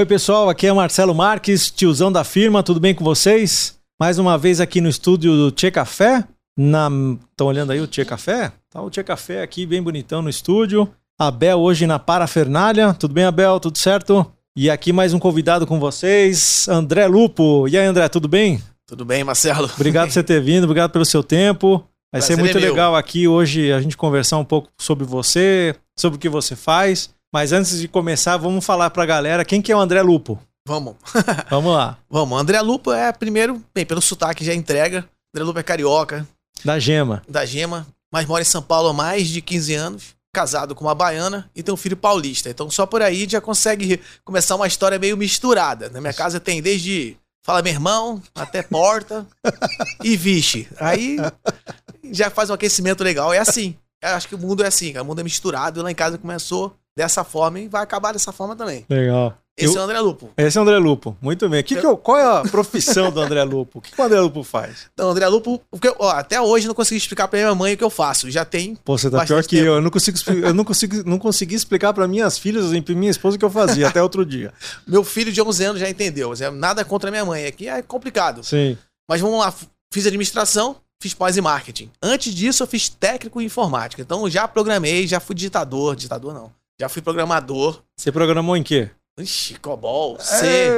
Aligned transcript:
Oi, 0.00 0.06
pessoal, 0.06 0.48
aqui 0.48 0.66
é 0.66 0.72
Marcelo 0.72 1.14
Marques, 1.14 1.70
tiozão 1.70 2.10
da 2.10 2.24
firma, 2.24 2.62
tudo 2.62 2.80
bem 2.80 2.94
com 2.94 3.04
vocês? 3.04 3.78
Mais 4.00 4.18
uma 4.18 4.38
vez 4.38 4.58
aqui 4.58 4.80
no 4.80 4.88
estúdio 4.88 5.36
do 5.36 5.50
Tchê 5.50 5.70
Café. 5.70 6.24
Estão 6.56 7.46
olhando 7.46 7.70
aí 7.70 7.82
o 7.82 7.86
Tchê 7.86 8.02
Café? 8.06 8.50
Tá 8.70 8.80
o 8.80 8.88
Tchê 8.88 9.04
Café 9.04 9.42
aqui, 9.42 9.66
bem 9.66 9.82
bonitão 9.82 10.22
no 10.22 10.30
estúdio. 10.30 10.88
Abel 11.18 11.58
hoje 11.58 11.86
na 11.86 11.98
parafernália. 11.98 12.94
Tudo 12.94 13.12
bem, 13.12 13.24
Abel? 13.24 13.60
Tudo 13.60 13.76
certo? 13.76 14.24
E 14.56 14.70
aqui 14.70 14.90
mais 14.90 15.12
um 15.12 15.18
convidado 15.18 15.66
com 15.66 15.78
vocês, 15.78 16.66
André 16.66 17.06
Lupo. 17.06 17.68
E 17.68 17.76
aí, 17.76 17.84
André, 17.84 18.08
tudo 18.08 18.26
bem? 18.26 18.58
Tudo 18.86 19.04
bem, 19.04 19.22
Marcelo? 19.22 19.68
Obrigado 19.74 20.06
por 20.06 20.14
você 20.14 20.22
ter 20.22 20.40
vindo, 20.40 20.64
obrigado 20.64 20.92
pelo 20.92 21.04
seu 21.04 21.22
tempo. 21.22 21.84
Vai 22.10 22.22
Prazer 22.22 22.36
ser 22.36 22.42
muito 22.42 22.56
é 22.56 22.60
legal 22.62 22.96
aqui 22.96 23.28
hoje 23.28 23.70
a 23.70 23.82
gente 23.82 23.98
conversar 23.98 24.38
um 24.38 24.46
pouco 24.46 24.70
sobre 24.80 25.04
você, 25.04 25.76
sobre 25.94 26.16
o 26.16 26.18
que 26.18 26.30
você 26.30 26.56
faz. 26.56 27.10
Mas 27.32 27.52
antes 27.52 27.78
de 27.78 27.86
começar, 27.86 28.36
vamos 28.36 28.64
falar 28.64 28.90
pra 28.90 29.06
galera 29.06 29.44
quem 29.44 29.62
que 29.62 29.70
é 29.70 29.76
o 29.76 29.80
André 29.80 30.02
Lupo. 30.02 30.38
Vamos. 30.66 30.96
vamos 31.48 31.72
lá. 31.72 31.98
Vamos. 32.08 32.40
André 32.40 32.60
Lupo 32.60 32.92
é, 32.92 33.12
primeiro, 33.12 33.62
bem, 33.74 33.86
pelo 33.86 34.02
sotaque 34.02 34.44
já 34.44 34.54
entrega. 34.54 35.08
André 35.34 35.44
Lupo 35.44 35.58
é 35.58 35.62
carioca. 35.62 36.26
Da 36.64 36.78
Gema. 36.78 37.22
Da 37.28 37.44
Gema. 37.44 37.86
Mas 38.12 38.26
mora 38.26 38.42
em 38.42 38.46
São 38.46 38.62
Paulo 38.62 38.88
há 38.88 38.92
mais 38.92 39.28
de 39.28 39.40
15 39.40 39.74
anos. 39.74 40.20
Casado 40.32 40.76
com 40.76 40.84
uma 40.84 40.94
baiana 40.94 41.50
e 41.56 41.62
tem 41.62 41.74
um 41.74 41.76
filho 41.76 41.96
paulista. 41.96 42.48
Então 42.50 42.70
só 42.70 42.86
por 42.86 43.02
aí 43.02 43.26
já 43.28 43.40
consegue 43.40 44.00
começar 44.24 44.54
uma 44.54 44.66
história 44.66 44.96
meio 44.96 45.16
misturada. 45.16 45.88
Na 45.88 46.00
minha 46.00 46.12
casa 46.12 46.38
tem 46.38 46.62
desde 46.62 47.16
fala 47.42 47.62
meu 47.62 47.72
irmão, 47.72 48.22
até 48.32 48.62
porta 48.62 49.26
e 50.04 50.16
vixe. 50.16 50.68
Aí 50.78 51.16
já 52.12 52.30
faz 52.30 52.48
um 52.48 52.54
aquecimento 52.54 53.02
legal. 53.02 53.32
É 53.32 53.38
assim. 53.38 53.76
Eu 54.00 54.10
acho 54.10 54.28
que 54.28 54.34
o 54.34 54.38
mundo 54.38 54.62
é 54.62 54.68
assim, 54.68 54.96
o 54.96 55.04
mundo 55.04 55.20
é 55.20 55.24
misturado. 55.24 55.82
Lá 55.82 55.90
em 55.90 55.94
casa 55.96 56.16
começou 56.16 56.76
dessa 57.00 57.24
forma 57.24 57.58
e 57.58 57.66
vai 57.68 57.82
acabar 57.82 58.12
dessa 58.12 58.30
forma 58.30 58.54
também. 58.54 58.84
Legal. 58.88 59.34
Esse 59.56 59.74
eu, 59.74 59.78
é 59.78 59.80
o 59.80 59.84
André 59.84 60.00
Lupo. 60.00 60.30
Esse 60.36 60.56
é 60.56 60.60
o 60.60 60.62
André 60.62 60.78
Lupo. 60.78 61.16
Muito 61.20 61.48
bem. 61.48 61.62
Que 61.62 61.74
eu... 61.74 61.96
que 61.96 62.02
qual 62.02 62.18
é 62.18 62.38
a 62.38 62.42
profissão 62.42 63.10
do 63.10 63.20
André 63.20 63.42
Lupo? 63.42 63.78
O 63.78 63.82
que, 63.82 63.92
que 63.92 64.00
o 64.00 64.04
André 64.04 64.20
Lupo 64.20 64.42
faz? 64.42 64.86
Então, 64.92 65.08
o 65.08 65.10
André 65.10 65.26
Lupo, 65.28 65.60
porque, 65.70 65.92
ó, 65.98 66.10
até 66.10 66.40
hoje 66.40 66.66
não 66.66 66.74
consegui 66.74 66.98
explicar 66.98 67.28
pra 67.28 67.38
minha 67.38 67.54
mãe 67.54 67.74
o 67.74 67.76
que 67.76 67.84
eu 67.84 67.90
faço. 67.90 68.30
Já 68.30 68.44
tem. 68.44 68.74
Pô, 68.76 68.96
você 68.96 69.10
tá 69.10 69.24
pior 69.24 69.42
que 69.42 69.56
tempo. 69.56 69.66
eu. 69.66 69.74
Eu 69.74 69.80
não 69.82 69.90
consigo, 69.90 70.18
eu 70.30 70.54
não 70.54 70.64
consigo, 70.64 71.08
não 71.08 71.18
consegui 71.18 71.54
explicar 71.54 71.92
para 71.92 72.06
minhas 72.08 72.38
filhas 72.38 72.72
e 72.72 72.80
pra 72.80 72.94
minha 72.94 73.10
esposa 73.10 73.36
o 73.36 73.38
que 73.38 73.44
eu 73.44 73.50
fazia 73.50 73.88
até 73.88 74.02
outro 74.02 74.24
dia. 74.24 74.52
Meu 74.86 75.04
filho 75.04 75.32
de 75.32 75.42
11 75.42 75.64
anos 75.64 75.80
já 75.80 75.88
entendeu. 75.88 76.32
Nada 76.52 76.84
contra 76.84 77.10
minha 77.10 77.24
mãe. 77.24 77.46
Aqui 77.46 77.68
é 77.68 77.82
complicado. 77.82 78.44
Sim. 78.44 78.78
Mas 79.08 79.20
vamos 79.20 79.38
lá. 79.38 79.52
Fiz 79.92 80.06
administração, 80.06 80.76
fiz 81.02 81.12
pós 81.12 81.36
em 81.36 81.40
marketing. 81.40 81.90
Antes 82.00 82.32
disso, 82.34 82.62
eu 82.62 82.66
fiz 82.66 82.88
técnico 82.88 83.40
em 83.40 83.46
informática. 83.46 84.00
Então, 84.00 84.28
já 84.30 84.46
programei, 84.46 85.06
já 85.06 85.18
fui 85.18 85.34
digitador. 85.34 85.96
Digitador 85.96 86.32
não. 86.32 86.59
Já 86.80 86.88
fui 86.88 87.02
programador. 87.02 87.82
Você 87.94 88.10
programou 88.10 88.56
em 88.56 88.62
quê? 88.62 88.88
Ixi, 89.18 89.58
COBOL, 89.58 90.18
C. 90.18 90.46
É. 90.46 90.70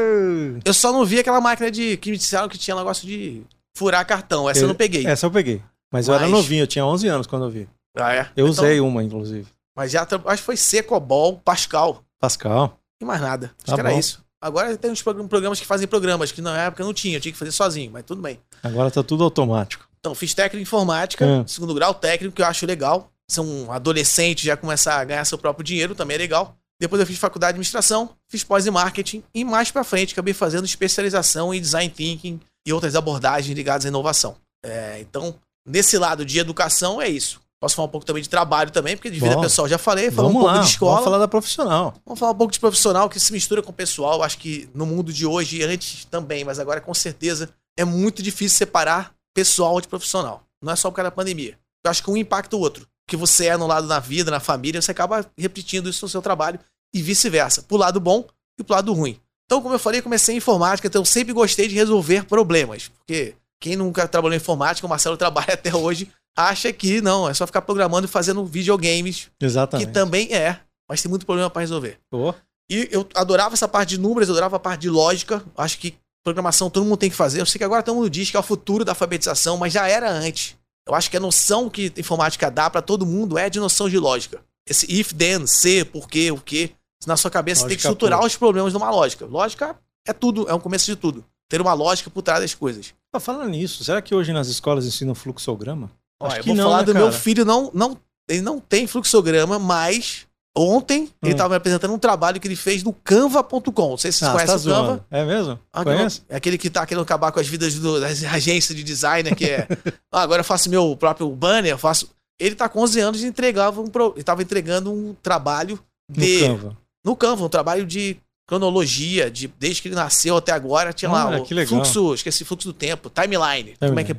Eu 0.64 0.74
só 0.74 0.92
não 0.92 1.04
vi 1.04 1.20
aquela 1.20 1.40
máquina 1.40 1.70
de. 1.70 1.96
que 1.96 2.10
me 2.10 2.16
disseram 2.16 2.48
que 2.48 2.58
tinha 2.58 2.74
negócio 2.74 3.06
de 3.06 3.44
furar 3.76 4.04
cartão. 4.04 4.50
Essa 4.50 4.60
eu, 4.60 4.64
eu 4.64 4.68
não 4.68 4.74
peguei. 4.74 5.06
Essa 5.06 5.26
eu 5.26 5.30
peguei. 5.30 5.62
Mas, 5.92 6.08
Mas, 6.08 6.08
eu 6.08 6.14
era 6.14 6.26
novinho, 6.26 6.64
eu 6.64 6.66
tinha 6.66 6.84
11 6.84 7.06
anos 7.06 7.26
quando 7.28 7.44
eu 7.44 7.50
vi. 7.50 7.68
Ah, 7.96 8.12
é? 8.12 8.20
Eu 8.34 8.48
então, 8.48 8.64
usei 8.64 8.80
uma, 8.80 9.04
inclusive. 9.04 9.46
Mas 9.76 9.92
já, 9.92 10.02
acho 10.02 10.42
que 10.42 10.46
foi 10.46 10.56
C, 10.56 10.82
COBOL, 10.82 11.38
Pascal. 11.44 12.02
Pascal. 12.18 12.80
E 13.00 13.04
mais 13.04 13.20
nada. 13.20 13.52
Acho 13.58 13.66
tá 13.66 13.74
que 13.74 13.80
era 13.80 13.90
bom. 13.90 13.98
isso. 13.98 14.24
Agora 14.40 14.76
tem 14.76 14.90
uns 14.90 15.02
programas 15.02 15.60
que 15.60 15.66
fazem 15.66 15.86
programas, 15.86 16.32
que 16.32 16.42
na 16.42 16.64
época 16.64 16.82
não 16.82 16.92
tinha, 16.92 17.16
eu 17.16 17.20
tinha 17.20 17.30
que 17.30 17.38
fazer 17.38 17.52
sozinho, 17.52 17.92
mas 17.92 18.02
tudo 18.02 18.20
bem. 18.20 18.40
Agora 18.60 18.90
tá 18.90 19.04
tudo 19.04 19.22
automático. 19.22 19.86
Então, 20.00 20.16
fiz 20.16 20.34
técnico 20.34 20.58
em 20.58 20.62
informática, 20.62 21.24
é. 21.24 21.44
segundo 21.46 21.72
grau 21.72 21.94
técnico, 21.94 22.34
que 22.34 22.42
eu 22.42 22.46
acho 22.46 22.66
legal. 22.66 23.11
Ser 23.32 23.40
um 23.40 23.72
adolescente, 23.72 24.44
já 24.44 24.56
começar 24.56 24.98
a 24.98 25.04
ganhar 25.04 25.24
seu 25.24 25.38
próprio 25.38 25.64
dinheiro, 25.64 25.94
também 25.94 26.16
é 26.16 26.18
legal. 26.18 26.56
Depois 26.78 27.00
eu 27.00 27.06
fiz 27.06 27.16
faculdade 27.16 27.52
de 27.52 27.54
administração, 27.54 28.10
fiz 28.28 28.44
pós 28.44 28.66
em 28.66 28.70
marketing 28.70 29.22
e 29.32 29.44
mais 29.44 29.70
para 29.70 29.84
frente 29.84 30.12
acabei 30.12 30.34
fazendo 30.34 30.64
especialização 30.64 31.54
em 31.54 31.60
design 31.60 31.88
thinking 31.88 32.40
e 32.66 32.72
outras 32.72 32.96
abordagens 32.96 33.56
ligadas 33.56 33.86
à 33.86 33.88
inovação. 33.88 34.36
É, 34.64 34.98
então, 35.00 35.34
nesse 35.66 35.96
lado 35.96 36.26
de 36.26 36.38
educação 36.38 37.00
é 37.00 37.08
isso. 37.08 37.40
Posso 37.58 37.76
falar 37.76 37.86
um 37.86 37.90
pouco 37.90 38.04
também 38.04 38.22
de 38.22 38.28
trabalho 38.28 38.70
também, 38.70 38.96
porque 38.96 39.08
de 39.08 39.20
vida 39.20 39.36
Bom, 39.36 39.42
pessoal 39.42 39.68
já 39.68 39.78
falei, 39.78 40.10
falar 40.10 40.28
um 40.28 40.32
pouco 40.32 40.46
lá, 40.48 40.58
de 40.58 40.66
escola. 40.66 40.92
Vamos 40.92 41.04
falar 41.04 41.18
da 41.18 41.28
profissional. 41.28 41.94
Vamos 42.04 42.18
falar 42.18 42.32
um 42.32 42.36
pouco 42.36 42.52
de 42.52 42.58
profissional 42.58 43.08
que 43.08 43.20
se 43.20 43.32
mistura 43.32 43.62
com 43.62 43.70
o 43.70 43.74
pessoal. 43.74 44.22
Acho 44.22 44.36
que 44.36 44.68
no 44.74 44.84
mundo 44.84 45.12
de 45.12 45.24
hoje 45.24 45.58
e 45.58 45.62
antes 45.62 46.04
também, 46.06 46.44
mas 46.44 46.58
agora 46.58 46.80
com 46.80 46.92
certeza 46.92 47.48
é 47.76 47.84
muito 47.84 48.22
difícil 48.22 48.58
separar 48.58 49.14
pessoal 49.32 49.80
de 49.80 49.86
profissional. 49.86 50.42
Não 50.60 50.72
é 50.72 50.76
só 50.76 50.90
por 50.90 50.96
causa 50.96 51.10
da 51.10 51.14
pandemia. 51.14 51.56
Eu 51.84 51.90
acho 51.90 52.02
que 52.02 52.10
um 52.10 52.16
impacta 52.16 52.56
o 52.56 52.60
outro. 52.60 52.86
Que 53.12 53.16
você 53.18 53.48
é 53.48 53.58
no 53.58 53.66
lado 53.66 53.86
da 53.86 53.98
vida, 53.98 54.30
na 54.30 54.40
família, 54.40 54.80
você 54.80 54.90
acaba 54.90 55.30
repetindo 55.36 55.90
isso 55.90 56.02
no 56.02 56.08
seu 56.08 56.22
trabalho 56.22 56.58
e 56.94 57.02
vice-versa, 57.02 57.60
pro 57.60 57.76
lado 57.76 58.00
bom 58.00 58.26
e 58.58 58.64
pro 58.64 58.74
lado 58.74 58.90
ruim. 58.94 59.20
Então, 59.44 59.60
como 59.60 59.74
eu 59.74 59.78
falei, 59.78 60.00
comecei 60.00 60.34
em 60.34 60.38
informática, 60.38 60.88
então 60.88 61.02
eu 61.02 61.04
sempre 61.04 61.34
gostei 61.34 61.68
de 61.68 61.74
resolver 61.74 62.24
problemas, 62.24 62.88
porque 62.88 63.34
quem 63.60 63.76
nunca 63.76 64.08
trabalhou 64.08 64.32
em 64.32 64.38
informática, 64.38 64.86
o 64.86 64.88
Marcelo 64.88 65.14
trabalha 65.18 65.52
até 65.52 65.76
hoje, 65.76 66.10
acha 66.34 66.72
que 66.72 67.02
não, 67.02 67.28
é 67.28 67.34
só 67.34 67.46
ficar 67.46 67.60
programando 67.60 68.06
e 68.06 68.10
fazendo 68.10 68.46
videogames. 68.46 69.28
Exatamente. 69.38 69.88
Que 69.88 69.92
também 69.92 70.32
é, 70.32 70.60
mas 70.88 71.02
tem 71.02 71.10
muito 71.10 71.26
problema 71.26 71.50
para 71.50 71.60
resolver. 71.60 71.98
Oh. 72.10 72.32
E 72.70 72.88
eu 72.90 73.06
adorava 73.14 73.52
essa 73.52 73.68
parte 73.68 73.90
de 73.90 73.98
números, 73.98 74.30
eu 74.30 74.34
adorava 74.34 74.56
a 74.56 74.58
parte 74.58 74.80
de 74.80 74.88
lógica, 74.88 75.44
acho 75.54 75.76
que 75.76 75.94
programação 76.24 76.70
todo 76.70 76.84
mundo 76.84 76.96
tem 76.96 77.10
que 77.10 77.16
fazer. 77.16 77.42
Eu 77.42 77.46
sei 77.46 77.58
que 77.58 77.64
agora 77.64 77.82
todo 77.82 77.96
mundo 77.96 78.08
diz 78.08 78.30
que 78.30 78.38
é 78.38 78.40
o 78.40 78.42
futuro 78.42 78.86
da 78.86 78.92
alfabetização, 78.92 79.58
mas 79.58 79.74
já 79.74 79.86
era 79.86 80.10
antes. 80.10 80.56
Eu 80.86 80.94
acho 80.94 81.10
que 81.10 81.16
a 81.16 81.20
noção 81.20 81.70
que 81.70 81.92
informática 81.96 82.50
dá 82.50 82.68
para 82.68 82.82
todo 82.82 83.06
mundo 83.06 83.38
é 83.38 83.48
de 83.48 83.60
noção 83.60 83.88
de 83.88 83.98
lógica. 83.98 84.42
Esse 84.66 84.86
if, 84.92 85.12
then, 85.12 85.46
se, 85.46 85.84
por 85.84 86.08
quê, 86.08 86.30
o 86.30 86.38
quê 86.38 86.72
na 87.06 87.16
sua 87.16 87.30
cabeça 87.30 87.62
lógica 87.62 87.68
tem 87.68 87.76
que 87.76 87.82
estruturar 87.82 88.18
pura. 88.18 88.26
os 88.26 88.36
problemas 88.36 88.72
numa 88.72 88.90
lógica. 88.90 89.26
Lógica 89.26 89.76
é 90.06 90.12
tudo, 90.12 90.48
é 90.48 90.54
um 90.54 90.60
começo 90.60 90.86
de 90.86 90.96
tudo. 90.96 91.24
Ter 91.48 91.60
uma 91.60 91.72
lógica 91.74 92.10
por 92.10 92.22
trás 92.22 92.40
das 92.40 92.54
coisas. 92.54 92.94
Tá 93.10 93.20
falando 93.20 93.50
nisso, 93.50 93.84
será 93.84 94.00
que 94.00 94.14
hoje 94.14 94.32
nas 94.32 94.48
escolas 94.48 94.86
ensinam 94.86 95.14
fluxograma? 95.14 95.90
Acho 96.20 96.36
eu 96.36 96.42
que 96.42 96.48
vou 96.48 96.56
não, 96.56 96.64
falar 96.64 96.78
né, 96.78 96.84
do 96.84 96.92
cara? 96.92 97.04
meu 97.04 97.12
filho, 97.12 97.44
não, 97.44 97.70
não, 97.74 97.98
ele 98.28 98.40
não 98.40 98.58
tem 98.58 98.86
fluxograma, 98.86 99.58
mas 99.58 100.26
ontem 100.56 101.04
hum. 101.04 101.08
ele 101.22 101.32
estava 101.32 101.50
me 101.50 101.56
apresentando 101.56 101.94
um 101.94 101.98
trabalho 101.98 102.40
que 102.40 102.46
ele 102.46 102.56
fez 102.56 102.82
no 102.82 102.92
canva.com. 102.92 103.90
Não 103.90 103.96
sei 103.96 104.12
se 104.12 104.18
vocês 104.18 104.30
ah, 104.30 104.32
conhecem 104.32 104.56
tá 104.56 104.60
o 104.60 104.74
Canva. 104.74 105.06
É 105.10 105.24
mesmo? 105.24 105.58
Ah, 105.72 105.84
Conhece? 105.84 106.22
É 106.28 106.36
aquele 106.36 106.58
que 106.58 106.70
tá 106.70 106.84
querendo 106.86 107.02
acabar 107.02 107.32
com 107.32 107.40
as 107.40 107.48
vidas 107.48 107.74
do, 107.74 108.00
das 108.00 108.22
agências 108.24 108.76
de 108.76 108.82
design, 108.82 109.34
que 109.34 109.46
é. 109.46 109.66
ah, 110.12 110.22
agora 110.22 110.40
eu 110.40 110.44
faço 110.44 110.70
meu 110.70 110.96
próprio 110.96 111.28
banner, 111.30 111.76
faço. 111.78 112.10
Ele 112.38 112.54
tá 112.54 112.68
com 112.68 112.80
11 112.80 113.00
anos 113.00 113.22
e 113.22 113.26
entregava 113.26 113.80
um. 113.80 113.86
Pro... 113.86 114.12
Ele 114.12 114.20
estava 114.20 114.42
entregando 114.42 114.92
um 114.92 115.14
trabalho 115.22 115.78
de. 116.10 116.48
No 116.48 116.58
Canva 116.58 116.82
no 117.04 117.16
Canva, 117.16 117.44
um 117.44 117.48
trabalho 117.48 117.84
de 117.84 118.16
cronologia, 118.46 119.30
de 119.30 119.48
desde 119.58 119.82
que 119.82 119.88
ele 119.88 119.94
nasceu 119.94 120.36
até 120.36 120.52
agora, 120.52 120.92
tinha 120.92 121.10
lá 121.10 121.40
o 121.40 121.66
fluxo, 121.66 122.14
esqueci, 122.14 122.44
fluxo 122.44 122.68
do 122.68 122.72
tempo, 122.72 123.10
timeline. 123.10 123.74
É 123.80 123.88
como 123.88 124.00
é 124.00 124.04
que 124.04 124.12
é? 124.12 124.16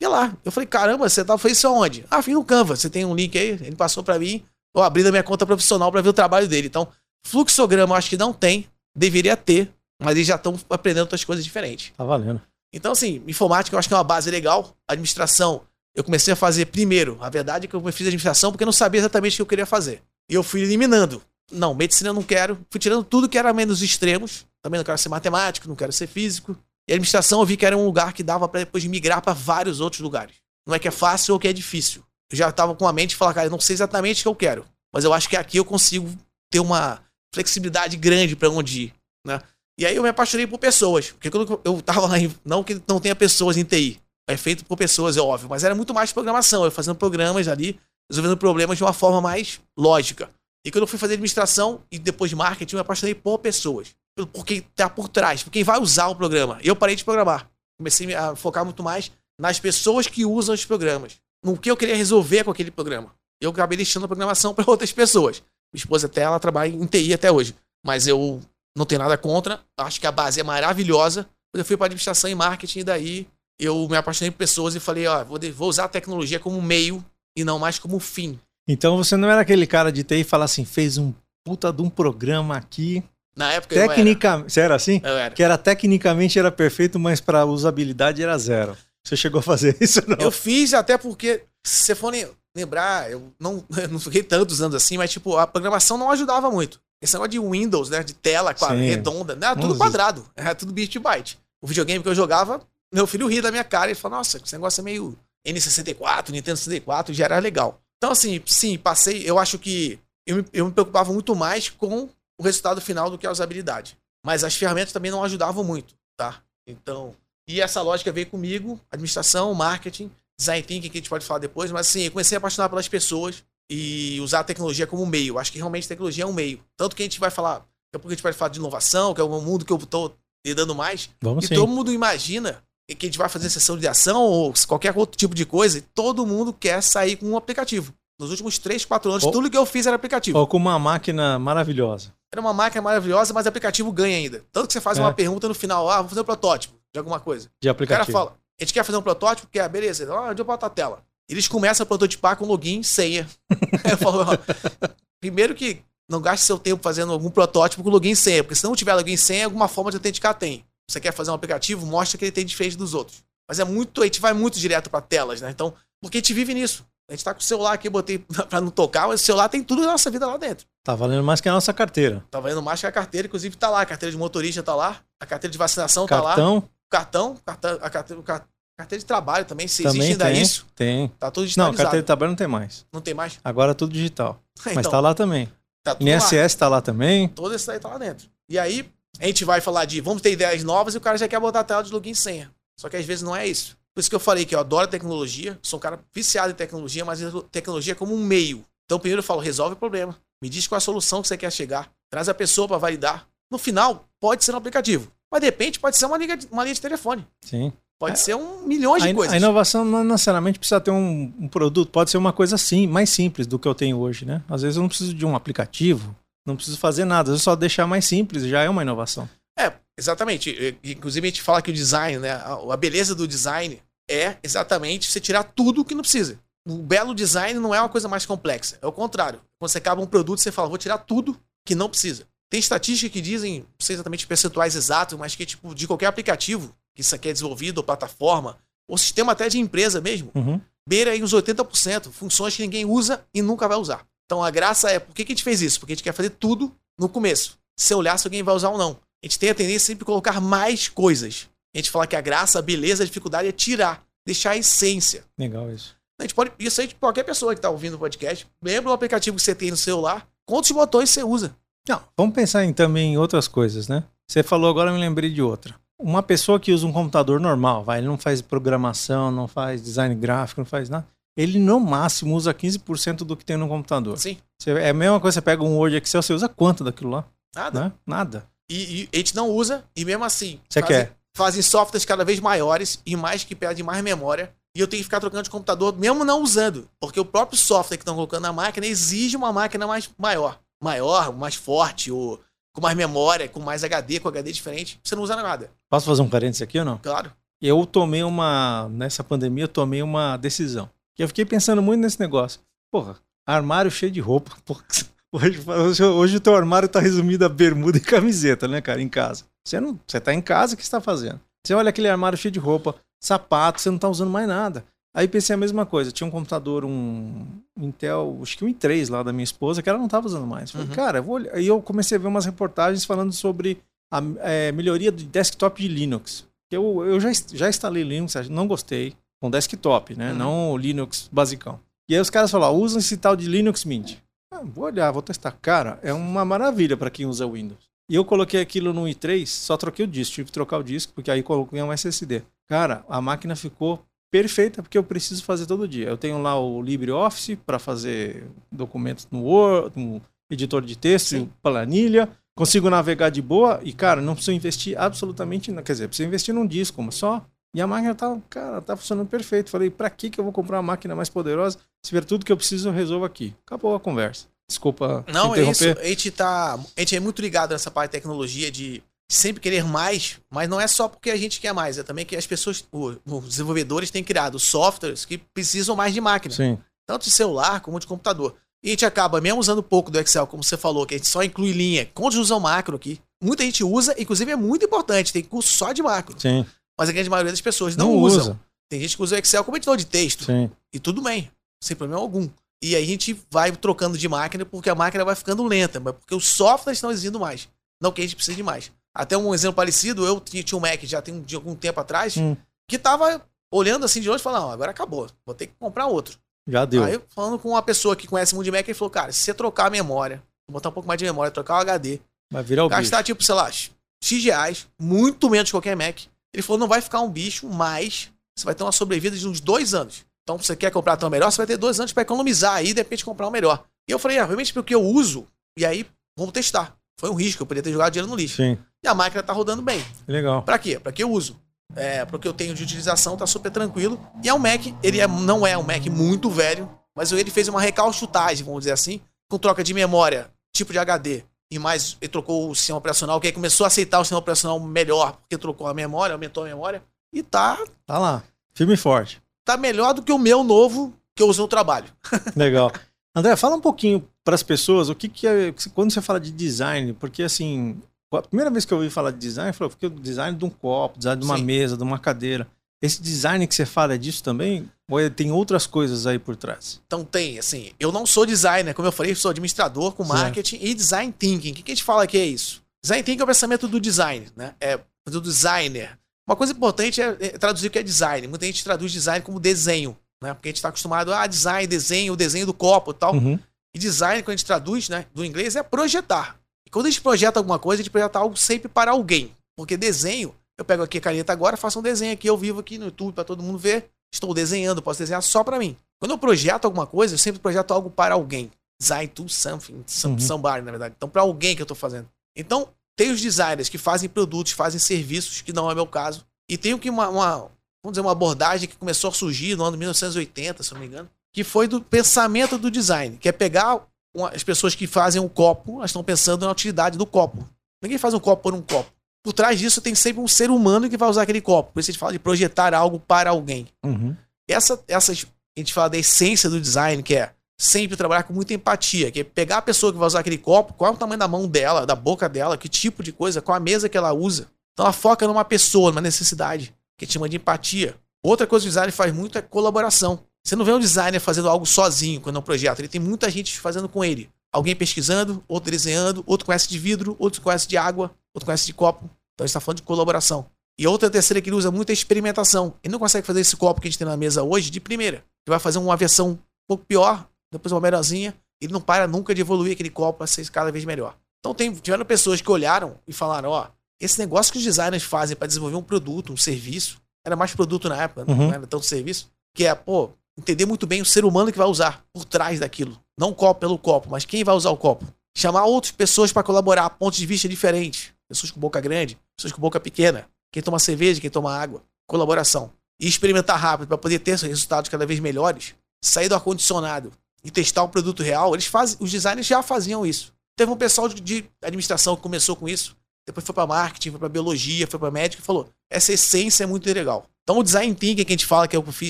E 0.00 0.06
lá, 0.06 0.36
eu 0.44 0.52
falei, 0.52 0.66
caramba, 0.66 1.08
você 1.08 1.24
tá, 1.24 1.38
fez 1.38 1.56
isso 1.56 1.66
aonde? 1.66 2.04
Ah, 2.10 2.20
fiz 2.20 2.34
no 2.34 2.44
Canva, 2.44 2.76
você 2.76 2.90
tem 2.90 3.04
um 3.04 3.14
link 3.14 3.36
aí? 3.38 3.50
Ele 3.50 3.76
passou 3.76 4.02
para 4.02 4.18
mim, 4.18 4.44
eu 4.76 4.82
abri 4.82 5.02
da 5.02 5.10
minha 5.10 5.22
conta 5.22 5.46
profissional 5.46 5.90
para 5.90 6.02
ver 6.02 6.10
o 6.10 6.12
trabalho 6.12 6.46
dele. 6.46 6.66
Então, 6.66 6.88
fluxograma 7.26 7.94
eu 7.94 7.98
acho 7.98 8.10
que 8.10 8.16
não 8.16 8.32
tem, 8.32 8.68
deveria 8.94 9.36
ter, 9.36 9.72
mas 10.00 10.14
eles 10.14 10.26
já 10.26 10.36
estão 10.36 10.58
aprendendo 10.68 11.02
outras 11.02 11.24
coisas 11.24 11.44
diferentes. 11.44 11.92
Tá 11.96 12.04
valendo. 12.04 12.40
Então, 12.72 12.92
assim, 12.92 13.22
informática 13.26 13.74
eu 13.74 13.78
acho 13.78 13.88
que 13.88 13.94
é 13.94 13.96
uma 13.96 14.04
base 14.04 14.30
legal. 14.30 14.76
Administração, 14.86 15.62
eu 15.94 16.04
comecei 16.04 16.34
a 16.34 16.36
fazer 16.36 16.66
primeiro. 16.66 17.16
A 17.20 17.30
verdade 17.30 17.64
é 17.64 17.68
que 17.68 17.74
eu 17.74 17.80
fiz 17.92 18.06
administração 18.06 18.52
porque 18.52 18.64
eu 18.64 18.66
não 18.66 18.72
sabia 18.72 19.00
exatamente 19.00 19.34
o 19.34 19.36
que 19.36 19.42
eu 19.42 19.46
queria 19.46 19.66
fazer. 19.66 20.02
E 20.30 20.34
eu 20.34 20.42
fui 20.42 20.60
eliminando. 20.60 21.22
Não, 21.50 21.74
medicina 21.74 22.10
eu 22.10 22.14
não 22.14 22.22
quero. 22.22 22.58
Fui 22.70 22.78
tirando 22.78 23.02
tudo 23.02 23.28
que 23.28 23.38
era 23.38 23.52
menos 23.54 23.80
extremos. 23.80 24.44
Também 24.62 24.78
não 24.78 24.84
quero 24.84 24.98
ser 24.98 25.08
matemático, 25.08 25.68
não 25.68 25.76
quero 25.76 25.92
ser 25.92 26.06
físico. 26.06 26.56
E 26.86 26.92
a 26.92 26.96
administração 26.96 27.40
eu 27.40 27.46
vi 27.46 27.56
que 27.56 27.64
era 27.64 27.76
um 27.76 27.86
lugar 27.86 28.12
que 28.12 28.22
dava 28.22 28.46
para 28.46 28.60
depois 28.60 28.84
migrar 28.84 29.22
para 29.22 29.32
vários 29.32 29.80
outros 29.80 30.00
lugares. 30.00 30.36
Não 30.66 30.74
é 30.74 30.78
que 30.78 30.88
é 30.88 30.90
fácil 30.90 31.34
ou 31.34 31.40
que 31.40 31.48
é 31.48 31.52
difícil. 31.52 32.02
Já 32.32 32.50
tava 32.50 32.74
com 32.74 32.86
a 32.86 32.92
mente 32.92 33.10
de 33.10 33.16
falar, 33.16 33.34
cara, 33.34 33.46
eu 33.46 33.50
não 33.50 33.60
sei 33.60 33.74
exatamente 33.74 34.20
o 34.20 34.22
que 34.22 34.28
eu 34.28 34.34
quero. 34.34 34.66
Mas 34.92 35.04
eu 35.04 35.12
acho 35.12 35.28
que 35.28 35.36
aqui 35.36 35.58
eu 35.58 35.64
consigo 35.64 36.08
ter 36.50 36.60
uma 36.60 37.00
flexibilidade 37.34 37.96
grande 37.96 38.34
para 38.34 38.48
onde 38.48 38.82
ir, 38.84 38.94
né? 39.26 39.40
E 39.78 39.84
aí 39.84 39.94
eu 39.94 40.02
me 40.02 40.08
apaixonei 40.08 40.46
por 40.46 40.58
pessoas. 40.58 41.10
Porque 41.10 41.30
quando 41.30 41.60
eu 41.64 41.82
tava 41.82 42.06
lá, 42.06 42.18
em, 42.18 42.34
não 42.44 42.64
que 42.64 42.80
não 42.88 42.98
tenha 42.98 43.14
pessoas 43.14 43.56
em 43.56 43.64
TI. 43.64 44.00
É 44.28 44.36
feito 44.36 44.64
por 44.64 44.76
pessoas, 44.76 45.16
é 45.16 45.20
óbvio. 45.20 45.48
Mas 45.48 45.64
era 45.64 45.74
muito 45.74 45.92
mais 45.92 46.12
programação. 46.12 46.64
Eu 46.64 46.70
fazendo 46.70 46.96
programas 46.96 47.46
ali, 47.46 47.78
resolvendo 48.10 48.36
problemas 48.36 48.78
de 48.78 48.84
uma 48.84 48.92
forma 48.92 49.20
mais 49.20 49.60
lógica. 49.78 50.30
E 50.64 50.70
quando 50.70 50.82
eu 50.82 50.88
fui 50.88 50.98
fazer 50.98 51.14
administração 51.14 51.82
e 51.92 51.98
depois 51.98 52.30
de 52.30 52.36
marketing, 52.36 52.74
eu 52.74 52.78
me 52.78 52.80
apaixonei 52.80 53.14
por 53.14 53.38
pessoas. 53.38 53.94
Por 54.32 54.46
quem 54.46 54.62
tá 54.74 54.88
por 54.88 55.08
trás, 55.08 55.42
por 55.42 55.50
quem 55.50 55.62
vai 55.62 55.78
usar 55.78 56.08
o 56.08 56.16
programa. 56.16 56.58
Eu 56.62 56.74
parei 56.74 56.96
de 56.96 57.04
programar. 57.04 57.48
Comecei 57.78 58.12
a 58.14 58.34
focar 58.34 58.64
muito 58.64 58.82
mais 58.82 59.12
nas 59.38 59.60
pessoas 59.60 60.06
que 60.06 60.24
usam 60.24 60.54
os 60.54 60.64
programas. 60.64 61.20
No 61.46 61.56
que 61.56 61.70
eu 61.70 61.76
queria 61.76 61.96
resolver 61.96 62.44
com 62.44 62.50
aquele 62.50 62.70
programa. 62.70 63.14
Eu 63.40 63.50
acabei 63.50 63.76
deixando 63.76 64.04
a 64.04 64.08
programação 64.08 64.52
para 64.54 64.68
outras 64.68 64.92
pessoas. 64.92 65.42
Minha 65.72 65.80
esposa 65.80 66.06
até 66.06 66.22
ela 66.22 66.40
trabalha 66.40 66.68
em 66.68 66.86
TI 66.86 67.14
até 67.14 67.30
hoje. 67.30 67.54
Mas 67.84 68.06
eu 68.06 68.40
não 68.76 68.84
tenho 68.84 69.00
nada 69.00 69.16
contra. 69.16 69.60
Acho 69.78 70.00
que 70.00 70.06
a 70.06 70.12
base 70.12 70.40
é 70.40 70.42
maravilhosa. 70.42 71.28
Eu 71.54 71.64
fui 71.64 71.76
para 71.76 71.86
administração 71.86 72.28
e 72.28 72.34
marketing, 72.34 72.80
e 72.80 72.84
daí 72.84 73.26
eu 73.58 73.88
me 73.88 73.96
apaixonei 73.96 74.30
por 74.30 74.38
pessoas 74.38 74.74
e 74.74 74.80
falei, 74.80 75.06
ó, 75.06 75.24
vou 75.24 75.68
usar 75.68 75.84
a 75.84 75.88
tecnologia 75.88 76.38
como 76.38 76.60
meio 76.60 77.02
e 77.34 77.44
não 77.44 77.58
mais 77.58 77.78
como 77.78 77.98
fim. 77.98 78.38
Então 78.68 78.96
você 78.96 79.16
não 79.16 79.30
era 79.30 79.40
aquele 79.40 79.66
cara 79.66 79.92
de 79.92 80.02
TI 80.02 80.20
e 80.20 80.24
falar 80.24 80.46
assim, 80.46 80.64
fez 80.64 80.98
um 80.98 81.14
puta 81.44 81.72
de 81.72 81.80
um 81.80 81.88
programa 81.88 82.56
aqui 82.56 83.02
Na 83.36 83.52
época 83.52 83.74
eu 83.74 83.90
era. 83.90 84.42
Você 84.42 84.60
era 84.60 84.74
assim? 84.74 85.00
Eu 85.04 85.16
era. 85.16 85.34
Que 85.34 85.42
era 85.42 85.56
tecnicamente 85.56 86.38
era 86.38 86.50
perfeito, 86.50 86.98
mas 86.98 87.20
pra 87.20 87.44
usabilidade 87.44 88.22
era 88.22 88.36
zero. 88.36 88.76
Você 89.06 89.16
chegou 89.16 89.38
a 89.38 89.42
fazer 89.42 89.76
isso 89.80 90.02
não? 90.08 90.16
Eu 90.18 90.30
fiz 90.30 90.74
até 90.74 90.98
porque, 90.98 91.44
se 91.64 91.82
você 91.84 91.94
for 91.94 92.10
lem- 92.10 92.28
lembrar, 92.54 93.10
eu 93.10 93.32
não, 93.38 93.64
eu 93.76 93.88
não 93.88 94.00
fiquei 94.00 94.22
tantos 94.22 94.60
anos 94.60 94.74
assim, 94.74 94.98
mas 94.98 95.10
tipo, 95.10 95.36
a 95.36 95.46
programação 95.46 95.96
não 95.96 96.10
ajudava 96.10 96.50
muito. 96.50 96.80
Esse 97.00 97.12
negócio 97.14 97.30
de 97.30 97.38
Windows, 97.38 97.90
né? 97.90 98.02
De 98.02 98.14
tela 98.14 98.54
qua- 98.54 98.70
Sim. 98.70 98.80
redonda, 98.86 99.36
né? 99.36 99.46
Era 99.48 99.56
tudo 99.56 99.76
quadrado. 99.76 100.26
Era 100.34 100.54
tudo 100.54 100.72
bit 100.72 100.98
byte. 100.98 101.38
O 101.62 101.66
videogame 101.66 102.02
que 102.02 102.08
eu 102.08 102.14
jogava, 102.14 102.60
meu 102.92 103.06
filho 103.06 103.26
ria 103.26 103.42
da 103.42 103.50
minha 103.50 103.64
cara 103.64 103.90
e 103.90 103.94
falou: 103.94 104.18
Nossa, 104.18 104.38
esse 104.42 104.52
negócio 104.54 104.80
é 104.80 104.84
meio 104.84 105.16
N64, 105.46 106.30
Nintendo 106.30 106.56
64, 106.56 107.14
já 107.14 107.24
era 107.26 107.38
legal. 107.38 107.80
Então, 107.98 108.10
assim, 108.12 108.42
sim, 108.46 108.76
passei. 108.78 109.22
Eu 109.28 109.38
acho 109.38 109.58
que 109.58 109.98
eu 110.26 110.36
me, 110.36 110.44
eu 110.52 110.66
me 110.66 110.72
preocupava 110.72 111.12
muito 111.12 111.34
mais 111.36 111.68
com 111.68 112.08
o 112.38 112.42
resultado 112.42 112.80
final 112.80 113.10
do 113.10 113.18
que 113.18 113.26
a 113.26 113.30
usabilidade. 113.30 113.96
Mas 114.24 114.42
as 114.42 114.54
ferramentas 114.56 114.92
também 114.92 115.10
não 115.10 115.22
ajudavam 115.22 115.62
muito, 115.62 115.94
tá? 116.16 116.40
Então, 116.66 117.14
e 117.48 117.60
essa 117.60 117.80
lógica 117.82 118.10
veio 118.12 118.26
comigo, 118.26 118.80
administração, 118.90 119.52
marketing, 119.54 120.10
design 120.38 120.62
thinking, 120.62 120.88
que 120.90 120.98
a 120.98 121.00
gente 121.00 121.10
pode 121.10 121.24
falar 121.24 121.40
depois, 121.40 121.70
mas 121.70 121.88
assim, 121.88 122.02
eu 122.02 122.10
comecei 122.10 122.36
a 122.36 122.38
apaixonar 122.38 122.68
pelas 122.68 122.88
pessoas 122.88 123.42
e 123.70 124.18
usar 124.20 124.40
a 124.40 124.44
tecnologia 124.44 124.86
como 124.86 125.02
um 125.02 125.06
meio. 125.06 125.38
Acho 125.38 125.50
que 125.52 125.58
realmente 125.58 125.84
a 125.86 125.88
tecnologia 125.88 126.24
é 126.24 126.26
um 126.26 126.32
meio. 126.32 126.60
Tanto 126.76 126.94
que 126.94 127.02
a 127.02 127.06
gente 127.06 127.18
vai 127.20 127.30
falar, 127.30 127.58
daqui 127.58 127.94
a 127.94 127.98
pouco 127.98 128.08
a 128.08 128.14
gente 128.14 128.22
vai 128.22 128.32
falar 128.32 128.50
de 128.50 128.58
inovação, 128.58 129.14
que 129.14 129.20
é 129.20 129.24
o 129.24 129.40
mundo 129.40 129.64
que 129.64 129.72
eu 129.72 129.78
tô 129.78 130.12
lidando 130.46 130.74
mais, 130.74 131.10
Vamos 131.22 131.44
e 131.44 131.48
sim. 131.48 131.54
todo 131.54 131.68
mundo 131.68 131.92
imagina 131.92 132.62
que 132.88 133.06
a 133.06 133.08
gente 133.08 133.18
vai 133.18 133.28
fazer 133.28 133.50
sessão 133.50 133.76
de 133.76 133.88
ação 133.88 134.22
ou 134.22 134.54
qualquer 134.68 134.96
outro 134.96 135.16
tipo 135.18 135.34
de 135.34 135.44
coisa, 135.44 135.78
e 135.78 135.80
todo 135.80 136.24
mundo 136.24 136.52
quer 136.52 136.80
sair 136.80 137.16
com 137.16 137.26
um 137.26 137.36
aplicativo. 137.36 137.92
Nos 138.18 138.30
últimos 138.30 138.58
3, 138.58 138.84
4 138.84 139.10
anos, 139.10 139.24
Ou- 139.24 139.32
tudo 139.32 139.50
que 139.50 139.56
eu 139.56 139.66
fiz 139.66 139.86
era 139.86 139.96
aplicativo. 139.96 140.38
Ou 140.38 140.46
com 140.46 140.56
uma 140.56 140.78
máquina 140.78 141.38
maravilhosa. 141.38 142.14
Era 142.32 142.40
uma 142.40 142.52
máquina 142.52 142.82
maravilhosa, 142.82 143.32
mas 143.32 143.46
o 143.46 143.48
aplicativo 143.48 143.90
ganha 143.92 144.16
ainda. 144.16 144.44
Tanto 144.52 144.66
que 144.66 144.72
você 144.72 144.80
faz 144.80 144.98
É. 144.98 145.00
uma 145.00 145.12
pergunta 145.12 145.46
no 145.48 145.54
final, 145.54 145.88
ah, 145.88 146.00
vou 146.00 146.08
fazer 146.08 146.20
um 146.20 146.24
protótipo 146.24 146.74
de 146.92 146.98
alguma 146.98 147.20
coisa. 147.20 147.48
De 147.62 147.68
O 147.68 147.74
cara 147.74 148.02
aplicativo. 148.02 148.12
fala, 148.18 148.36
a 148.60 148.64
gente 148.64 148.72
quer 148.74 148.84
fazer 148.84 148.98
um 148.98 149.02
protótipo, 149.02 149.48
quer, 149.48 149.68
beleza, 149.68 150.12
ah, 150.12 150.30
onde 150.30 150.40
eu 150.40 150.44
boto 150.44 150.66
a 150.66 150.70
tela? 150.70 151.02
Eles 151.28 151.48
começam 151.48 151.84
a 151.84 151.86
prototipar 151.86 152.36
com 152.36 152.44
login, 152.46 152.82
senha. 152.82 153.28
eu 153.90 153.98
falo, 153.98 154.22
ó, 154.22 154.88
primeiro 155.20 155.54
que 155.54 155.82
não 156.08 156.20
gaste 156.20 156.46
seu 156.46 156.58
tempo 156.58 156.82
fazendo 156.82 157.12
algum 157.12 157.30
protótipo 157.30 157.82
com 157.82 157.90
login 157.90 158.10
e 158.10 158.16
senha, 158.16 158.42
porque 158.44 158.54
se 158.54 158.64
não 158.64 158.76
tiver 158.76 158.94
login 158.94 159.14
e 159.14 159.18
senha, 159.18 159.44
alguma 159.44 159.68
forma 159.68 159.90
de 159.90 159.96
autenticar 159.96 160.34
tem. 160.34 160.64
Você 160.88 161.00
quer 161.00 161.12
fazer 161.12 161.30
um 161.30 161.34
aplicativo, 161.34 161.84
mostra 161.84 162.16
que 162.16 162.24
ele 162.24 162.32
tem 162.32 162.44
diferente 162.46 162.76
dos 162.76 162.94
outros. 162.94 163.24
Mas 163.48 163.58
é 163.58 163.64
muito, 163.64 164.02
a 164.02 164.04
gente 164.04 164.20
vai 164.20 164.32
muito 164.32 164.58
direto 164.58 164.88
para 164.88 165.00
telas, 165.00 165.40
né? 165.40 165.50
Então, 165.50 165.74
porque 166.00 166.18
a 166.18 166.20
gente 166.20 166.32
vive 166.32 166.54
nisso. 166.54 166.84
A 167.08 167.12
gente 167.12 167.24
tá 167.24 167.32
com 167.32 167.40
o 167.40 167.42
celular 167.42 167.72
aqui, 167.72 167.86
eu 167.88 167.92
botei 167.92 168.18
pra 168.48 168.60
não 168.60 168.70
tocar, 168.70 169.06
mas 169.08 169.20
o 169.20 169.24
celular 169.24 169.48
tem 169.48 169.62
tudo 169.62 169.82
da 169.82 169.88
nossa 169.88 170.10
vida 170.10 170.26
lá 170.26 170.36
dentro. 170.36 170.66
Tá 170.82 170.94
valendo 170.94 171.22
mais 171.22 171.40
que 171.40 171.48
a 171.48 171.52
nossa 171.52 171.72
carteira. 171.72 172.24
Tá 172.30 172.40
valendo 172.40 172.62
mais 172.62 172.80
que 172.80 172.86
a 172.86 172.92
carteira, 172.92 173.26
inclusive 173.26 173.56
tá 173.56 173.68
lá. 173.70 173.80
A 173.82 173.86
carteira 173.86 174.10
de 174.10 174.18
motorista 174.18 174.62
tá 174.62 174.74
lá, 174.74 175.00
a 175.20 175.26
carteira 175.26 175.52
de 175.52 175.58
vacinação 175.58 176.06
tá 176.06 176.20
lá, 176.20 176.30
Cartão 176.34 176.68
cartão, 176.88 177.36
cartão 177.44 177.78
a 177.82 177.90
carteira, 177.90 178.22
car- 178.22 178.46
carteira 178.78 179.00
de 179.00 179.04
trabalho 179.06 179.44
também, 179.44 179.66
se 179.66 179.82
também 179.82 180.02
existe 180.02 180.12
ainda 180.12 180.24
tem. 180.26 180.42
isso, 180.42 180.66
Tem. 180.74 181.08
tá 181.18 181.30
tudo 181.30 181.42
Não, 181.42 181.46
digitalizado. 181.46 181.76
carteira 181.82 182.02
de 182.02 182.06
trabalho 182.06 182.30
não 182.30 182.36
tem 182.36 182.46
mais. 182.46 182.86
Não 182.92 183.00
tem 183.00 183.14
mais? 183.14 183.38
Agora 183.44 183.72
é 183.72 183.74
tudo 183.74 183.92
digital. 183.92 184.40
Mas 184.64 184.76
então, 184.76 184.90
tá 184.92 185.00
lá 185.00 185.14
também. 185.14 185.48
tá 185.82 185.94
tudo 185.94 186.08
lá. 186.08 186.16
INSS 186.16 186.54
tá 186.54 186.68
lá 186.68 186.80
também. 186.80 187.28
Todo 187.28 187.54
esse 187.54 187.66
daí 187.66 187.78
tá 187.80 187.88
lá 187.88 187.98
dentro. 187.98 188.28
E 188.48 188.58
aí, 188.58 188.88
a 189.20 189.26
gente 189.26 189.44
vai 189.44 189.60
falar 189.60 189.84
de 189.84 190.00
vamos 190.00 190.22
ter 190.22 190.32
ideias 190.32 190.62
novas 190.62 190.94
e 190.94 190.98
o 190.98 191.00
cara 191.00 191.18
já 191.18 191.26
quer 191.26 191.40
botar 191.40 191.60
a 191.60 191.64
tela 191.64 191.82
de 191.82 191.92
login 191.92 192.10
e 192.10 192.14
senha. 192.16 192.50
Só 192.78 192.88
que 192.88 192.96
às 192.96 193.04
vezes 193.06 193.22
não 193.22 193.34
é 193.34 193.46
isso. 193.46 193.76
Por 193.96 194.00
isso 194.00 194.10
que 194.10 194.14
eu 194.14 194.20
falei 194.20 194.44
que 194.44 194.54
eu 194.54 194.60
adoro 194.60 194.86
tecnologia, 194.86 195.58
sou 195.62 195.78
um 195.78 195.80
cara 195.80 195.98
viciado 196.14 196.50
em 196.52 196.54
tecnologia, 196.54 197.02
mas 197.02 197.18
tecnologia 197.50 197.94
como 197.94 198.14
um 198.14 198.22
meio. 198.22 198.62
Então, 198.84 198.98
primeiro 198.98 199.20
eu 199.20 199.24
falo, 199.24 199.40
resolve 199.40 199.72
o 199.72 199.76
problema. 199.76 200.14
Me 200.42 200.50
diz 200.50 200.66
qual 200.66 200.76
é 200.76 200.80
a 200.80 200.80
solução 200.82 201.22
que 201.22 201.28
você 201.28 201.36
quer 201.38 201.50
chegar. 201.50 201.90
Traz 202.10 202.28
a 202.28 202.34
pessoa 202.34 202.68
para 202.68 202.76
validar. 202.76 203.26
No 203.50 203.56
final, 203.56 204.06
pode 204.20 204.44
ser 204.44 204.52
um 204.52 204.58
aplicativo. 204.58 205.10
Mas 205.32 205.40
de 205.40 205.46
repente 205.46 205.80
pode 205.80 205.96
ser 205.96 206.04
uma 206.04 206.18
linha 206.18 206.36
de, 206.36 206.46
uma 206.48 206.62
linha 206.62 206.74
de 206.74 206.80
telefone. 206.82 207.26
Sim. 207.42 207.72
Pode 207.98 208.18
ser 208.18 208.36
um 208.36 208.66
milhões 208.66 209.02
de 209.02 209.08
A, 209.08 209.14
coisas. 209.14 209.32
a 209.32 209.38
inovação 209.38 209.82
não 209.82 210.04
necessariamente 210.04 210.58
precisa 210.58 210.78
ter 210.78 210.90
um, 210.90 211.32
um 211.40 211.48
produto, 211.48 211.90
pode 211.90 212.10
ser 212.10 212.18
uma 212.18 212.34
coisa 212.34 212.56
assim, 212.56 212.86
mais 212.86 213.08
simples 213.08 213.46
do 213.46 213.58
que 213.58 213.66
eu 213.66 213.74
tenho 213.74 213.96
hoje, 213.96 214.26
né? 214.26 214.42
Às 214.46 214.60
vezes 214.60 214.76
eu 214.76 214.82
não 214.82 214.90
preciso 214.90 215.14
de 215.14 215.24
um 215.24 215.34
aplicativo, 215.34 216.14
não 216.46 216.54
preciso 216.54 216.76
fazer 216.76 217.06
nada, 217.06 217.30
eu 217.30 217.38
só 217.38 217.56
deixar 217.56 217.86
mais 217.86 218.04
simples, 218.04 218.42
já 218.42 218.60
é 218.60 218.68
uma 218.68 218.82
inovação. 218.82 219.26
É, 219.58 219.72
exatamente. 219.98 220.78
Inclusive 220.84 221.26
a 221.26 221.30
gente 221.30 221.40
fala 221.40 221.62
que 221.62 221.70
o 221.70 221.74
design, 221.74 222.18
né? 222.18 222.32
A 222.70 222.76
beleza 222.76 223.14
do 223.14 223.26
design 223.26 223.80
é 224.08 224.36
exatamente 224.42 225.10
você 225.10 225.20
tirar 225.20 225.44
tudo 225.44 225.84
que 225.84 225.94
não 225.94 226.02
precisa. 226.02 226.38
O 226.68 226.78
belo 226.78 227.14
design 227.14 227.58
não 227.60 227.74
é 227.74 227.80
uma 227.80 227.88
coisa 227.88 228.08
mais 228.08 228.26
complexa. 228.26 228.78
É 228.82 228.86
o 228.86 228.92
contrário. 228.92 229.40
Quando 229.58 229.70
você 229.70 229.78
acaba 229.78 230.02
um 230.02 230.06
produto, 230.06 230.40
você 230.40 230.50
fala, 230.50 230.68
vou 230.68 230.78
tirar 230.78 230.98
tudo 230.98 231.38
que 231.64 231.74
não 231.74 231.88
precisa. 231.88 232.26
Tem 232.50 232.60
estatísticas 232.60 233.12
que 233.12 233.20
dizem, 233.20 233.60
não 233.60 233.66
sei 233.78 233.94
exatamente 233.94 234.26
percentuais 234.26 234.74
exatos, 234.76 235.18
mas 235.18 235.34
que, 235.34 235.46
tipo, 235.46 235.74
de 235.74 235.86
qualquer 235.86 236.06
aplicativo 236.06 236.74
que 236.94 237.02
isso 237.02 237.14
aqui 237.14 237.28
é 237.28 237.32
desenvolvido, 237.32 237.78
ou 237.78 237.84
plataforma, 237.84 238.58
ou 238.88 238.96
sistema 238.96 239.32
até 239.32 239.48
de 239.48 239.58
empresa 239.58 240.00
mesmo, 240.00 240.30
Uhum. 240.34 240.60
beira 240.88 241.10
aí 241.10 241.22
uns 241.22 241.32
80%, 241.34 242.10
funções 242.10 242.56
que 242.56 242.62
ninguém 242.62 242.84
usa 242.84 243.24
e 243.34 243.42
nunca 243.42 243.68
vai 243.68 243.76
usar. 243.76 244.06
Então 244.24 244.42
a 244.42 244.50
graça 244.50 244.90
é, 244.90 244.98
por 244.98 245.14
que, 245.14 245.24
que 245.24 245.32
a 245.32 245.34
gente 245.34 245.44
fez 245.44 245.60
isso? 245.60 245.78
Porque 245.80 245.92
a 245.92 245.96
gente 245.96 246.02
quer 246.04 246.12
fazer 246.12 246.30
tudo 246.30 246.74
no 246.98 247.08
começo. 247.08 247.58
Se 247.78 247.94
olhar 247.94 248.18
se 248.18 248.26
alguém 248.26 248.42
vai 248.42 248.54
usar 248.54 248.70
ou 248.70 248.78
não. 248.78 248.92
A 249.22 249.26
gente 249.26 249.38
tem 249.38 249.50
a 249.50 249.54
tendência 249.54 249.86
sempre 249.86 250.02
a 250.04 250.06
colocar 250.06 250.40
mais 250.40 250.88
coisas. 250.88 251.48
A 251.76 251.78
gente 251.78 251.90
fala 251.90 252.06
que 252.06 252.16
a 252.16 252.20
graça, 252.20 252.58
a 252.58 252.62
beleza, 252.62 253.02
a 253.02 253.06
dificuldade 253.06 253.48
é 253.48 253.52
tirar, 253.52 254.02
deixar 254.26 254.52
a 254.52 254.56
essência. 254.56 255.24
Legal 255.38 255.70
isso. 255.70 255.94
A 256.18 256.22
gente 256.22 256.34
pode, 256.34 256.50
isso 256.58 256.80
aí 256.80 256.86
de 256.86 256.94
qualquer 256.94 257.22
pessoa 257.24 257.54
que 257.54 257.58
está 257.58 257.68
ouvindo 257.68 257.94
o 257.94 257.98
podcast, 257.98 258.46
lembra 258.62 258.90
o 258.90 258.94
aplicativo 258.94 259.36
que 259.36 259.42
você 259.42 259.54
tem 259.54 259.70
no 259.70 259.76
celular, 259.76 260.26
quantos 260.46 260.70
botões 260.70 261.10
você 261.10 261.22
usa. 261.22 261.54
Não, 261.88 262.00
vamos 262.16 262.34
pensar 262.34 262.64
em, 262.64 262.72
também 262.72 263.12
em 263.12 263.18
outras 263.18 263.46
coisas, 263.46 263.86
né? 263.88 264.02
Você 264.26 264.42
falou 264.42 264.70
agora, 264.70 264.90
eu 264.90 264.94
me 264.94 265.00
lembrei 265.00 265.30
de 265.30 265.42
outra. 265.42 265.74
Uma 265.98 266.22
pessoa 266.22 266.58
que 266.58 266.72
usa 266.72 266.86
um 266.86 266.92
computador 266.92 267.38
normal, 267.38 267.84
vai, 267.84 267.98
ele 268.00 268.06
não 268.06 268.18
faz 268.18 268.40
programação, 268.42 269.30
não 269.30 269.46
faz 269.46 269.82
design 269.82 270.14
gráfico, 270.14 270.60
não 270.62 270.66
faz 270.66 270.88
nada. 270.88 271.06
Ele 271.36 271.58
no 271.58 271.78
máximo 271.78 272.34
usa 272.34 272.52
15% 272.54 273.18
do 273.18 273.36
que 273.36 273.44
tem 273.44 273.56
no 273.58 273.68
computador. 273.68 274.14
Assim, 274.14 274.38
Você- 274.58 274.70
é 274.72 274.88
a 274.88 274.94
mesma 274.94 275.20
coisa, 275.20 275.34
você 275.34 275.42
pega 275.42 275.62
um 275.62 275.76
Word 275.76 275.94
Excel, 275.96 276.22
você 276.22 276.32
usa 276.32 276.48
quanto 276.48 276.82
daquilo 276.82 277.10
lá? 277.10 277.24
nada. 277.54 277.80
Né? 277.84 277.92
Nada. 278.06 278.46
E, 278.70 279.02
e 279.02 279.08
a 279.14 279.16
gente 279.18 279.34
não 279.36 279.48
usa, 279.50 279.84
e 279.94 280.04
mesmo 280.04 280.24
assim, 280.24 280.58
Você 280.68 280.80
fazem, 280.80 280.96
quer? 280.96 281.12
Fazem 281.36 281.60
softwares 281.60 282.04
cada 282.04 282.24
vez 282.24 282.40
maiores 282.40 282.98
e 283.04 283.14
mais 283.14 283.44
que 283.44 283.54
pedem 283.54 283.84
mais 283.84 284.02
memória. 284.02 284.52
E 284.74 284.80
eu 284.80 284.88
tenho 284.88 285.00
que 285.00 285.04
ficar 285.04 285.20
trocando 285.20 285.42
de 285.44 285.50
computador, 285.50 285.96
mesmo 285.96 286.24
não 286.24 286.42
usando. 286.42 286.88
Porque 286.98 287.20
o 287.20 287.24
próprio 287.24 287.58
software 287.58 287.96
que 287.98 288.02
estão 288.02 288.14
colocando 288.14 288.42
na 288.42 288.52
máquina 288.52 288.86
exige 288.86 289.36
uma 289.36 289.52
máquina 289.52 289.86
mais 289.86 290.08
maior. 290.18 290.58
Maior, 290.82 291.32
mais 291.34 291.54
forte, 291.54 292.10
ou 292.10 292.40
com 292.72 292.80
mais 292.80 292.96
memória, 292.96 293.48
com 293.48 293.60
mais 293.60 293.84
HD, 293.84 294.20
com 294.20 294.28
HD 294.28 294.52
diferente. 294.52 295.00
Você 295.02 295.14
não 295.14 295.22
usa 295.22 295.36
nada, 295.36 295.70
Posso 295.90 296.06
fazer 296.06 296.22
um 296.22 296.28
parênteses 296.28 296.62
aqui 296.62 296.78
ou 296.78 296.84
não? 296.84 296.98
claro. 296.98 297.30
Eu 297.60 297.86
tomei 297.86 298.22
uma. 298.22 298.86
Nessa 298.90 299.24
pandemia, 299.24 299.64
eu 299.64 299.68
tomei 299.68 300.02
uma 300.02 300.36
decisão. 300.36 300.90
E 301.18 301.22
eu 301.22 301.28
fiquei 301.28 301.46
pensando 301.46 301.80
muito 301.80 302.02
nesse 302.02 302.20
negócio. 302.20 302.60
Porra, 302.92 303.16
armário 303.46 303.90
cheio 303.90 304.12
de 304.12 304.20
roupa. 304.20 304.54
Porra, 304.62 304.84
hoje, 305.32 305.62
hoje, 305.66 306.04
hoje 306.04 306.36
o 306.36 306.40
teu 306.40 306.54
armário 306.54 306.86
tá 306.86 307.00
resumido 307.00 307.46
a 307.46 307.48
bermuda 307.48 307.96
e 307.96 308.00
camiseta, 308.02 308.68
né, 308.68 308.82
cara, 308.82 309.00
em 309.00 309.08
casa. 309.08 309.44
Você 309.66 309.80
não. 309.80 309.98
Você 310.06 310.20
tá 310.20 310.32
em 310.32 310.40
casa, 310.40 310.74
o 310.74 310.76
que 310.76 310.84
você 310.84 310.90
tá 310.90 311.00
fazendo? 311.00 311.40
Você 311.66 311.74
olha 311.74 311.88
aquele 311.90 312.08
armário 312.08 312.38
cheio 312.38 312.52
de 312.52 312.58
roupa, 312.60 312.94
sapato, 313.20 313.80
você 313.80 313.90
não 313.90 313.98
tá 313.98 314.08
usando 314.08 314.30
mais 314.30 314.46
nada. 314.46 314.84
Aí 315.14 315.26
pensei 315.26 315.54
a 315.54 315.56
mesma 315.56 315.84
coisa. 315.86 316.12
Tinha 316.12 316.26
um 316.26 316.30
computador, 316.30 316.84
um 316.84 317.46
Intel, 317.78 318.38
acho 318.42 318.56
que 318.56 318.64
um 318.64 318.68
i3 318.68 319.10
lá 319.10 319.22
da 319.22 319.32
minha 319.32 319.44
esposa, 319.44 319.82
que 319.82 319.88
ela 319.88 319.98
não 319.98 320.08
tava 320.08 320.26
usando 320.26 320.46
mais. 320.46 320.70
Falei, 320.70 320.86
Uhum. 320.86 320.94
cara, 320.94 321.18
eu 321.18 321.22
vou 321.24 321.36
olhar. 321.36 321.54
Aí 321.54 321.66
eu 321.66 321.80
comecei 321.82 322.16
a 322.16 322.20
ver 322.20 322.28
umas 322.28 322.44
reportagens 322.44 323.04
falando 323.04 323.32
sobre 323.32 323.82
a 324.12 324.22
é, 324.40 324.70
melhoria 324.72 325.10
do 325.10 325.24
desktop 325.24 325.80
de 325.82 325.88
Linux. 325.88 326.46
Eu, 326.70 327.04
eu 327.04 327.18
já, 327.18 327.30
já 327.54 327.68
instalei 327.68 328.02
Linux, 328.02 328.34
não 328.48 328.68
gostei. 328.68 329.14
Com 329.40 329.50
desktop, 329.50 330.14
né? 330.16 330.32
Uhum. 330.32 330.38
Não 330.38 330.70
o 330.72 330.76
Linux 330.78 331.28
basicão. 331.32 331.80
E 332.08 332.14
aí 332.14 332.20
os 332.20 332.30
caras 332.30 332.50
falaram, 332.50 332.74
usa 332.76 332.98
esse 332.98 333.16
tal 333.16 333.34
de 333.36 333.46
Linux 333.46 333.84
Mint. 333.84 334.16
Ah, 334.52 334.60
vou 334.64 334.84
olhar, 334.84 335.10
vou 335.10 335.22
testar. 335.22 335.50
Cara, 335.60 335.98
é 336.02 336.12
uma 336.12 336.44
maravilha 336.44 336.96
para 336.96 337.10
quem 337.10 337.26
usa 337.26 337.46
Windows. 337.48 337.86
E 338.08 338.14
eu 338.14 338.24
coloquei 338.24 338.60
aquilo 338.60 338.92
no 338.92 339.02
i3, 339.02 339.46
só 339.46 339.76
troquei 339.76 340.04
o 340.04 340.08
disco, 340.08 340.34
tive 340.34 340.46
que 340.46 340.52
trocar 340.52 340.78
o 340.78 340.84
disco, 340.84 341.12
porque 341.12 341.30
aí 341.30 341.42
coloquei 341.42 341.82
um 341.82 341.92
SSD. 341.92 342.42
Cara, 342.68 343.04
a 343.08 343.20
máquina 343.20 343.56
ficou 343.56 344.04
perfeita, 344.30 344.82
porque 344.82 344.96
eu 344.96 345.02
preciso 345.02 345.42
fazer 345.42 345.66
todo 345.66 345.88
dia. 345.88 346.08
Eu 346.08 346.16
tenho 346.16 346.40
lá 346.40 346.58
o 346.58 346.80
LibreOffice 346.82 347.56
para 347.56 347.78
fazer 347.78 348.46
documentos 348.70 349.26
no 349.30 349.42
Word, 349.42 349.98
no 349.98 350.20
editor 350.50 350.82
de 350.82 350.96
texto, 350.96 351.30
Sim. 351.30 351.50
planilha. 351.62 352.28
Consigo 352.54 352.88
navegar 352.88 353.30
de 353.30 353.42
boa 353.42 353.80
e, 353.82 353.92
cara, 353.92 354.20
não 354.22 354.34
preciso 354.34 354.56
investir 354.56 354.98
absolutamente. 354.98 355.72
Quer 355.72 355.92
dizer, 355.92 356.08
preciso 356.08 356.28
investir 356.28 356.54
num 356.54 356.66
disco, 356.66 357.02
mas 357.02 357.16
só. 357.16 357.44
E 357.74 357.80
a 357.80 357.86
máquina 357.86 358.14
tá, 358.14 358.38
cara, 358.48 358.80
tá 358.80 358.96
funcionando 358.96 359.28
perfeito. 359.28 359.68
Falei, 359.68 359.90
pra 359.90 360.08
que 360.08 360.30
que 360.30 360.40
eu 360.40 360.44
vou 360.44 360.52
comprar 360.52 360.78
uma 360.78 360.82
máquina 360.82 361.14
mais 361.14 361.28
poderosa 361.28 361.78
se 362.02 362.12
ver 362.12 362.24
tudo 362.24 362.44
que 362.44 362.52
eu 362.52 362.56
preciso 362.56 362.88
eu 362.88 362.92
resolvo 362.92 363.26
aqui? 363.26 363.54
Acabou 363.66 363.94
a 363.94 364.00
conversa. 364.00 364.46
Desculpa 364.68 365.24
Não, 365.32 365.54
é 365.54 365.62
isso. 365.70 365.84
A 365.84 366.04
gente, 366.04 366.30
tá, 366.30 366.74
a 366.74 367.00
gente 367.00 367.14
é 367.16 367.20
muito 367.20 367.40
ligado 367.40 367.70
nessa 367.70 367.90
parte 367.90 368.10
de 368.10 368.18
tecnologia 368.18 368.70
de 368.70 369.02
sempre 369.30 369.60
querer 369.60 369.84
mais, 369.84 370.38
mas 370.50 370.68
não 370.68 370.80
é 370.80 370.86
só 370.86 371.08
porque 371.08 371.30
a 371.30 371.36
gente 371.36 371.60
quer 371.60 371.72
mais, 371.72 371.98
é 371.98 372.02
também 372.02 372.24
que 372.24 372.36
as 372.36 372.46
pessoas, 372.46 372.84
os 372.92 373.48
desenvolvedores 373.48 374.10
têm 374.10 374.22
criado 374.22 374.58
softwares 374.58 375.24
que 375.24 375.38
precisam 375.38 375.96
mais 375.96 376.14
de 376.14 376.20
máquina. 376.20 376.54
Sim. 376.54 376.78
tanto 377.06 377.24
de 377.24 377.30
celular 377.30 377.80
como 377.80 378.00
de 378.00 378.06
computador. 378.06 378.54
E 378.82 378.88
a 378.88 378.90
gente 378.90 379.06
acaba, 379.06 379.40
mesmo 379.40 379.58
usando 379.58 379.82
pouco 379.82 380.10
do 380.10 380.20
Excel, 380.20 380.46
como 380.46 380.62
você 380.62 380.76
falou, 380.76 381.06
que 381.06 381.14
a 381.14 381.18
gente 381.18 381.28
só 381.28 381.42
inclui 381.42 381.72
linha. 381.72 382.08
Usam 382.16 382.60
macro 382.60 382.96
aqui? 382.96 383.20
muita 383.42 383.62
gente 383.64 383.84
usa, 383.84 384.14
inclusive 384.18 384.50
é 384.50 384.56
muito 384.56 384.84
importante, 384.84 385.32
tem 385.32 385.42
curso 385.42 385.72
só 385.72 385.92
de 385.92 386.02
macro. 386.02 386.38
Sim. 386.38 386.64
Mas 386.98 387.08
a 387.08 387.12
grande 387.12 387.28
maioria 387.28 387.52
das 387.52 387.60
pessoas 387.60 387.96
não, 387.96 388.06
Não 388.06 388.16
usam. 388.16 388.40
usa. 388.40 388.60
Tem 388.88 389.00
gente 389.00 389.16
que 389.16 389.22
usa 389.22 389.36
o 389.36 389.38
Excel 389.38 389.64
como 389.64 389.76
editor 389.76 389.96
de 389.96 390.06
texto. 390.06 390.44
Sim. 390.44 390.70
E 390.92 390.98
tudo 390.98 391.20
bem, 391.20 391.50
sem 391.82 391.96
problema 391.96 392.20
algum. 392.20 392.48
E 392.82 392.94
aí 392.94 393.02
a 393.04 393.06
gente 393.06 393.38
vai 393.50 393.72
trocando 393.72 394.18
de 394.18 394.28
máquina 394.28 394.64
porque 394.64 394.90
a 394.90 394.94
máquina 394.94 395.24
vai 395.24 395.34
ficando 395.34 395.64
lenta, 395.64 395.98
mas 395.98 396.14
porque 396.14 396.34
os 396.34 396.46
softwares 396.46 396.98
estão 396.98 397.10
exigindo 397.10 397.40
mais. 397.40 397.68
Não 398.00 398.12
que 398.12 398.20
a 398.20 398.24
gente 398.24 398.36
precise 398.36 398.56
de 398.56 398.62
mais. 398.62 398.92
Até 399.14 399.36
um 399.36 399.54
exemplo 399.54 399.74
parecido, 399.76 400.26
eu 400.26 400.38
tinha 400.40 400.62
tinha 400.62 400.76
um 400.76 400.80
Mac 400.80 401.02
já 401.04 401.22
tem 401.22 401.40
de 401.42 401.54
algum 401.56 401.74
tempo 401.74 401.98
atrás, 402.00 402.36
Hum. 402.36 402.54
que 402.88 402.98
tava 402.98 403.42
olhando 403.72 404.04
assim 404.04 404.20
de 404.20 404.28
longe 404.28 404.40
e 404.40 404.42
falando, 404.42 404.64
não, 404.64 404.70
agora 404.70 404.90
acabou, 404.90 405.26
vou 405.44 405.54
ter 405.54 405.68
que 405.68 405.74
comprar 405.78 406.06
outro. 406.06 406.38
Já 406.68 406.84
deu. 406.84 407.02
Aí, 407.02 407.18
falando 407.34 407.58
com 407.58 407.70
uma 407.70 407.82
pessoa 407.82 408.14
que 408.14 408.26
conhece 408.26 408.54
muito 408.54 408.66
de 408.66 408.70
Mac, 408.72 408.86
ele 408.86 408.92
falou, 408.94 409.10
cara, 409.10 409.32
se 409.32 409.38
você 409.40 409.54
trocar 409.54 409.86
a 409.86 409.90
memória, 409.90 410.42
botar 410.70 410.90
um 410.90 410.92
pouco 410.92 411.06
mais 411.06 411.18
de 411.18 411.24
memória, 411.24 411.50
trocar 411.50 411.74
o 411.78 411.80
HD, 411.80 412.20
Vai 412.52 412.62
virar 412.62 412.84
o 412.84 412.88
bicho. 412.88 413.00
gastar, 413.00 413.22
tipo, 413.22 413.42
sei 413.42 413.54
lá, 413.54 413.70
X 413.70 414.44
reais, 414.44 414.86
muito 415.00 415.48
menos 415.48 415.68
que 415.68 415.72
qualquer 415.72 415.96
Mac. 415.96 416.20
Ele 416.52 416.62
falou, 416.62 416.78
não 416.78 416.88
vai 416.88 417.00
ficar 417.00 417.20
um 417.20 417.30
bicho, 417.30 417.66
mas 417.68 418.30
você 418.56 418.64
vai 418.64 418.74
ter 418.74 418.82
uma 418.82 418.92
sobrevida 418.92 419.36
de 419.36 419.46
uns 419.48 419.60
dois 419.60 419.94
anos. 419.94 420.24
Então, 420.46 420.60
se 420.60 420.66
você 420.66 420.76
quer 420.76 420.92
comprar 420.92 421.16
tão 421.16 421.28
melhor, 421.28 421.50
você 421.50 421.56
vai 421.56 421.66
ter 421.66 421.76
dois 421.76 421.98
anos 421.98 422.12
para 422.12 422.22
economizar 422.22 422.74
aí 422.74 422.90
e 422.90 422.94
de 422.94 423.00
repente 423.00 423.24
comprar 423.24 423.48
um 423.48 423.50
melhor. 423.50 423.82
E 424.08 424.12
eu 424.12 424.18
falei, 424.18 424.38
ah, 424.38 424.44
realmente 424.44 424.72
porque 424.72 424.94
eu 424.94 425.02
uso, 425.02 425.44
e 425.76 425.84
aí 425.84 426.06
vamos 426.38 426.52
testar. 426.52 426.96
Foi 427.18 427.28
um 427.30 427.34
risco, 427.34 427.62
eu 427.62 427.66
poderia 427.66 427.82
ter 427.82 427.90
jogado 427.92 428.12
dinheiro 428.12 428.30
no 428.30 428.36
lixo. 428.36 428.56
Sim. 428.56 428.78
E 429.02 429.08
a 429.08 429.14
máquina 429.14 429.42
tá 429.42 429.52
rodando 429.52 429.82
bem. 429.82 430.04
Legal. 430.28 430.62
Pra 430.62 430.78
quê? 430.78 431.00
Pra 431.00 431.10
que 431.10 431.20
eu 431.24 431.32
uso. 431.32 431.58
É, 431.96 432.24
porque 432.24 432.46
eu 432.46 432.52
tenho 432.52 432.74
de 432.74 432.82
utilização, 432.84 433.36
tá 433.36 433.44
super 433.46 433.72
tranquilo. 433.72 434.20
E 434.44 434.48
é 434.48 434.54
um 434.54 434.58
Mac, 434.58 434.86
ele 435.02 435.18
é- 435.20 435.26
não 435.26 435.66
é 435.66 435.76
um 435.76 435.82
Mac 435.82 436.06
muito 436.06 436.48
velho, 436.48 436.88
mas 437.14 437.32
ele 437.32 437.50
fez 437.50 437.66
uma 437.66 437.80
recalchutagem, 437.80 438.64
vamos 438.64 438.80
dizer 438.82 438.92
assim, 438.92 439.20
com 439.48 439.58
troca 439.58 439.82
de 439.82 439.92
memória, 439.94 440.48
tipo 440.72 440.92
de 440.92 440.98
HD. 441.00 441.42
E 441.72 441.78
mais, 441.78 442.16
ele 442.20 442.28
trocou 442.30 442.70
o 442.70 442.74
sistema 442.76 442.98
operacional, 442.98 443.40
que 443.40 443.48
aí 443.48 443.52
começou 443.52 443.82
a 443.84 443.88
aceitar 443.88 444.20
o 444.20 444.24
sistema 444.24 444.38
operacional 444.38 444.78
melhor, 444.78 445.32
porque 445.38 445.58
trocou 445.58 445.88
a 445.88 445.94
memória, 445.94 446.34
aumentou 446.34 446.62
a 446.62 446.66
memória. 446.66 447.02
E 447.32 447.42
tá, 447.42 447.76
Tá 448.06 448.18
lá. 448.18 448.44
Firme 448.74 448.94
e 448.94 448.96
forte. 448.96 449.42
Tá 449.66 449.76
melhor 449.76 450.14
do 450.14 450.22
que 450.22 450.32
o 450.32 450.38
meu 450.38 450.64
novo 450.64 451.12
que 451.34 451.42
eu 451.42 451.48
uso 451.48 451.60
no 451.60 451.68
trabalho. 451.68 452.06
Legal. 452.56 452.90
André, 453.34 453.54
fala 453.56 453.76
um 453.76 453.80
pouquinho 453.80 454.26
para 454.42 454.54
as 454.54 454.62
pessoas 454.62 455.10
o 455.10 455.14
que, 455.14 455.28
que 455.28 455.46
é 455.46 455.74
quando 455.92 456.10
você 456.10 456.22
fala 456.22 456.40
de 456.40 456.50
design, 456.50 457.12
porque 457.12 457.42
assim, 457.42 458.00
a 458.32 458.40
primeira 458.40 458.70
vez 458.70 458.86
que 458.86 458.94
eu 458.94 458.98
ouvi 458.98 459.10
falar 459.10 459.32
de 459.32 459.38
design, 459.38 459.68
eu 459.70 459.74
falei, 459.74 459.90
porque 459.90 460.06
o 460.06 460.10
design 460.10 460.56
de 460.56 460.64
um 460.64 460.70
copo, 460.70 461.18
design 461.18 461.38
de 461.38 461.46
uma 461.46 461.58
Sim. 461.58 461.64
mesa, 461.64 461.96
de 461.96 462.02
uma 462.02 462.18
cadeira. 462.18 462.66
Esse 463.02 463.20
design 463.20 463.66
que 463.66 463.74
você 463.74 463.84
fala 463.84 464.14
é 464.14 464.18
disso 464.18 464.42
também? 464.42 464.90
Ou 465.10 465.20
é- 465.20 465.28
tem 465.28 465.52
outras 465.52 465.86
coisas 465.86 466.26
aí 466.26 466.38
por 466.38 466.56
trás? 466.56 467.02
Então 467.06 467.22
tem, 467.24 467.58
assim, 467.58 467.90
eu 468.00 468.10
não 468.10 468.24
sou 468.24 468.46
designer, 468.46 468.94
como 468.94 469.06
eu 469.06 469.12
falei, 469.12 469.34
sou 469.34 469.50
administrador 469.50 470.12
com 470.12 470.24
Certo. 470.24 470.38
marketing 470.38 470.78
e 470.80 470.94
design 470.94 471.34
thinking. 471.38 471.72
O 471.72 471.74
que 471.74 471.82
que 471.82 471.92
a 471.92 471.94
gente 471.94 472.04
fala 472.04 472.26
que 472.26 472.38
é 472.38 472.46
isso? 472.46 472.82
Design 473.02 473.22
thinking 473.22 473.40
é 473.40 473.44
o 473.44 473.46
pensamento 473.46 473.86
do 473.86 474.00
design, 474.00 474.46
né? 474.56 474.74
É 474.80 474.98
do 475.28 475.40
designer. 475.42 476.18
Uma 476.48 476.56
coisa 476.56 476.72
importante 476.72 477.20
é, 477.20 477.36
é 477.40 477.48
traduzir 477.58 477.88
o 477.88 477.90
que 477.90 477.98
é 477.98 478.02
design. 478.02 478.46
Muita 478.46 478.66
gente 478.66 478.84
traduz 478.84 479.10
design 479.10 479.44
como 479.44 479.58
desenho, 479.58 480.16
né? 480.42 480.54
Porque 480.54 480.68
a 480.68 480.70
gente 480.70 480.76
está 480.76 480.88
acostumado 480.88 481.32
a 481.32 481.42
ah, 481.42 481.46
design, 481.46 481.86
desenho, 481.86 482.34
o 482.34 482.36
desenho 482.36 482.66
do 482.66 482.74
copo 482.74 483.10
e 483.10 483.14
tal. 483.14 483.34
Uhum. 483.34 483.58
E 483.94 483.98
design, 483.98 484.42
quando 484.42 484.50
a 484.50 484.56
gente 484.56 484.66
traduz, 484.66 485.08
né, 485.08 485.26
do 485.34 485.44
inglês, 485.44 485.74
é 485.74 485.82
projetar. 485.82 486.56
E 486.86 486.90
quando 486.90 487.06
a 487.06 487.10
gente 487.10 487.20
projeta 487.20 487.58
alguma 487.58 487.78
coisa, 487.78 488.00
a 488.00 488.04
gente 488.04 488.12
projeta 488.12 488.38
algo 488.38 488.56
sempre 488.56 488.88
para 488.88 489.10
alguém. 489.10 489.56
Porque 489.76 489.96
desenho, 489.96 490.54
eu 490.78 490.84
pego 490.84 491.02
aqui 491.02 491.18
a 491.18 491.20
caneta 491.20 491.52
agora, 491.52 491.76
faço 491.76 491.98
um 491.98 492.02
desenho 492.02 492.32
aqui, 492.32 492.48
eu 492.48 492.56
vivo 492.56 492.80
aqui 492.80 492.98
no 492.98 493.06
YouTube 493.06 493.34
para 493.34 493.44
todo 493.44 493.62
mundo 493.62 493.78
ver. 493.78 494.08
Estou 494.32 494.52
desenhando, 494.54 495.02
posso 495.02 495.18
desenhar 495.18 495.42
só 495.42 495.64
para 495.64 495.78
mim. 495.78 495.96
Quando 496.20 496.32
eu 496.32 496.38
projeto 496.38 496.84
alguma 496.84 497.06
coisa, 497.06 497.34
eu 497.34 497.38
sempre 497.38 497.60
projeto 497.60 497.92
algo 497.92 498.10
para 498.10 498.34
alguém. 498.34 498.70
Design 499.00 499.28
to 499.28 499.48
something, 499.48 500.02
some, 500.06 500.34
Uhum. 500.34 500.40
somebody, 500.40 500.84
na 500.84 500.90
verdade. 500.90 501.14
Então, 501.16 501.28
para 501.28 501.42
alguém 501.42 501.74
que 501.74 501.82
eu 501.82 501.84
estou 501.84 501.96
fazendo. 501.96 502.28
Então, 502.54 502.88
tem 503.16 503.30
os 503.30 503.40
designers 503.40 503.88
que 503.88 503.98
fazem 503.98 504.28
produtos, 504.28 504.72
fazem 504.72 505.00
serviços, 505.00 505.62
que 505.62 505.72
não 505.72 505.90
é 505.90 505.94
meu 505.94 506.06
caso. 506.06 506.44
E 506.68 506.76
tem 506.76 506.92
o 506.94 506.98
que 506.98 507.08
uma, 507.08 507.28
uma, 507.28 507.56
vamos 508.02 508.12
dizer, 508.12 508.20
uma 508.20 508.32
abordagem 508.32 508.88
que 508.88 508.96
começou 508.96 509.30
a 509.30 509.32
surgir 509.32 509.76
no 509.76 509.84
ano 509.84 509.92
de 509.92 509.98
1980, 510.00 510.82
se 510.82 510.92
não 510.92 511.00
me 511.00 511.06
engano, 511.06 511.28
que 511.52 511.64
foi 511.64 511.88
do 511.88 512.00
pensamento 512.02 512.76
do 512.76 512.90
design, 512.90 513.38
que 513.38 513.48
é 513.48 513.52
pegar 513.52 514.00
uma- 514.34 514.50
as 514.50 514.62
pessoas 514.62 514.94
que 514.94 515.06
fazem 515.06 515.40
o 515.40 515.48
copo, 515.48 515.98
elas 515.98 516.10
estão 516.10 516.22
pensando 516.22 516.66
na 516.66 516.72
utilidade 516.72 517.16
do 517.16 517.24
copo. 517.24 517.66
Ninguém 518.02 518.18
faz 518.18 518.34
um 518.34 518.38
copo 518.40 518.62
por 518.62 518.74
um 518.74 518.82
copo. 518.82 519.10
Por 519.42 519.52
trás 519.52 519.78
disso 519.78 520.00
tem 520.02 520.14
sempre 520.14 520.42
um 520.42 520.48
ser 520.48 520.70
humano 520.70 521.08
que 521.08 521.16
vai 521.16 521.28
usar 521.30 521.42
aquele 521.42 521.60
copo. 521.60 521.92
Por 521.92 522.00
isso 522.00 522.10
a 522.10 522.12
gente 522.12 522.20
fala 522.20 522.32
de 522.32 522.38
projetar 522.38 522.92
algo 522.92 523.18
para 523.18 523.50
alguém. 523.50 523.86
Uhum. 524.04 524.36
Essa, 524.68 525.02
essas, 525.08 525.46
a 525.76 525.80
gente 525.80 525.94
fala 525.94 526.10
da 526.10 526.18
essência 526.18 526.68
do 526.68 526.80
design, 526.80 527.22
que 527.22 527.36
é 527.36 527.52
sempre 527.78 528.16
trabalhar 528.16 528.42
com 528.44 528.54
muita 528.54 528.72
empatia, 528.74 529.30
que 529.30 529.40
é 529.40 529.44
pegar 529.44 529.78
a 529.78 529.82
pessoa 529.82 530.12
que 530.12 530.18
vai 530.18 530.26
usar 530.26 530.40
aquele 530.40 530.58
copo, 530.58 530.94
qual 530.94 531.12
é 531.12 531.14
o 531.14 531.18
tamanho 531.18 531.38
da 531.38 531.48
mão 531.48 531.68
dela, 531.68 532.06
da 532.06 532.14
boca 532.14 532.48
dela, 532.48 532.78
que 532.78 532.88
tipo 532.88 533.22
de 533.22 533.32
coisa, 533.32 533.60
qual 533.60 533.76
a 533.76 533.80
mesa 533.80 534.08
que 534.08 534.16
ela 534.16 534.32
usa. 534.32 534.68
Então 534.92 535.04
ela 535.04 535.12
foca 535.12 535.46
numa 535.46 535.64
pessoa, 535.64 536.10
numa 536.10 536.20
necessidade, 536.20 536.94
que 537.18 537.30
chama 537.30 537.48
de 537.48 537.56
empatia. 537.56 538.16
Outra 538.42 538.66
coisa 538.66 538.84
que 538.84 538.88
o 538.88 538.90
design 538.90 539.12
faz 539.12 539.34
muito 539.34 539.58
é 539.58 539.62
colaboração. 539.62 540.40
Você 540.64 540.74
não 540.74 540.84
vê 540.84 540.92
um 540.92 540.98
designer 540.98 541.38
fazendo 541.38 541.68
algo 541.68 541.86
sozinho 541.86 542.40
quando 542.40 542.56
é 542.56 542.58
um 542.58 542.62
projeto, 542.62 543.00
ele 543.00 543.08
tem 543.08 543.20
muita 543.20 543.50
gente 543.50 543.78
fazendo 543.78 544.08
com 544.08 544.24
ele. 544.24 544.48
Alguém 544.72 544.96
pesquisando, 544.96 545.62
outro 545.68 545.90
desenhando, 545.90 546.42
outro 546.46 546.66
conhece 546.66 546.88
de 546.88 546.98
vidro, 546.98 547.36
outro 547.38 547.62
conhece 547.62 547.86
de 547.86 547.96
água, 547.96 548.30
outro 548.54 548.66
conhece 548.66 548.86
de 548.86 548.92
copo. 548.92 549.24
Então 549.24 549.64
a 549.64 549.66
gente 549.66 549.70
está 549.70 549.80
falando 549.80 549.98
de 549.98 550.02
colaboração. 550.02 550.66
E 550.98 551.06
outra 551.06 551.30
terceira 551.30 551.60
que 551.60 551.68
ele 551.68 551.76
usa 551.76 551.90
muito 551.90 552.10
é 552.10 552.12
experimentação. 552.12 552.94
Ele 553.02 553.12
não 553.12 553.18
consegue 553.18 553.46
fazer 553.46 553.60
esse 553.60 553.76
copo 553.76 554.00
que 554.00 554.08
a 554.08 554.10
gente 554.10 554.18
tem 554.18 554.26
na 554.26 554.36
mesa 554.36 554.62
hoje 554.62 554.90
de 554.90 554.98
primeira. 554.98 555.36
Ele 555.36 555.70
vai 555.70 555.78
fazer 555.78 555.98
uma 555.98 556.16
versão 556.16 556.50
um 556.50 556.58
pouco 556.88 557.04
pior, 557.04 557.46
depois 557.72 557.92
uma 557.92 558.00
melhorzinha. 558.00 558.54
Ele 558.80 558.92
não 558.92 559.00
para 559.00 559.26
nunca 559.26 559.54
de 559.54 559.60
evoluir 559.60 559.92
aquele 559.92 560.10
copo 560.10 560.38
para 560.38 560.46
ser 560.46 560.68
cada 560.70 560.92
vez 560.92 561.04
melhor. 561.04 561.36
Então 561.60 561.74
tem, 561.74 561.92
tiveram 561.94 562.24
pessoas 562.24 562.60
que 562.60 562.70
olharam 562.70 563.18
e 563.26 563.32
falaram, 563.32 563.70
ó, 563.70 563.88
esse 564.20 564.38
negócio 564.38 564.72
que 564.72 564.78
os 564.78 564.84
designers 564.84 565.22
fazem 565.22 565.56
para 565.56 565.66
desenvolver 565.66 565.96
um 565.96 566.02
produto, 566.02 566.52
um 566.52 566.56
serviço, 566.56 567.18
era 567.44 567.56
mais 567.56 567.74
produto 567.74 568.08
na 568.08 568.22
época, 568.22 568.44
Uhum. 568.50 568.56
não 568.68 568.72
era 568.72 568.86
tanto 568.86 569.04
serviço, 569.06 569.50
que 569.74 569.86
é, 569.86 569.94
pô, 569.94 570.30
entender 570.58 570.86
muito 570.86 571.06
bem 571.06 571.20
o 571.20 571.24
ser 571.24 571.44
humano 571.44 571.70
que 571.72 571.78
vai 571.78 571.86
usar 571.86 572.24
por 572.32 572.44
trás 572.44 572.80
daquilo. 572.80 573.18
Não 573.38 573.50
o 573.50 573.54
copo 573.54 573.80
pelo 573.80 573.98
copo, 573.98 574.28
mas 574.30 574.44
quem 574.44 574.62
vai 574.64 574.74
usar 574.74 574.90
o 574.90 574.96
copo. 574.96 575.24
Chamar 575.56 575.84
outras 575.84 576.12
pessoas 576.12 576.52
para 576.52 576.62
colaborar, 576.62 577.08
pontos 577.10 577.38
de 577.38 577.46
vista 577.46 577.68
diferentes. 577.68 578.32
Pessoas 578.48 578.70
com 578.70 578.78
boca 578.78 579.00
grande, 579.00 579.38
pessoas 579.56 579.72
com 579.72 579.80
boca 579.80 579.98
pequena. 579.98 580.46
Quem 580.72 580.82
toma 580.82 580.98
cerveja, 580.98 581.40
quem 581.40 581.50
toma 581.50 581.74
água. 581.74 582.02
Colaboração. 582.28 582.92
E 583.20 583.26
experimentar 583.26 583.78
rápido 583.78 584.08
para 584.08 584.18
poder 584.18 584.38
ter 584.38 584.56
resultados 584.58 585.08
cada 585.08 585.24
vez 585.24 585.40
melhores. 585.40 585.94
Sair 586.22 586.48
do 586.48 586.54
ar-condicionado 586.54 587.32
e 587.66 587.70
testar 587.70 588.04
um 588.04 588.08
produto 588.08 588.42
real. 588.42 588.74
Eles 588.74 588.86
fazem, 588.86 589.16
os 589.20 589.30
designers 589.30 589.66
já 589.66 589.82
faziam 589.82 590.24
isso. 590.24 590.52
Teve 590.76 590.92
um 590.92 590.96
pessoal 590.96 591.28
de, 591.28 591.40
de 591.40 591.64
administração 591.82 592.36
que 592.36 592.42
começou 592.42 592.76
com 592.76 592.88
isso. 592.88 593.16
Depois 593.46 593.64
foi 593.66 593.74
para 593.74 593.86
marketing, 593.86 594.30
foi 594.30 594.38
para 594.38 594.48
biologia, 594.48 595.06
foi 595.06 595.18
para 595.18 595.30
médico 595.30 595.62
e 595.62 595.66
falou: 595.66 595.88
essa 596.10 596.32
essência 596.32 596.84
é 596.84 596.86
muito 596.86 597.06
legal. 597.12 597.46
Então 597.64 597.78
o 597.78 597.82
design 597.82 598.14
thinking 598.14 598.44
que 598.44 598.52
a 598.52 598.54
gente 598.54 598.66
fala 598.66 598.86
que 598.86 598.94
é 598.94 598.98
o 598.98 599.02
que 599.02 599.08
eu 599.08 599.12
fiz 599.12 599.28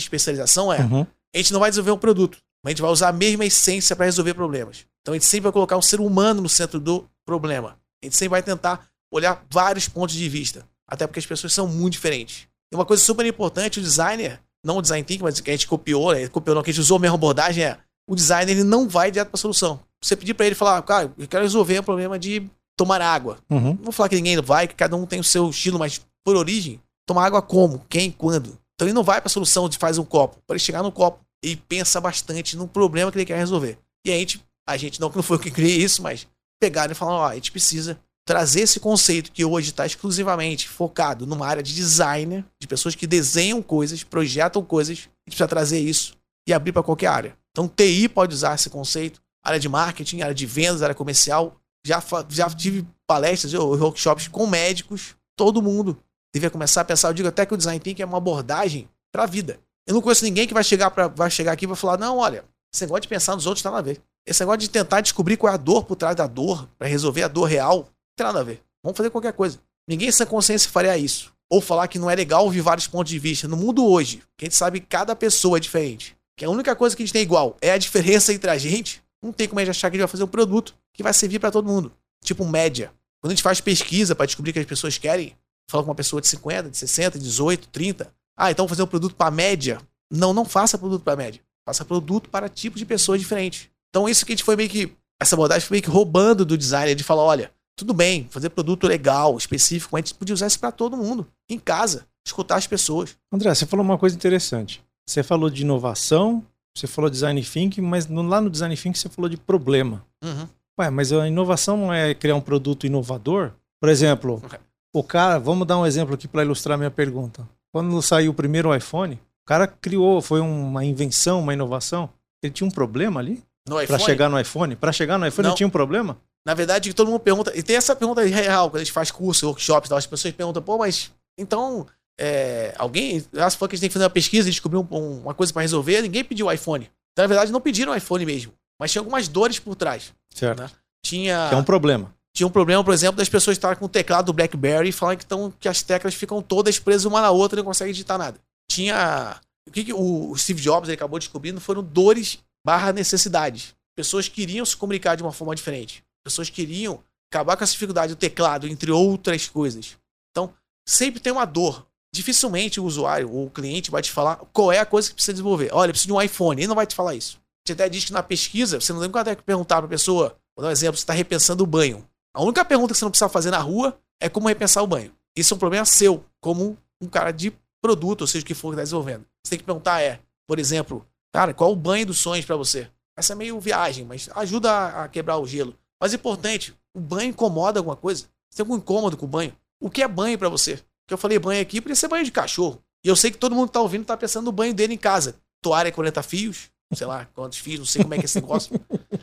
especialização 0.01 0.73
é 0.73 0.81
Uhum. 0.81 1.07
a 1.35 1.39
gente 1.39 1.53
não 1.53 1.61
vai 1.61 1.71
desenvolver 1.71 1.93
um 1.93 1.99
produto, 1.99 2.39
mas 2.63 2.71
a 2.71 2.73
gente 2.73 2.83
vai 2.83 2.91
usar 2.91 3.09
a 3.09 3.13
mesma 3.13 3.45
essência 3.47 3.97
para 3.97 4.05
resolver 4.05 4.35
problemas. 4.35 4.85
Então 5.01 5.15
a 5.15 5.17
gente 5.17 5.27
sempre 5.27 5.45
vai 5.45 5.53
colocar 5.53 5.77
um 5.77 5.83
ser 5.83 6.01
humano 6.01 6.43
no 6.43 6.49
centro 6.49 6.79
do 6.79 7.09
problema. 7.25 7.79
A 8.03 8.07
gente 8.07 8.17
sempre 8.17 8.31
vai 8.31 8.43
tentar 8.43 8.87
olhar 9.11 9.43
vários 9.51 9.89
pontos 9.89 10.15
de 10.15 10.29
vista, 10.29 10.67
até 10.87 11.07
porque 11.07 11.21
as 11.21 11.27
pessoas 11.27 11.53
são 11.55 11.67
muito 11.67 11.95
diferentes. 11.95 12.49
E 12.71 12.75
uma 12.75 12.85
coisa 12.85 13.03
super 13.03 13.25
importante, 13.25 13.79
o 13.79 13.83
designer, 13.83 14.41
não 14.65 14.79
o 14.79 14.83
design 14.83 15.05
thinking, 15.05 15.23
mas 15.23 15.41
que 15.41 15.51
a 15.51 15.55
gente 15.55 15.67
copiou, 15.67 16.13
né, 16.13 16.27
copiou 16.29 16.55
não, 16.57 16.63
que 16.63 16.71
a 16.71 16.73
gente 16.73 16.81
usou 16.81 16.97
a 16.97 17.01
mesma 17.01 17.15
abordagem 17.15 17.65
é, 17.65 17.79
o 18.09 18.15
designer 18.15 18.53
ele 18.53 18.65
não 18.65 18.89
vai 18.89 19.11
direto 19.11 19.29
para 19.29 19.37
a 19.37 19.41
solução. 19.41 19.81
Você 20.03 20.17
pedir 20.17 20.35
para 20.35 20.47
ele 20.47 20.55
falar, 20.55 20.81
cara, 20.83 21.13
eu 21.19 21.27
quero 21.27 21.43
resolver 21.43 21.79
o 21.79 21.83
problema 21.83 22.19
de 22.19 22.49
tomar 22.77 23.01
água. 23.01 23.39
Uhum. 23.51 23.75
Não 23.75 23.85
vou 23.85 23.93
falar 23.93 24.09
que 24.09 24.17
ninguém 24.17 24.41
vai, 24.41 24.69
que 24.69 24.75
cada 24.75 24.95
um 24.97 25.07
tem 25.07 25.19
o 25.19 25.25
seu 25.25 25.49
estilo, 25.51 25.79
mas 25.79 26.01
por 26.25 26.37
origem, 26.37 26.81
tomar 27.07 27.27
água 27.27 27.43
como, 27.43 27.85
quem, 27.89 28.11
quando. 28.11 28.59
Então 28.75 28.87
ele 28.87 28.93
não 28.93 29.03
vai 29.03 29.21
para 29.21 29.29
a 29.29 29.31
solução 29.31 29.69
de 29.69 29.79
faz 29.79 29.99
um 29.99 30.05
copo. 30.05 30.39
Para 30.47 30.55
ele 30.55 30.63
chegar 30.63 30.83
no 30.83 30.93
copo, 30.93 31.25
ele 31.43 31.57
pensa 31.69 32.01
bastante 32.01 32.57
no 32.57 32.69
problema 32.69 33.11
que 33.11 33.19
ele 33.19 33.25
quer 33.25 33.39
resolver. 33.39 33.79
E 34.05 34.13
a 34.13 34.15
gente, 34.15 34.45
a 34.69 34.77
gente 34.77 35.01
não 35.01 35.11
que 35.11 35.17
não 35.17 35.23
foi 35.23 35.37
eu 35.37 35.41
que 35.41 35.51
criei 35.51 35.77
isso, 35.79 36.03
mas 36.03 36.27
pegaram 36.61 36.93
e 36.93 36.95
falaram, 36.95 37.19
ó, 37.19 37.29
a 37.29 37.35
gente 37.35 37.51
precisa 37.51 37.99
trazer 38.27 38.63
esse 38.63 38.81
conceito 38.81 39.31
que 39.31 39.45
hoje 39.45 39.71
está 39.71 39.87
exclusivamente 39.87 40.69
focado 40.69 41.27
numa 41.27 41.47
área 41.47 41.63
de 41.63 41.75
designer, 41.75 42.45
de 42.61 42.67
pessoas 42.67 42.95
que 42.95 43.07
desenham 43.07 43.63
coisas, 43.63 44.03
projetam 44.03 44.65
coisas, 44.65 44.99
a 44.99 45.01
gente 45.01 45.11
precisa 45.27 45.49
trazer 45.49 45.79
isso 45.79 46.17
e 46.47 46.53
abrir 46.53 46.73
para 46.73 46.83
qualquer 46.83 47.07
área. 47.07 47.37
Então 47.57 47.67
TI 47.67 48.07
pode 48.07 48.35
usar 48.35 48.55
esse 48.55 48.69
conceito, 48.69 49.19
área 49.43 49.59
de 49.59 49.67
marketing, 49.67 50.21
área 50.21 50.35
de 50.35 50.45
vendas, 50.45 50.83
área 50.83 50.95
comercial, 50.95 51.57
já, 51.87 52.03
já 52.29 52.51
tive 52.51 52.87
palestras 53.07 53.55
workshops 53.55 54.29
com 54.29 54.47
médicos, 54.47 55.17
todo 55.35 55.63
mundo 55.63 55.99
devia 56.35 56.51
começar 56.51 56.83
a 56.83 56.85
pensar. 56.85 57.09
Eu 57.09 57.15
digo 57.15 57.29
até 57.29 57.47
que 57.47 57.55
o 57.55 57.57
design 57.57 57.81
thinking 57.81 58.03
é 58.03 58.05
uma 58.05 58.19
abordagem 58.19 58.91
para 59.11 59.23
a 59.23 59.27
vida. 59.27 59.59
Eu 59.89 59.95
não 59.95 60.03
conheço 60.03 60.23
ninguém 60.23 60.47
que 60.47 60.53
vai 60.53 60.63
chegar, 60.63 60.91
pra, 60.91 61.09
vai 61.09 61.31
chegar 61.31 61.53
aqui 61.53 61.65
e 61.65 61.67
vai 61.67 61.77
falar: 61.77 61.97
não, 61.97 62.19
olha, 62.19 62.45
esse 62.75 62.85
negócio 62.85 63.01
de 63.01 63.09
pensar 63.09 63.35
nos 63.35 63.47
outros 63.47 63.63
tá 63.63 63.71
nada 63.71 63.81
a 63.81 63.95
ver. 63.95 64.03
Esse 64.27 64.41
negócio 64.41 64.59
de 64.59 64.69
tentar 64.69 65.01
descobrir 65.01 65.39
qual 65.39 65.51
é 65.51 65.55
a 65.55 65.57
dor 65.57 65.85
por 65.85 65.97
trás 65.97 66.15
da 66.15 66.27
dor, 66.27 66.69
para 66.79 66.87
resolver 66.89 67.23
a 67.23 67.29
dor 67.29 67.45
real, 67.45 67.79
não 67.79 67.87
tem 68.19 68.27
nada 68.27 68.41
a 68.41 68.45
ver. 68.45 68.63
Vamos 68.85 68.99
fazer 68.99 69.09
qualquer 69.09 69.33
coisa. 69.33 69.59
Ninguém 69.89 70.13
sem 70.13 70.27
consciência 70.27 70.69
faria 70.69 70.99
isso. 70.99 71.33
Ou 71.49 71.63
falar 71.63 71.89
que 71.89 71.99
não 71.99 72.11
é 72.11 72.15
legal 72.15 72.45
ouvir 72.45 72.61
vários 72.61 72.87
pontos 72.87 73.09
de 73.09 73.19
vista. 73.19 73.49
No 73.49 73.57
mundo 73.57 73.87
hoje, 73.87 74.21
que 74.37 74.45
a 74.45 74.47
gente 74.47 74.57
sabe 74.57 74.81
cada 74.81 75.17
pessoa 75.17 75.57
é 75.57 75.61
diferente, 75.61 76.17
que 76.37 76.45
a 76.45 76.51
única 76.51 76.77
coisa 76.77 76.95
que 76.95 77.03
a 77.03 77.07
gente 77.07 77.13
tem 77.13 77.23
igual 77.23 77.57
é 77.61 77.73
a 77.73 77.79
diferença 77.79 78.33
entre 78.33 78.51
a 78.51 78.59
gente, 78.59 79.03
não 79.23 79.33
tem 79.33 79.49
como 79.49 79.59
a 79.59 79.65
gente 79.65 79.71
achar 79.71 79.91
que 79.91 79.97
a 79.97 79.99
gente 79.99 80.07
vai 80.07 80.11
fazer 80.11 80.25
um 80.25 80.29
produto 80.29 80.75
que 80.93 81.03
vai 81.03 81.13
servir 81.13 81.39
para 81.39 81.51
todo 81.51 81.67
mundo. 81.67 81.93
Tipo 82.23 82.45
média. 82.47 82.93
Quando 83.21 83.33
a 83.33 83.35
gente 83.35 83.43
faz 83.43 83.61
pesquisa 83.61 84.15
para 84.15 84.27
descobrir 84.27 84.51
o 84.51 84.53
que 84.53 84.61
as 84.61 84.67
pessoas 84.67 84.99
querem, 84.99 85.35
fala 85.71 85.83
com 85.83 85.91
uma 85.91 85.95
pessoa 85.95 86.21
de 86.21 86.29
50, 86.29 86.71
de 86.71 86.77
60, 86.77 87.19
18, 87.19 87.69
30. 87.69 88.13
Ah, 88.37 88.51
então 88.51 88.65
vou 88.65 88.69
fazer 88.69 88.83
um 88.83 88.87
produto 88.87 89.17
para 89.17 89.31
média. 89.31 89.81
Não, 90.11 90.33
não 90.33 90.45
faça 90.45 90.77
produto 90.77 91.03
para 91.03 91.17
média. 91.17 91.41
Faça 91.65 91.85
produto 91.85 92.29
para 92.29 92.49
tipos 92.49 92.79
de 92.79 92.87
pessoas 92.87 93.21
diferentes. 93.21 93.69
Então 93.91 94.09
isso 94.09 94.25
que 94.25 94.33
a 94.33 94.37
gente 94.37 94.45
foi 94.45 94.57
meio 94.57 94.69
que 94.69 94.93
essa 95.21 95.35
abordagem 95.35 95.67
foi 95.67 95.77
meio 95.77 95.83
que 95.83 95.91
roubando 95.91 96.45
do 96.45 96.57
designer 96.57 96.95
de 96.95 97.03
falar, 97.03 97.23
olha, 97.23 97.51
tudo 97.75 97.95
bem, 97.95 98.29
fazer 98.31 98.51
produto 98.51 98.87
legal, 98.87 99.37
específico, 99.37 99.91
mas 99.93 100.05
a 100.05 100.07
gente 100.07 100.15
podia 100.15 100.35
usar 100.35 100.47
isso 100.47 100.61
para 100.61 100.71
todo 100.71 100.97
mundo, 100.97 101.27
em 101.49 101.59
casa, 101.59 102.07
escutar 102.25 102.57
as 102.57 102.67
pessoas. 102.67 103.17
André, 103.33 103.55
você 103.55 103.67
falou 103.67 103.85
uma 103.85 103.99
coisa 103.99 104.15
interessante. 104.15 104.83
Você 105.09 105.23
falou 105.23 105.49
de 105.49 105.63
inovação, 105.63 106.45
você 106.75 106.87
falou 106.87 107.09
design 107.09 107.41
thinking, 107.43 107.81
mas 107.81 108.07
lá 108.09 108.41
no 108.41 108.51
design 108.51 108.77
thinking 108.77 108.99
você 108.99 109.09
falou 109.09 109.29
de 109.29 109.37
problema. 109.37 110.05
Uhum. 110.23 110.49
Ué, 110.79 110.91
mas 110.91 111.13
a 111.13 111.27
inovação 111.27 111.77
não 111.77 111.93
é 111.93 112.15
criar 112.15 112.35
um 112.35 112.41
produto 112.41 112.87
inovador? 112.87 113.53
Por 113.81 113.89
exemplo, 113.89 114.43
Ok. 114.45 114.59
o 114.95 115.03
cara, 115.03 115.39
vamos 115.39 115.67
dar 115.67 115.79
um 115.79 115.87
exemplo 115.87 116.15
aqui 116.15 116.27
para 116.27 116.43
ilustrar 116.43 116.77
minha 116.77 116.91
pergunta. 116.91 117.49
Quando 117.73 118.01
saiu 118.03 118.33
o 118.33 118.35
primeiro 118.35 118.75
iPhone, 118.75 119.15
o 119.15 119.47
cara 119.47 119.67
criou, 119.67 120.21
foi 120.21 120.41
uma 120.41 120.85
invenção, 120.85 121.41
uma 121.41 121.55
inovação. 121.55 122.11
Ele 122.43 122.53
tinha 122.53 122.67
um 122.67 122.71
problema 122.71 123.21
ali 123.21 123.43
No 123.67 123.77
para 123.87 123.99
chegar 123.99 124.29
no 124.29 124.39
iPhone? 124.39 124.77
Para 124.77 124.93
chegar 124.93 125.19
no 125.19 125.27
iPhone 125.27 125.45
Não. 125.45 125.51
ele 125.53 125.57
tinha 125.57 125.67
um 125.67 125.71
problema? 125.71 126.19
na 126.47 126.55
verdade, 126.55 126.95
todo 126.95 127.11
mundo 127.11 127.19
pergunta, 127.19 127.51
e 127.57 127.61
tem 127.63 127.75
essa 127.75 127.97
pergunta 127.97 128.23
real, 128.23 128.71
quando 128.71 128.77
a 128.77 128.85
gente 128.85 128.93
faz 128.93 129.11
curso, 129.11 129.49
workshops, 129.49 129.91
as 129.91 130.07
pessoas 130.07 130.33
perguntam, 130.33 130.63
pô, 130.63 130.79
mas 130.79 131.11
então, 131.37 131.85
é, 132.19 132.75
alguém, 132.79 133.25
ah, 133.37 133.49
se 133.51 133.57
for 133.57 133.69
que 133.69 133.75
a 133.75 133.77
gente 133.77 133.83
tem 133.83 133.89
que 133.91 133.95
fazer 133.95 134.05
uma 134.05 134.11
pesquisa 134.11 134.49
e 134.49 134.51
descobrir 134.53 134.79
um- 134.79 134.87
um- 134.91 135.21
uma 135.23 135.35
coisa 135.35 135.53
para 135.53 135.63
resolver, 135.63 136.01
ninguém 136.03 136.25
pediu 136.25 136.47
o 136.47 136.53
iPhone. 136.53 136.91
Então, 137.13 137.23
na 137.23 137.27
verdade, 137.29 137.53
não 137.53 137.61
pediram 137.61 137.93
o 137.93 137.97
iPhone 137.97 138.25
mesmo, 138.27 138.53
mas 138.81 138.91
tinha 138.93 139.01
algumas 139.01 139.29
dores 139.29 139.59
por 139.59 139.75
trás. 139.75 140.13
Certo. 140.35 140.61
Né? 140.63 140.71
Tinha, 141.05 141.47
Que 141.49 141.55
é 141.55 141.59
um 141.59 141.65
problema. 141.65 142.15
tinha 142.35 142.47
um 142.47 142.51
problema, 142.51 142.83
por 142.85 142.93
exemplo, 142.93 143.17
das 143.17 143.29
pessoas 143.29 143.57
estarem 143.57 143.79
com 143.79 143.85
o 143.87 143.89
teclado 143.89 144.27
do 144.27 144.33
BlackBerry 144.33 144.89
e 144.89 144.93
falarem 144.93 145.19
que, 145.19 145.27
tão, 145.27 145.51
que 145.51 145.69
as 145.69 145.83
teclas 145.83 146.15
ficam 146.15 146.43
todas 146.43 146.79
presas 146.79 147.05
uma 147.05 147.21
na 147.21 147.31
outra 147.31 147.59
e 147.59 147.61
não 147.63 147.65
conseguem 147.67 147.93
digitar 147.93 148.19
nada. 148.19 148.39
Tinha. 148.71 149.41
O 149.69 149.71
que, 149.73 149.85
que 149.85 149.93
o 149.93 150.31
o 150.31 150.37
Steve 150.37 150.61
Jobs 150.61 150.89
ele 150.89 150.95
acabou 150.97 151.19
descobrindo 151.19 151.61
foram 151.61 151.83
dores 151.83 152.39
barra 152.65 152.93
necessidades. 152.93 153.75
Pessoas 153.97 154.29
queriam 154.29 154.65
se 154.67 154.77
comunicar 154.77 155.17
de 155.17 155.23
uma 155.23 155.33
forma 155.33 155.55
diferente. 155.55 156.05
Pessoas 156.25 156.51
queriam 156.51 157.03
acabar 157.33 157.57
com 157.57 157.65
essa 157.65 157.73
dificuldade 157.73 158.15
do 158.15 158.19
teclado, 158.19 158.67
entre 158.69 158.91
outras 158.93 159.49
coisas. 159.49 159.97
Então, 160.31 160.53
sempre 160.87 161.19
tem 161.21 161.33
uma 161.33 161.45
dor. 161.45 161.87
Dificilmente 162.17 162.81
o 162.81 162.85
usuário 162.85 163.31
o 163.31 163.51
cliente 163.51 163.91
vai 163.91 164.01
te 164.01 164.11
falar 164.11 164.37
qual 164.51 164.73
é 164.73 164.79
a 164.79 164.87
coisa 164.87 165.11
que 165.11 165.15
precisa 165.15 165.35
desenvolver. 165.35 165.69
Olha, 165.71 165.91
eu 165.91 165.93
preciso 165.93 166.09
de 166.09 166.13
um 166.15 166.23
iPhone. 166.23 166.59
Ele 166.59 166.67
não 166.67 166.75
vai 166.75 166.87
te 166.87 166.95
falar 166.95 167.15
isso. 167.15 167.39
Você 167.63 167.75
até 167.75 167.91
diz 167.91 168.07
que 168.07 168.13
na 168.13 168.23
pesquisa, 168.23 168.81
você 168.81 168.91
não 168.91 169.01
tem 169.01 169.37
que 169.37 169.43
perguntar 169.43 169.77
para 169.77 169.85
a 169.85 169.89
pessoa, 169.89 170.35
vou 170.57 170.63
dar 170.63 170.69
um 170.69 170.73
exemplo, 170.73 170.97
você 170.97 171.03
está 171.03 171.13
repensando 171.13 171.63
o 171.63 171.67
banho. 171.67 172.09
A 172.33 172.43
única 172.43 172.65
pergunta 172.65 172.95
que 172.95 172.99
você 172.99 173.05
não 173.05 173.11
precisa 173.11 173.29
fazer 173.29 173.51
na 173.51 173.59
rua 173.59 173.99
é 174.19 174.31
como 174.31 174.49
repensar 174.49 174.83
o 174.83 174.87
banho. 174.87 175.13
Isso 175.37 175.53
é 175.53 175.57
um 175.57 175.59
problema 175.59 175.85
seu, 175.85 176.25
como 176.41 176.79
um 177.03 177.07
cara 177.07 177.33
de 177.33 177.53
produto, 177.83 178.23
ou 178.23 178.27
seja, 178.27 178.43
o 178.43 178.47
que 178.47 178.55
for 178.55 178.71
que 178.71 178.77
está 178.77 178.85
desenvolvendo. 178.85 179.27
Você 179.45 179.51
tem 179.51 179.59
que 179.59 179.65
perguntar 179.67 180.01
é, 180.01 180.21
por 180.49 180.59
exemplo, 180.59 181.07
cara, 181.35 181.53
qual 181.53 181.71
o 181.71 181.77
banho 181.77 182.07
dos 182.07 182.19
sonhos 182.19 182.47
para 182.47 182.57
você? 182.57 182.89
Essa 183.15 183.35
é 183.35 183.37
meio 183.37 183.61
viagem, 183.61 184.07
mas 184.07 184.31
ajuda 184.35 184.73
a, 184.73 185.05
a 185.05 185.09
quebrar 185.09 185.37
o 185.37 185.47
gelo. 185.47 185.75
Mas 186.01 186.15
importante, 186.15 186.75
o 186.95 187.01
banho 187.01 187.29
incomoda 187.29 187.79
alguma 187.79 187.97
coisa? 187.97 188.25
Você 188.49 188.57
tem 188.57 188.65
algum 188.65 188.77
incômodo 188.77 189.19
com 189.19 189.27
o 189.27 189.29
banho? 189.29 189.55
O 189.79 189.91
que 189.91 190.03
é 190.03 190.09
banho 190.09 190.39
para 190.39 190.49
você? 190.49 190.83
Porque 191.07 191.15
eu 191.15 191.19
falei 191.19 191.39
banho 191.39 191.63
aqui, 191.63 191.81
podia 191.81 191.95
ser 191.95 192.09
banho 192.09 192.25
de 192.25 192.33
cachorro. 192.33 192.83
E 193.05 193.09
eu 193.09 193.15
sei 193.15 193.31
que 193.31 193.39
todo 193.39 193.55
mundo 193.55 193.69
que 193.69 193.75
tá 193.75 193.81
ouvindo 193.81 194.05
tá 194.05 194.17
pensando 194.17 194.47
no 194.47 194.53
banho 194.53 194.75
dele 194.75 194.95
em 194.95 194.99
casa. 194.99 195.37
Toalha 195.63 195.93
40 195.93 196.21
fios, 196.25 196.69
sei 196.93 197.07
lá 197.07 197.25
quantos 197.33 197.59
fios, 197.59 197.79
não 197.79 197.87
sei 197.87 198.03
como 198.03 198.15
é 198.15 198.17
que 198.19 198.25
é 198.25 198.27
esse 198.27 198.41
negócio. 198.41 198.75